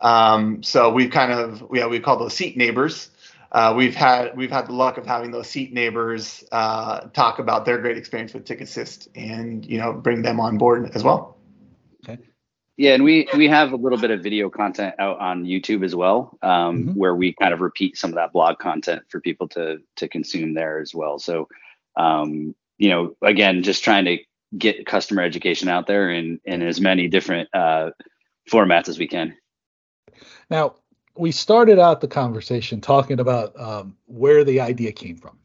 Um, 0.00 0.62
so 0.62 0.90
we've 0.90 1.10
kind 1.10 1.32
of, 1.32 1.64
yeah, 1.72 1.86
we 1.86 2.00
call 2.00 2.18
those 2.18 2.34
seat 2.34 2.56
neighbors. 2.56 3.10
Uh, 3.50 3.72
we've 3.76 3.94
had 3.94 4.36
we've 4.36 4.50
had 4.50 4.66
the 4.66 4.72
luck 4.72 4.98
of 4.98 5.06
having 5.06 5.30
those 5.30 5.48
seat 5.48 5.72
neighbors 5.72 6.44
uh, 6.52 7.00
talk 7.14 7.38
about 7.38 7.64
their 7.64 7.78
great 7.78 7.96
experience 7.96 8.34
with 8.34 8.44
TiqAssist 8.44 9.08
and 9.14 9.64
you 9.64 9.78
know 9.78 9.92
bring 9.94 10.20
them 10.20 10.38
on 10.38 10.58
board 10.58 10.90
as 10.94 11.02
well. 11.02 11.38
Okay. 12.04 12.22
Yeah, 12.76 12.94
and 12.94 13.02
we 13.02 13.26
we 13.34 13.48
have 13.48 13.72
a 13.72 13.76
little 13.76 13.98
bit 13.98 14.10
of 14.10 14.22
video 14.22 14.50
content 14.50 14.94
out 14.98 15.18
on 15.18 15.44
YouTube 15.44 15.82
as 15.82 15.96
well, 15.96 16.38
um, 16.42 16.50
mm-hmm. 16.50 16.90
where 16.92 17.14
we 17.14 17.32
kind 17.32 17.54
of 17.54 17.60
repeat 17.60 17.96
some 17.96 18.10
of 18.10 18.16
that 18.16 18.32
blog 18.32 18.58
content 18.58 19.02
for 19.08 19.20
people 19.20 19.48
to 19.48 19.78
to 19.96 20.08
consume 20.08 20.52
there 20.52 20.78
as 20.78 20.94
well. 20.94 21.18
So 21.18 21.48
um, 21.96 22.54
you 22.78 22.88
know, 22.88 23.16
again, 23.22 23.62
just 23.62 23.84
trying 23.84 24.04
to 24.06 24.18
get 24.56 24.86
customer 24.86 25.22
education 25.22 25.68
out 25.68 25.86
there 25.86 26.10
in 26.10 26.40
in 26.44 26.62
as 26.62 26.80
many 26.80 27.08
different 27.08 27.48
uh, 27.52 27.90
formats 28.50 28.88
as 28.88 28.98
we 28.98 29.06
can. 29.06 29.36
Now, 30.50 30.76
we 31.16 31.32
started 31.32 31.78
out 31.78 32.00
the 32.00 32.08
conversation 32.08 32.80
talking 32.80 33.20
about 33.20 33.58
um, 33.60 33.96
where 34.06 34.44
the 34.44 34.60
idea 34.60 34.92
came 34.92 35.16
from. 35.16 35.38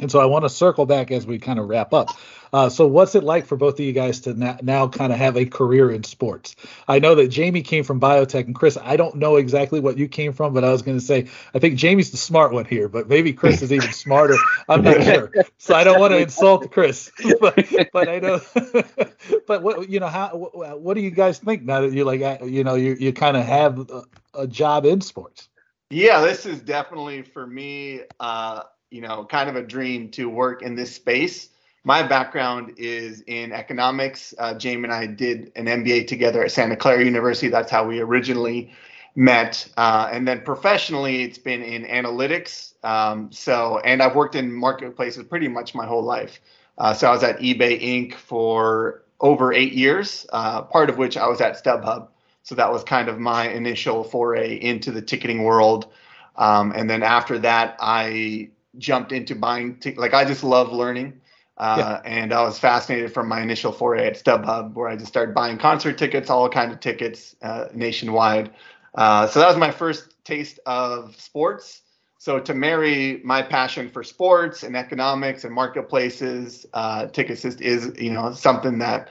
And 0.00 0.12
so 0.12 0.20
I 0.20 0.26
want 0.26 0.44
to 0.44 0.48
circle 0.48 0.86
back 0.86 1.10
as 1.10 1.26
we 1.26 1.40
kind 1.40 1.58
of 1.58 1.68
wrap 1.68 1.92
up. 1.92 2.10
Uh, 2.52 2.68
so 2.68 2.86
what's 2.86 3.14
it 3.14 3.24
like 3.24 3.46
for 3.46 3.56
both 3.56 3.74
of 3.74 3.80
you 3.80 3.92
guys 3.92 4.20
to 4.20 4.32
na- 4.32 4.56
now 4.62 4.86
kind 4.86 5.12
of 5.12 5.18
have 5.18 5.36
a 5.36 5.44
career 5.44 5.90
in 5.90 6.04
sports? 6.04 6.54
I 6.86 7.00
know 7.00 7.16
that 7.16 7.28
Jamie 7.28 7.62
came 7.62 7.82
from 7.82 8.00
biotech, 8.00 8.46
and 8.46 8.54
Chris, 8.54 8.78
I 8.80 8.96
don't 8.96 9.16
know 9.16 9.36
exactly 9.36 9.80
what 9.80 9.98
you 9.98 10.06
came 10.06 10.32
from, 10.32 10.54
but 10.54 10.64
I 10.64 10.70
was 10.70 10.82
going 10.82 10.98
to 10.98 11.04
say 11.04 11.28
I 11.52 11.58
think 11.58 11.76
Jamie's 11.76 12.12
the 12.12 12.16
smart 12.16 12.52
one 12.52 12.64
here, 12.64 12.88
but 12.88 13.08
maybe 13.08 13.32
Chris 13.32 13.60
is 13.60 13.72
even 13.72 13.92
smarter. 13.92 14.36
I'm 14.68 14.82
not 14.82 15.02
sure, 15.02 15.32
so 15.58 15.74
I 15.74 15.84
don't 15.84 15.98
want 15.98 16.12
to 16.12 16.18
insult 16.22 16.70
Chris, 16.70 17.10
but, 17.40 17.68
but 17.92 18.08
I 18.08 18.18
know. 18.20 18.40
but 19.46 19.62
what 19.62 19.90
you 19.90 20.00
know, 20.00 20.06
how 20.06 20.28
what 20.28 20.94
do 20.94 21.00
you 21.00 21.10
guys 21.10 21.38
think 21.38 21.64
now 21.64 21.80
that 21.80 21.92
you 21.92 22.04
like 22.04 22.20
you 22.44 22.64
know 22.64 22.76
you 22.76 22.96
you 22.98 23.12
kind 23.12 23.36
of 23.36 23.44
have 23.44 23.90
a, 23.90 24.02
a 24.34 24.46
job 24.46 24.86
in 24.86 25.00
sports? 25.00 25.48
Yeah, 25.90 26.20
this 26.20 26.46
is 26.46 26.60
definitely 26.60 27.22
for 27.22 27.46
me. 27.46 28.02
Uh, 28.20 28.62
you 28.90 29.00
know, 29.00 29.24
kind 29.24 29.48
of 29.48 29.56
a 29.56 29.62
dream 29.62 30.10
to 30.12 30.28
work 30.28 30.62
in 30.62 30.74
this 30.74 30.94
space. 30.94 31.50
My 31.84 32.02
background 32.02 32.74
is 32.76 33.22
in 33.26 33.52
economics. 33.52 34.34
Uh, 34.38 34.54
Jamie 34.54 34.84
and 34.84 34.92
I 34.92 35.06
did 35.06 35.52
an 35.56 35.66
MBA 35.66 36.06
together 36.06 36.44
at 36.44 36.52
Santa 36.52 36.76
Clara 36.76 37.04
University. 37.04 37.48
That's 37.48 37.70
how 37.70 37.86
we 37.86 38.00
originally 38.00 38.72
met. 39.14 39.68
Uh, 39.76 40.08
and 40.12 40.26
then 40.26 40.42
professionally, 40.42 41.22
it's 41.22 41.38
been 41.38 41.62
in 41.62 41.84
analytics. 41.84 42.74
Um, 42.84 43.30
so, 43.32 43.78
and 43.84 44.02
I've 44.02 44.14
worked 44.14 44.34
in 44.34 44.52
marketplaces 44.52 45.24
pretty 45.24 45.48
much 45.48 45.74
my 45.74 45.86
whole 45.86 46.02
life. 46.02 46.40
Uh, 46.78 46.94
so 46.94 47.08
I 47.08 47.12
was 47.12 47.24
at 47.24 47.38
eBay 47.38 47.80
Inc. 47.82 48.14
for 48.14 49.02
over 49.20 49.52
eight 49.52 49.72
years, 49.72 50.26
uh, 50.32 50.62
part 50.62 50.90
of 50.90 50.98
which 50.98 51.16
I 51.16 51.26
was 51.26 51.40
at 51.40 51.62
StubHub. 51.62 52.08
So 52.44 52.54
that 52.54 52.72
was 52.72 52.84
kind 52.84 53.08
of 53.08 53.18
my 53.18 53.48
initial 53.48 54.04
foray 54.04 54.54
into 54.54 54.90
the 54.92 55.02
ticketing 55.02 55.42
world. 55.42 55.92
Um, 56.36 56.72
and 56.74 56.88
then 56.88 57.02
after 57.02 57.38
that, 57.40 57.76
I 57.80 58.50
jumped 58.78 59.12
into 59.12 59.34
buying 59.34 59.76
t- 59.76 59.94
like 59.94 60.14
I 60.14 60.24
just 60.24 60.44
love 60.44 60.72
learning. 60.72 61.20
Uh, 61.56 61.76
yeah. 61.78 62.00
and 62.04 62.32
I 62.32 62.42
was 62.42 62.56
fascinated 62.56 63.12
from 63.12 63.28
my 63.28 63.40
initial 63.42 63.72
foray 63.72 64.06
at 64.06 64.14
StubHub, 64.14 64.74
where 64.74 64.86
I 64.86 64.94
just 64.94 65.08
started 65.08 65.34
buying 65.34 65.58
concert 65.58 65.98
tickets, 65.98 66.30
all 66.30 66.48
kind 66.48 66.70
of 66.70 66.78
tickets 66.78 67.34
uh, 67.42 67.66
nationwide. 67.74 68.52
Uh, 68.94 69.26
so 69.26 69.40
that 69.40 69.48
was 69.48 69.56
my 69.56 69.72
first 69.72 70.14
taste 70.24 70.60
of 70.66 71.20
sports. 71.20 71.82
So 72.18 72.38
to 72.38 72.54
marry 72.54 73.20
my 73.24 73.42
passion 73.42 73.88
for 73.88 74.04
sports 74.04 74.62
and 74.62 74.76
economics 74.76 75.44
and 75.44 75.52
marketplaces, 75.52 76.66
uh, 76.74 77.06
TiqAssist 77.06 77.60
is 77.60 77.92
you 77.98 78.12
know 78.12 78.32
something 78.32 78.78
that 78.78 79.08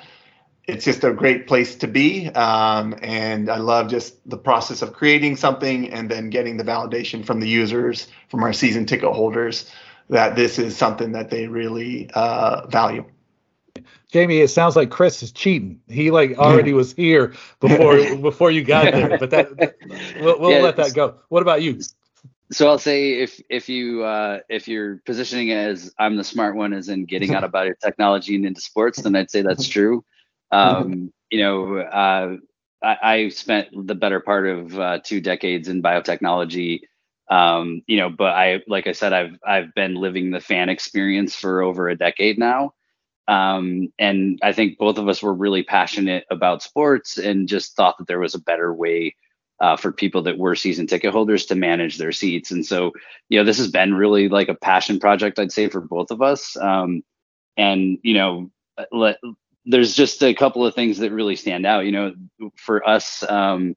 it's 0.67 0.83
just 0.83 1.03
a 1.05 1.13
great 1.13 1.47
place 1.47 1.75
to 1.75 1.87
be. 1.87 2.27
Um, 2.27 2.93
and 3.01 3.49
I 3.49 3.57
love 3.57 3.89
just 3.89 4.17
the 4.29 4.37
process 4.37 4.81
of 4.81 4.93
creating 4.93 5.37
something 5.37 5.91
and 5.91 6.11
then 6.11 6.29
getting 6.29 6.57
the 6.57 6.65
validation 6.65 7.25
from 7.25 7.39
the 7.39 7.47
users, 7.47 8.07
from 8.29 8.43
our 8.43 8.51
season 8.51 8.85
ticket 8.85 9.11
holders, 9.13 9.71
that 10.09 10.35
this 10.35 10.59
is 10.59 10.75
something 10.75 11.13
that 11.13 11.29
they 11.29 11.47
really 11.47 12.09
uh, 12.13 12.67
value. 12.67 13.05
Jamie, 14.11 14.39
it 14.39 14.49
sounds 14.49 14.75
like 14.75 14.89
Chris 14.89 15.23
is 15.23 15.31
cheating. 15.31 15.81
He 15.87 16.11
like 16.11 16.37
already 16.37 16.73
was 16.73 16.93
here 16.93 17.33
before 17.59 18.15
before 18.21 18.51
you 18.51 18.63
got 18.63 18.91
there, 18.91 19.17
but 19.17 19.29
that 19.31 19.75
we'll, 20.19 20.39
we'll 20.39 20.51
yeah, 20.51 20.61
let 20.61 20.77
that 20.77 20.93
go. 20.93 21.15
What 21.29 21.41
about 21.41 21.61
you? 21.61 21.81
So 22.51 22.69
I'll 22.69 22.79
say 22.79 23.21
if 23.21 23.41
if 23.49 23.67
you 23.67 24.03
uh, 24.03 24.39
if 24.49 24.67
you're 24.67 25.01
positioning 25.05 25.51
as 25.51 25.93
I'm 25.99 26.15
the 26.15 26.23
smart 26.23 26.55
one, 26.55 26.73
as 26.73 26.87
in 26.87 27.05
getting 27.05 27.35
out 27.35 27.43
of 27.53 27.53
technology 27.83 28.35
and 28.35 28.45
into 28.45 28.61
sports, 28.61 29.01
then 29.01 29.15
I'd 29.15 29.29
say 29.29 29.41
that's 29.41 29.67
true. 29.67 30.03
Um, 30.51 31.11
you 31.29 31.41
know, 31.41 31.77
uh, 31.77 32.37
I, 32.81 32.97
I, 33.01 33.29
spent 33.29 33.69
the 33.73 33.95
better 33.95 34.19
part 34.19 34.47
of 34.47 34.79
uh, 34.79 34.99
two 35.03 35.19
decades 35.19 35.67
in 35.67 35.81
biotechnology. 35.81 36.81
Um, 37.29 37.81
you 37.87 37.97
know, 37.97 38.09
but 38.09 38.33
I 38.33 38.61
like 38.67 38.87
I 38.87 38.93
said, 38.93 39.11
I've 39.11 39.37
I've 39.45 39.73
been 39.73 39.95
living 39.95 40.31
the 40.31 40.39
fan 40.39 40.69
experience 40.69 41.35
for 41.35 41.61
over 41.61 41.89
a 41.89 41.97
decade 41.97 42.37
now. 42.37 42.73
Um, 43.27 43.91
and 43.99 44.39
I 44.41 44.53
think 44.53 44.77
both 44.77 44.97
of 44.97 45.09
us 45.09 45.21
were 45.21 45.33
really 45.33 45.63
passionate 45.63 46.25
about 46.31 46.63
sports 46.63 47.17
and 47.17 47.47
just 47.47 47.75
thought 47.75 47.97
that 47.97 48.07
there 48.07 48.19
was 48.19 48.35
a 48.35 48.41
better 48.41 48.73
way 48.73 49.15
uh, 49.59 49.75
for 49.75 49.91
people 49.91 50.21
that 50.23 50.37
were 50.37 50.55
season 50.55 50.87
ticket 50.87 51.11
holders 51.11 51.45
to 51.47 51.55
manage 51.55 51.97
their 51.97 52.11
seats. 52.13 52.51
And 52.51 52.65
so, 52.65 52.93
you 53.27 53.37
know, 53.37 53.43
this 53.43 53.57
has 53.57 53.69
been 53.69 53.95
really 53.95 54.29
like 54.29 54.47
a 54.47 54.55
passion 54.55 54.99
project, 54.99 55.39
I'd 55.39 55.51
say, 55.51 55.67
for 55.67 55.81
both 55.81 56.11
of 56.11 56.21
us. 56.21 56.55
Um, 56.55 57.03
and 57.57 57.97
you 58.03 58.13
know, 58.13 58.51
let, 58.91 59.17
there's 59.67 59.93
just 59.93 60.23
a 60.23 60.33
couple 60.33 60.65
of 60.65 60.73
things 60.73 60.97
that 60.99 61.11
really 61.11 61.35
stand 61.35 61.65
out. 61.65 61.85
You 61.85 61.91
know, 61.91 62.13
for 62.55 62.87
us, 62.87 63.23
um, 63.29 63.75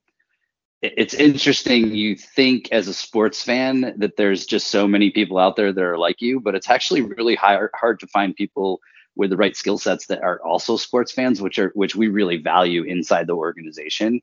it's 0.82 1.14
interesting. 1.14 1.94
You 1.94 2.16
think 2.16 2.68
as 2.72 2.88
a 2.88 2.94
sports 2.94 3.42
fan 3.42 3.94
that 3.98 4.16
there's 4.16 4.46
just 4.46 4.68
so 4.68 4.88
many 4.88 5.10
people 5.10 5.36
out 5.38 5.56
there 5.56 5.72
that 5.72 5.84
are 5.84 5.98
like 5.98 6.22
you, 6.22 6.40
but 6.40 6.54
it's 6.54 6.70
actually 6.70 7.02
really 7.02 7.34
hard, 7.34 7.70
hard 7.74 8.00
to 8.00 8.06
find 8.06 8.34
people 8.34 8.80
with 9.16 9.30
the 9.30 9.36
right 9.36 9.56
skill 9.56 9.76
sets 9.76 10.06
that 10.06 10.22
are 10.22 10.40
also 10.42 10.76
sports 10.76 11.12
fans, 11.12 11.42
which 11.42 11.58
are 11.58 11.72
which 11.74 11.96
we 11.96 12.08
really 12.08 12.38
value 12.38 12.84
inside 12.84 13.26
the 13.26 13.34
organization. 13.34 14.20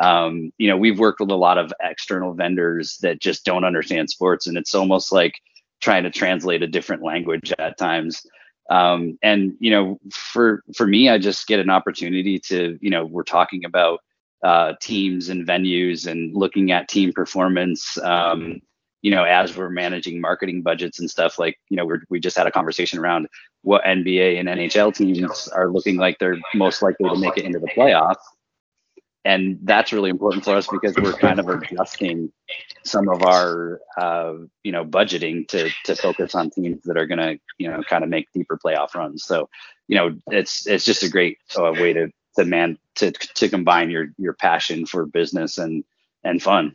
Um, 0.00 0.52
you 0.56 0.68
know, 0.68 0.78
we've 0.78 0.98
worked 0.98 1.20
with 1.20 1.30
a 1.30 1.36
lot 1.36 1.58
of 1.58 1.72
external 1.80 2.32
vendors 2.32 2.96
that 3.02 3.20
just 3.20 3.44
don't 3.44 3.64
understand 3.64 4.08
sports, 4.08 4.46
and 4.46 4.56
it's 4.56 4.74
almost 4.74 5.12
like 5.12 5.34
trying 5.80 6.04
to 6.04 6.10
translate 6.10 6.62
a 6.62 6.66
different 6.66 7.02
language 7.02 7.52
at 7.58 7.78
times. 7.78 8.26
Um, 8.70 9.18
and 9.22 9.54
you 9.58 9.70
know, 9.70 9.98
for 10.12 10.62
for 10.76 10.86
me, 10.86 11.08
I 11.08 11.18
just 11.18 11.46
get 11.46 11.60
an 11.60 11.70
opportunity 11.70 12.38
to, 12.46 12.78
you 12.80 12.90
know, 12.90 13.04
we're 13.04 13.24
talking 13.24 13.64
about 13.64 14.00
uh, 14.44 14.74
teams 14.80 15.28
and 15.28 15.46
venues 15.46 16.06
and 16.06 16.34
looking 16.34 16.70
at 16.70 16.88
team 16.88 17.12
performance. 17.12 17.98
Um, 17.98 18.62
you 19.02 19.10
know, 19.10 19.24
as 19.24 19.56
we're 19.56 19.70
managing 19.70 20.20
marketing 20.20 20.62
budgets 20.62 21.00
and 21.00 21.10
stuff, 21.10 21.38
like, 21.38 21.58
you 21.70 21.76
know, 21.76 21.86
we're, 21.86 22.02
we 22.10 22.20
just 22.20 22.36
had 22.36 22.46
a 22.46 22.50
conversation 22.50 22.98
around 22.98 23.28
what 23.62 23.82
NBA 23.84 24.38
and 24.38 24.48
NHL 24.48 24.94
teams 24.94 25.48
are 25.48 25.68
looking 25.70 25.96
like 25.96 26.18
they're 26.18 26.38
most 26.54 26.82
likely 26.82 27.08
to 27.08 27.16
make 27.16 27.36
it 27.38 27.44
into 27.44 27.58
the 27.58 27.68
playoffs. 27.68 28.16
And 29.24 29.58
that's 29.64 29.92
really 29.92 30.08
important 30.08 30.44
for 30.44 30.56
us 30.56 30.66
because 30.66 30.94
we're 30.96 31.12
kind 31.12 31.38
of 31.38 31.48
adjusting 31.48 32.32
some 32.84 33.08
of 33.08 33.22
our, 33.22 33.80
uh, 33.98 34.34
you 34.62 34.72
know, 34.72 34.84
budgeting 34.84 35.46
to 35.48 35.70
to 35.84 35.94
focus 35.94 36.34
on 36.34 36.50
teams 36.50 36.82
that 36.84 36.96
are 36.96 37.06
going 37.06 37.18
to, 37.18 37.38
you 37.58 37.68
know, 37.68 37.82
kind 37.82 38.02
of 38.02 38.08
make 38.08 38.32
deeper 38.32 38.58
playoff 38.64 38.94
runs. 38.94 39.24
So, 39.24 39.50
you 39.88 39.96
know, 39.96 40.16
it's 40.28 40.66
it's 40.66 40.86
just 40.86 41.02
a 41.02 41.10
great 41.10 41.36
uh, 41.56 41.72
way 41.72 41.92
to 41.92 42.10
to 42.38 42.44
man 42.46 42.78
to 42.96 43.10
to 43.10 43.48
combine 43.48 43.90
your 43.90 44.06
your 44.16 44.32
passion 44.32 44.86
for 44.86 45.04
business 45.04 45.58
and 45.58 45.84
and 46.24 46.42
fun. 46.42 46.74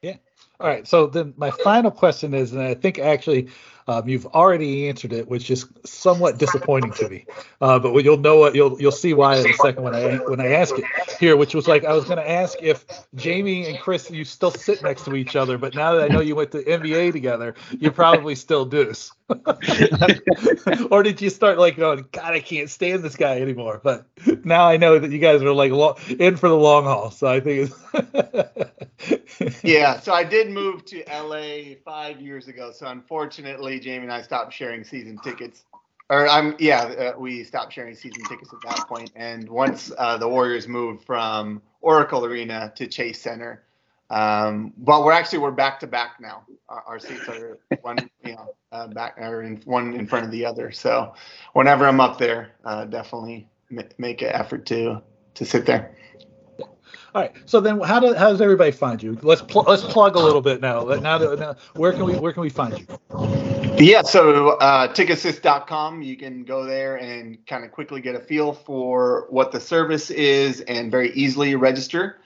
Yeah. 0.00 0.16
All 0.58 0.68
right. 0.68 0.86
So 0.86 1.06
then 1.06 1.34
my 1.36 1.50
final 1.50 1.90
question 1.90 2.32
is, 2.32 2.52
and 2.52 2.62
I 2.62 2.74
think 2.74 2.98
actually 2.98 3.48
um, 3.88 4.08
you've 4.08 4.26
already 4.26 4.88
answered 4.88 5.12
it, 5.12 5.28
which 5.28 5.50
is 5.50 5.66
somewhat 5.84 6.38
disappointing 6.38 6.90
to 6.92 7.08
me. 7.08 7.26
Uh, 7.60 7.78
but 7.78 7.94
you'll 8.04 8.16
know 8.16 8.36
what 8.36 8.54
you'll 8.54 8.80
you'll 8.80 8.90
see 8.90 9.14
why 9.14 9.36
in 9.38 9.46
a 9.46 9.54
second 9.54 9.84
when 9.84 9.94
I 9.94 10.16
when 10.26 10.40
I 10.40 10.48
ask 10.48 10.76
it 10.76 10.84
here, 11.20 11.36
which 11.36 11.54
was 11.54 11.68
like 11.68 11.84
I 11.84 11.92
was 11.92 12.04
going 12.04 12.18
to 12.18 12.28
ask 12.28 12.58
if 12.60 12.84
Jamie 13.14 13.66
and 13.66 13.78
Chris 13.78 14.10
you 14.10 14.24
still 14.24 14.50
sit 14.50 14.82
next 14.82 15.04
to 15.04 15.14
each 15.14 15.36
other, 15.36 15.56
but 15.56 15.74
now 15.74 15.94
that 15.94 16.02
I 16.02 16.08
know 16.08 16.20
you 16.20 16.34
went 16.34 16.50
to 16.52 16.62
MBA 16.64 17.12
together, 17.12 17.54
you 17.78 17.90
probably 17.92 18.34
still 18.34 18.64
do. 18.64 18.92
or 20.90 21.02
did 21.02 21.20
you 21.20 21.30
start 21.30 21.58
like 21.58 21.76
going, 21.76 22.04
God, 22.12 22.32
I 22.32 22.40
can't 22.40 22.70
stand 22.70 23.02
this 23.02 23.16
guy 23.16 23.40
anymore? 23.40 23.80
But 23.82 24.06
now 24.44 24.68
I 24.68 24.76
know 24.76 24.98
that 24.98 25.10
you 25.10 25.18
guys 25.18 25.42
are 25.42 25.52
like 25.52 25.72
lo- 25.72 25.96
in 26.08 26.36
for 26.36 26.48
the 26.48 26.56
long 26.56 26.84
haul. 26.84 27.10
So 27.10 27.26
I 27.26 27.40
think 27.40 27.72
yeah. 29.62 30.00
So 30.00 30.12
I 30.12 30.24
did 30.24 30.50
move 30.50 30.84
to 30.86 31.02
LA 31.08 31.74
five 31.84 32.20
years 32.20 32.48
ago. 32.48 32.70
So 32.72 32.86
unfortunately, 32.86 33.75
Jamie 33.80 34.04
and 34.04 34.12
I 34.12 34.22
stopped 34.22 34.52
sharing 34.52 34.84
season 34.84 35.18
tickets. 35.18 35.64
Or 36.08 36.28
I'm 36.28 36.54
yeah, 36.58 36.82
uh, 37.16 37.18
we 37.18 37.42
stopped 37.42 37.72
sharing 37.72 37.94
season 37.94 38.22
tickets 38.28 38.52
at 38.52 38.60
that 38.62 38.88
point. 38.88 39.10
And 39.16 39.48
once 39.48 39.90
uh, 39.98 40.16
the 40.18 40.28
Warriors 40.28 40.68
moved 40.68 41.04
from 41.04 41.60
Oracle 41.80 42.24
Arena 42.24 42.72
to 42.76 42.86
Chase 42.86 43.20
Center, 43.20 43.64
um, 44.10 44.72
but 44.78 45.04
we're 45.04 45.12
actually 45.12 45.38
we're 45.38 45.50
back 45.50 45.80
to 45.80 45.86
back 45.86 46.20
now. 46.20 46.44
Our, 46.68 46.82
our 46.86 46.98
seats 47.00 47.28
are 47.28 47.58
one, 47.80 48.08
you 48.24 48.34
know, 48.34 48.54
uh, 48.70 48.86
back 48.88 49.16
or 49.18 49.42
in 49.42 49.56
one 49.64 49.94
in 49.94 50.06
front 50.06 50.24
of 50.24 50.30
the 50.30 50.46
other. 50.46 50.70
So 50.70 51.14
whenever 51.54 51.86
I'm 51.86 52.00
up 52.00 52.18
there, 52.18 52.52
uh, 52.64 52.84
definitely 52.84 53.48
make 53.98 54.22
an 54.22 54.28
effort 54.28 54.64
to 54.66 55.02
to 55.34 55.44
sit 55.44 55.66
there. 55.66 55.96
All 57.14 57.22
right. 57.22 57.32
So 57.46 57.60
then, 57.60 57.80
how 57.80 57.98
does 57.98 58.16
how 58.16 58.30
does 58.30 58.40
everybody 58.40 58.70
find 58.70 59.02
you? 59.02 59.18
Let's 59.22 59.42
pl- 59.42 59.64
let's 59.66 59.82
plug 59.82 60.16
a 60.16 60.20
little 60.20 60.42
bit 60.42 60.60
now. 60.60 60.84
Now, 60.84 61.18
that, 61.18 61.38
now, 61.38 61.56
where 61.74 61.92
can 61.92 62.04
we 62.04 62.14
where 62.14 62.32
can 62.32 62.42
we 62.42 62.50
find 62.50 62.78
you? 62.78 63.55
Yeah. 63.78 64.02
So 64.02 64.50
uh, 64.52 64.92
tiqassist.com. 64.92 66.00
You 66.00 66.16
can 66.16 66.44
go 66.44 66.64
there 66.64 66.96
and 66.96 67.44
kind 67.46 67.64
of 67.64 67.72
quickly 67.72 68.00
get 68.00 68.14
a 68.14 68.20
feel 68.20 68.54
for 68.54 69.26
what 69.28 69.52
the 69.52 69.60
service 69.60 70.10
is 70.10 70.62
and 70.62 70.90
very 70.90 71.12
easily 71.12 71.54
register. 71.56 72.18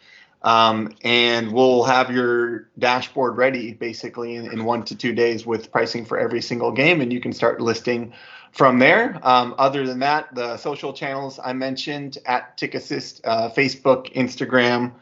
Um, 0.42 0.94
and 1.02 1.52
we'll 1.52 1.82
have 1.84 2.10
your 2.10 2.68
dashboard 2.78 3.36
ready 3.36 3.72
basically 3.72 4.36
in, 4.36 4.50
in, 4.52 4.64
one 4.64 4.84
to 4.84 4.96
two 4.96 5.12
days 5.12 5.44
with 5.44 5.70
pricing 5.70 6.04
for 6.04 6.18
every 6.18 6.40
single 6.40 6.72
game, 6.72 7.02
and 7.02 7.12
you 7.12 7.20
can 7.20 7.32
start 7.32 7.60
listing 7.60 8.14
from 8.52 8.78
there. 8.78 9.20
Um, 9.22 9.54
other 9.58 9.86
than 9.86 9.98
that, 9.98 10.34
the 10.34 10.56
social 10.56 10.92
channels 10.92 11.38
I 11.42 11.52
mentioned 11.52 12.16
at 12.24 12.56
TiqAssist, 12.56 13.20
uh, 13.24 13.50
Facebook, 13.50 14.14
Instagram, 14.14 14.92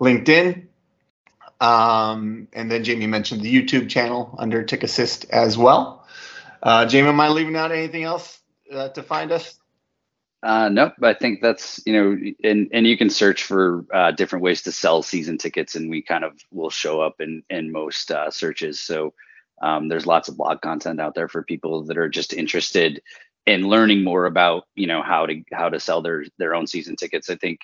LinkedIn. 0.00 0.66
Um, 1.60 2.48
and 2.52 2.70
then 2.70 2.84
Jamie 2.84 3.06
mentioned 3.06 3.42
the 3.42 3.54
YouTube 3.54 3.88
channel 3.88 4.34
under 4.38 4.62
TiqAssist 4.64 5.30
as 5.30 5.56
well. 5.56 6.06
Uh, 6.62 6.86
Jamie, 6.86 7.08
am 7.08 7.20
I 7.20 7.28
leaving 7.28 7.56
out 7.56 7.72
anything 7.72 8.04
else 8.04 8.40
uh, 8.72 8.88
to 8.90 9.02
find 9.02 9.32
us? 9.32 9.58
Uh, 10.42 10.68
nope, 10.68 10.92
I 11.02 11.14
think 11.14 11.40
that's 11.40 11.80
you 11.86 11.92
know, 11.92 12.16
and 12.44 12.68
and 12.72 12.86
you 12.86 12.96
can 12.96 13.10
search 13.10 13.42
for 13.42 13.84
uh, 13.92 14.12
different 14.12 14.44
ways 14.44 14.62
to 14.62 14.72
sell 14.72 15.02
season 15.02 15.38
tickets, 15.38 15.74
and 15.74 15.90
we 15.90 16.02
kind 16.02 16.24
of 16.24 16.34
will 16.52 16.70
show 16.70 17.00
up 17.00 17.20
in 17.20 17.42
in 17.48 17.72
most 17.72 18.10
uh, 18.10 18.30
searches. 18.30 18.78
So 18.78 19.14
um, 19.62 19.88
there's 19.88 20.06
lots 20.06 20.28
of 20.28 20.36
blog 20.36 20.60
content 20.60 21.00
out 21.00 21.14
there 21.14 21.28
for 21.28 21.42
people 21.42 21.84
that 21.86 21.98
are 21.98 22.08
just 22.08 22.32
interested 22.32 23.02
in 23.46 23.68
learning 23.68 24.04
more 24.04 24.26
about 24.26 24.64
you 24.74 24.86
know 24.86 25.02
how 25.02 25.26
to 25.26 25.42
how 25.52 25.68
to 25.70 25.80
sell 25.80 26.02
their 26.02 26.24
their 26.38 26.54
own 26.54 26.66
season 26.66 26.96
tickets. 26.96 27.30
I 27.30 27.36
think 27.36 27.60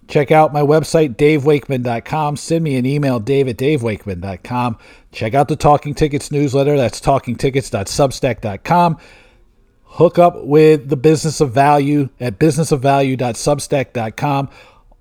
Check 0.07 0.31
out 0.31 0.53
my 0.53 0.61
website, 0.61 1.15
davewakeman.com. 1.15 2.37
Send 2.37 2.63
me 2.63 2.77
an 2.77 2.85
email, 2.85 3.19
dave 3.19 3.49
at 3.49 3.57
davewakeman.com. 3.57 4.77
Check 5.11 5.33
out 5.33 5.49
the 5.49 5.57
Talking 5.57 5.93
Tickets 5.93 6.31
newsletter. 6.31 6.77
That's 6.77 7.01
talkingtickets.substack.com. 7.01 8.97
Hook 9.83 10.17
up 10.19 10.45
with 10.45 10.87
the 10.89 10.95
Business 10.95 11.41
of 11.41 11.51
Value 11.51 12.07
at 12.19 12.39
businessofvalue.substack.com. 12.39 14.49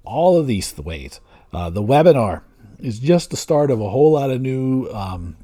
All 0.04 0.38
of 0.38 0.46
these 0.46 0.76
ways. 0.78 1.20
Uh, 1.52 1.70
the 1.70 1.82
webinar 1.82 2.42
is 2.78 2.98
just 2.98 3.30
the 3.30 3.36
start 3.36 3.70
of 3.70 3.80
a 3.80 3.88
whole 3.88 4.12
lot 4.12 4.30
of 4.30 4.40
new, 4.40 4.88
um, 4.88 5.36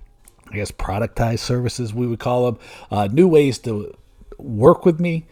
I 0.50 0.56
guess, 0.56 0.70
productized 0.70 1.40
services, 1.40 1.94
we 1.94 2.06
would 2.06 2.18
call 2.18 2.46
them. 2.46 2.58
Uh, 2.90 3.08
new 3.10 3.28
ways 3.28 3.58
to 3.60 3.94
work 4.38 4.84
with 4.84 5.00
me, 5.00 5.26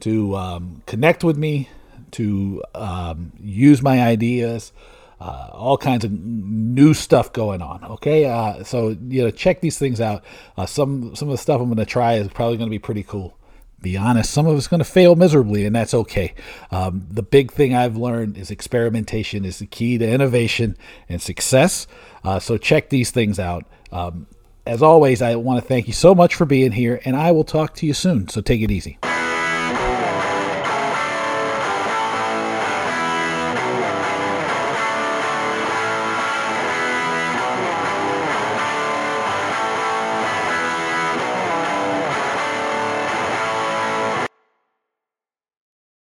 to 0.00 0.36
um, 0.36 0.82
connect 0.86 1.24
with 1.24 1.38
me, 1.38 1.68
to 2.12 2.62
um, 2.74 3.32
use 3.40 3.82
my 3.82 4.02
ideas. 4.02 4.72
Uh, 5.20 5.50
all 5.52 5.76
kinds 5.76 6.02
of 6.02 6.10
new 6.10 6.94
stuff 6.94 7.30
going 7.34 7.60
on. 7.60 7.84
Okay, 7.84 8.24
uh, 8.24 8.64
so 8.64 8.96
you 9.08 9.22
know, 9.22 9.30
check 9.30 9.60
these 9.60 9.78
things 9.78 10.00
out. 10.00 10.24
Uh, 10.56 10.64
some 10.64 11.14
some 11.14 11.28
of 11.28 11.32
the 11.32 11.38
stuff 11.38 11.60
I'm 11.60 11.66
going 11.66 11.76
to 11.76 11.84
try 11.84 12.14
is 12.14 12.28
probably 12.28 12.56
going 12.56 12.68
to 12.68 12.74
be 12.74 12.78
pretty 12.78 13.02
cool. 13.02 13.36
Be 13.82 13.96
honest, 13.98 14.30
some 14.30 14.46
of 14.46 14.56
it's 14.56 14.66
going 14.66 14.78
to 14.78 14.84
fail 14.84 15.16
miserably, 15.16 15.66
and 15.66 15.76
that's 15.76 15.92
okay. 15.92 16.34
Um, 16.70 17.06
the 17.10 17.22
big 17.22 17.50
thing 17.52 17.74
I've 17.74 17.96
learned 17.96 18.36
is 18.36 18.50
experimentation 18.50 19.44
is 19.44 19.58
the 19.58 19.66
key 19.66 19.98
to 19.98 20.08
innovation 20.08 20.76
and 21.08 21.20
success. 21.20 21.86
Uh, 22.24 22.38
so 22.38 22.56
check 22.58 22.90
these 22.90 23.10
things 23.10 23.38
out. 23.38 23.64
Um, 23.90 24.26
as 24.66 24.82
always, 24.82 25.22
I 25.22 25.36
want 25.36 25.62
to 25.62 25.66
thank 25.66 25.86
you 25.86 25.94
so 25.94 26.14
much 26.14 26.34
for 26.34 26.44
being 26.44 26.72
here, 26.72 27.00
and 27.04 27.16
I 27.16 27.32
will 27.32 27.44
talk 27.44 27.74
to 27.76 27.86
you 27.86 27.94
soon. 27.94 28.28
So 28.28 28.40
take 28.40 28.60
it 28.60 28.70
easy. 28.70 28.98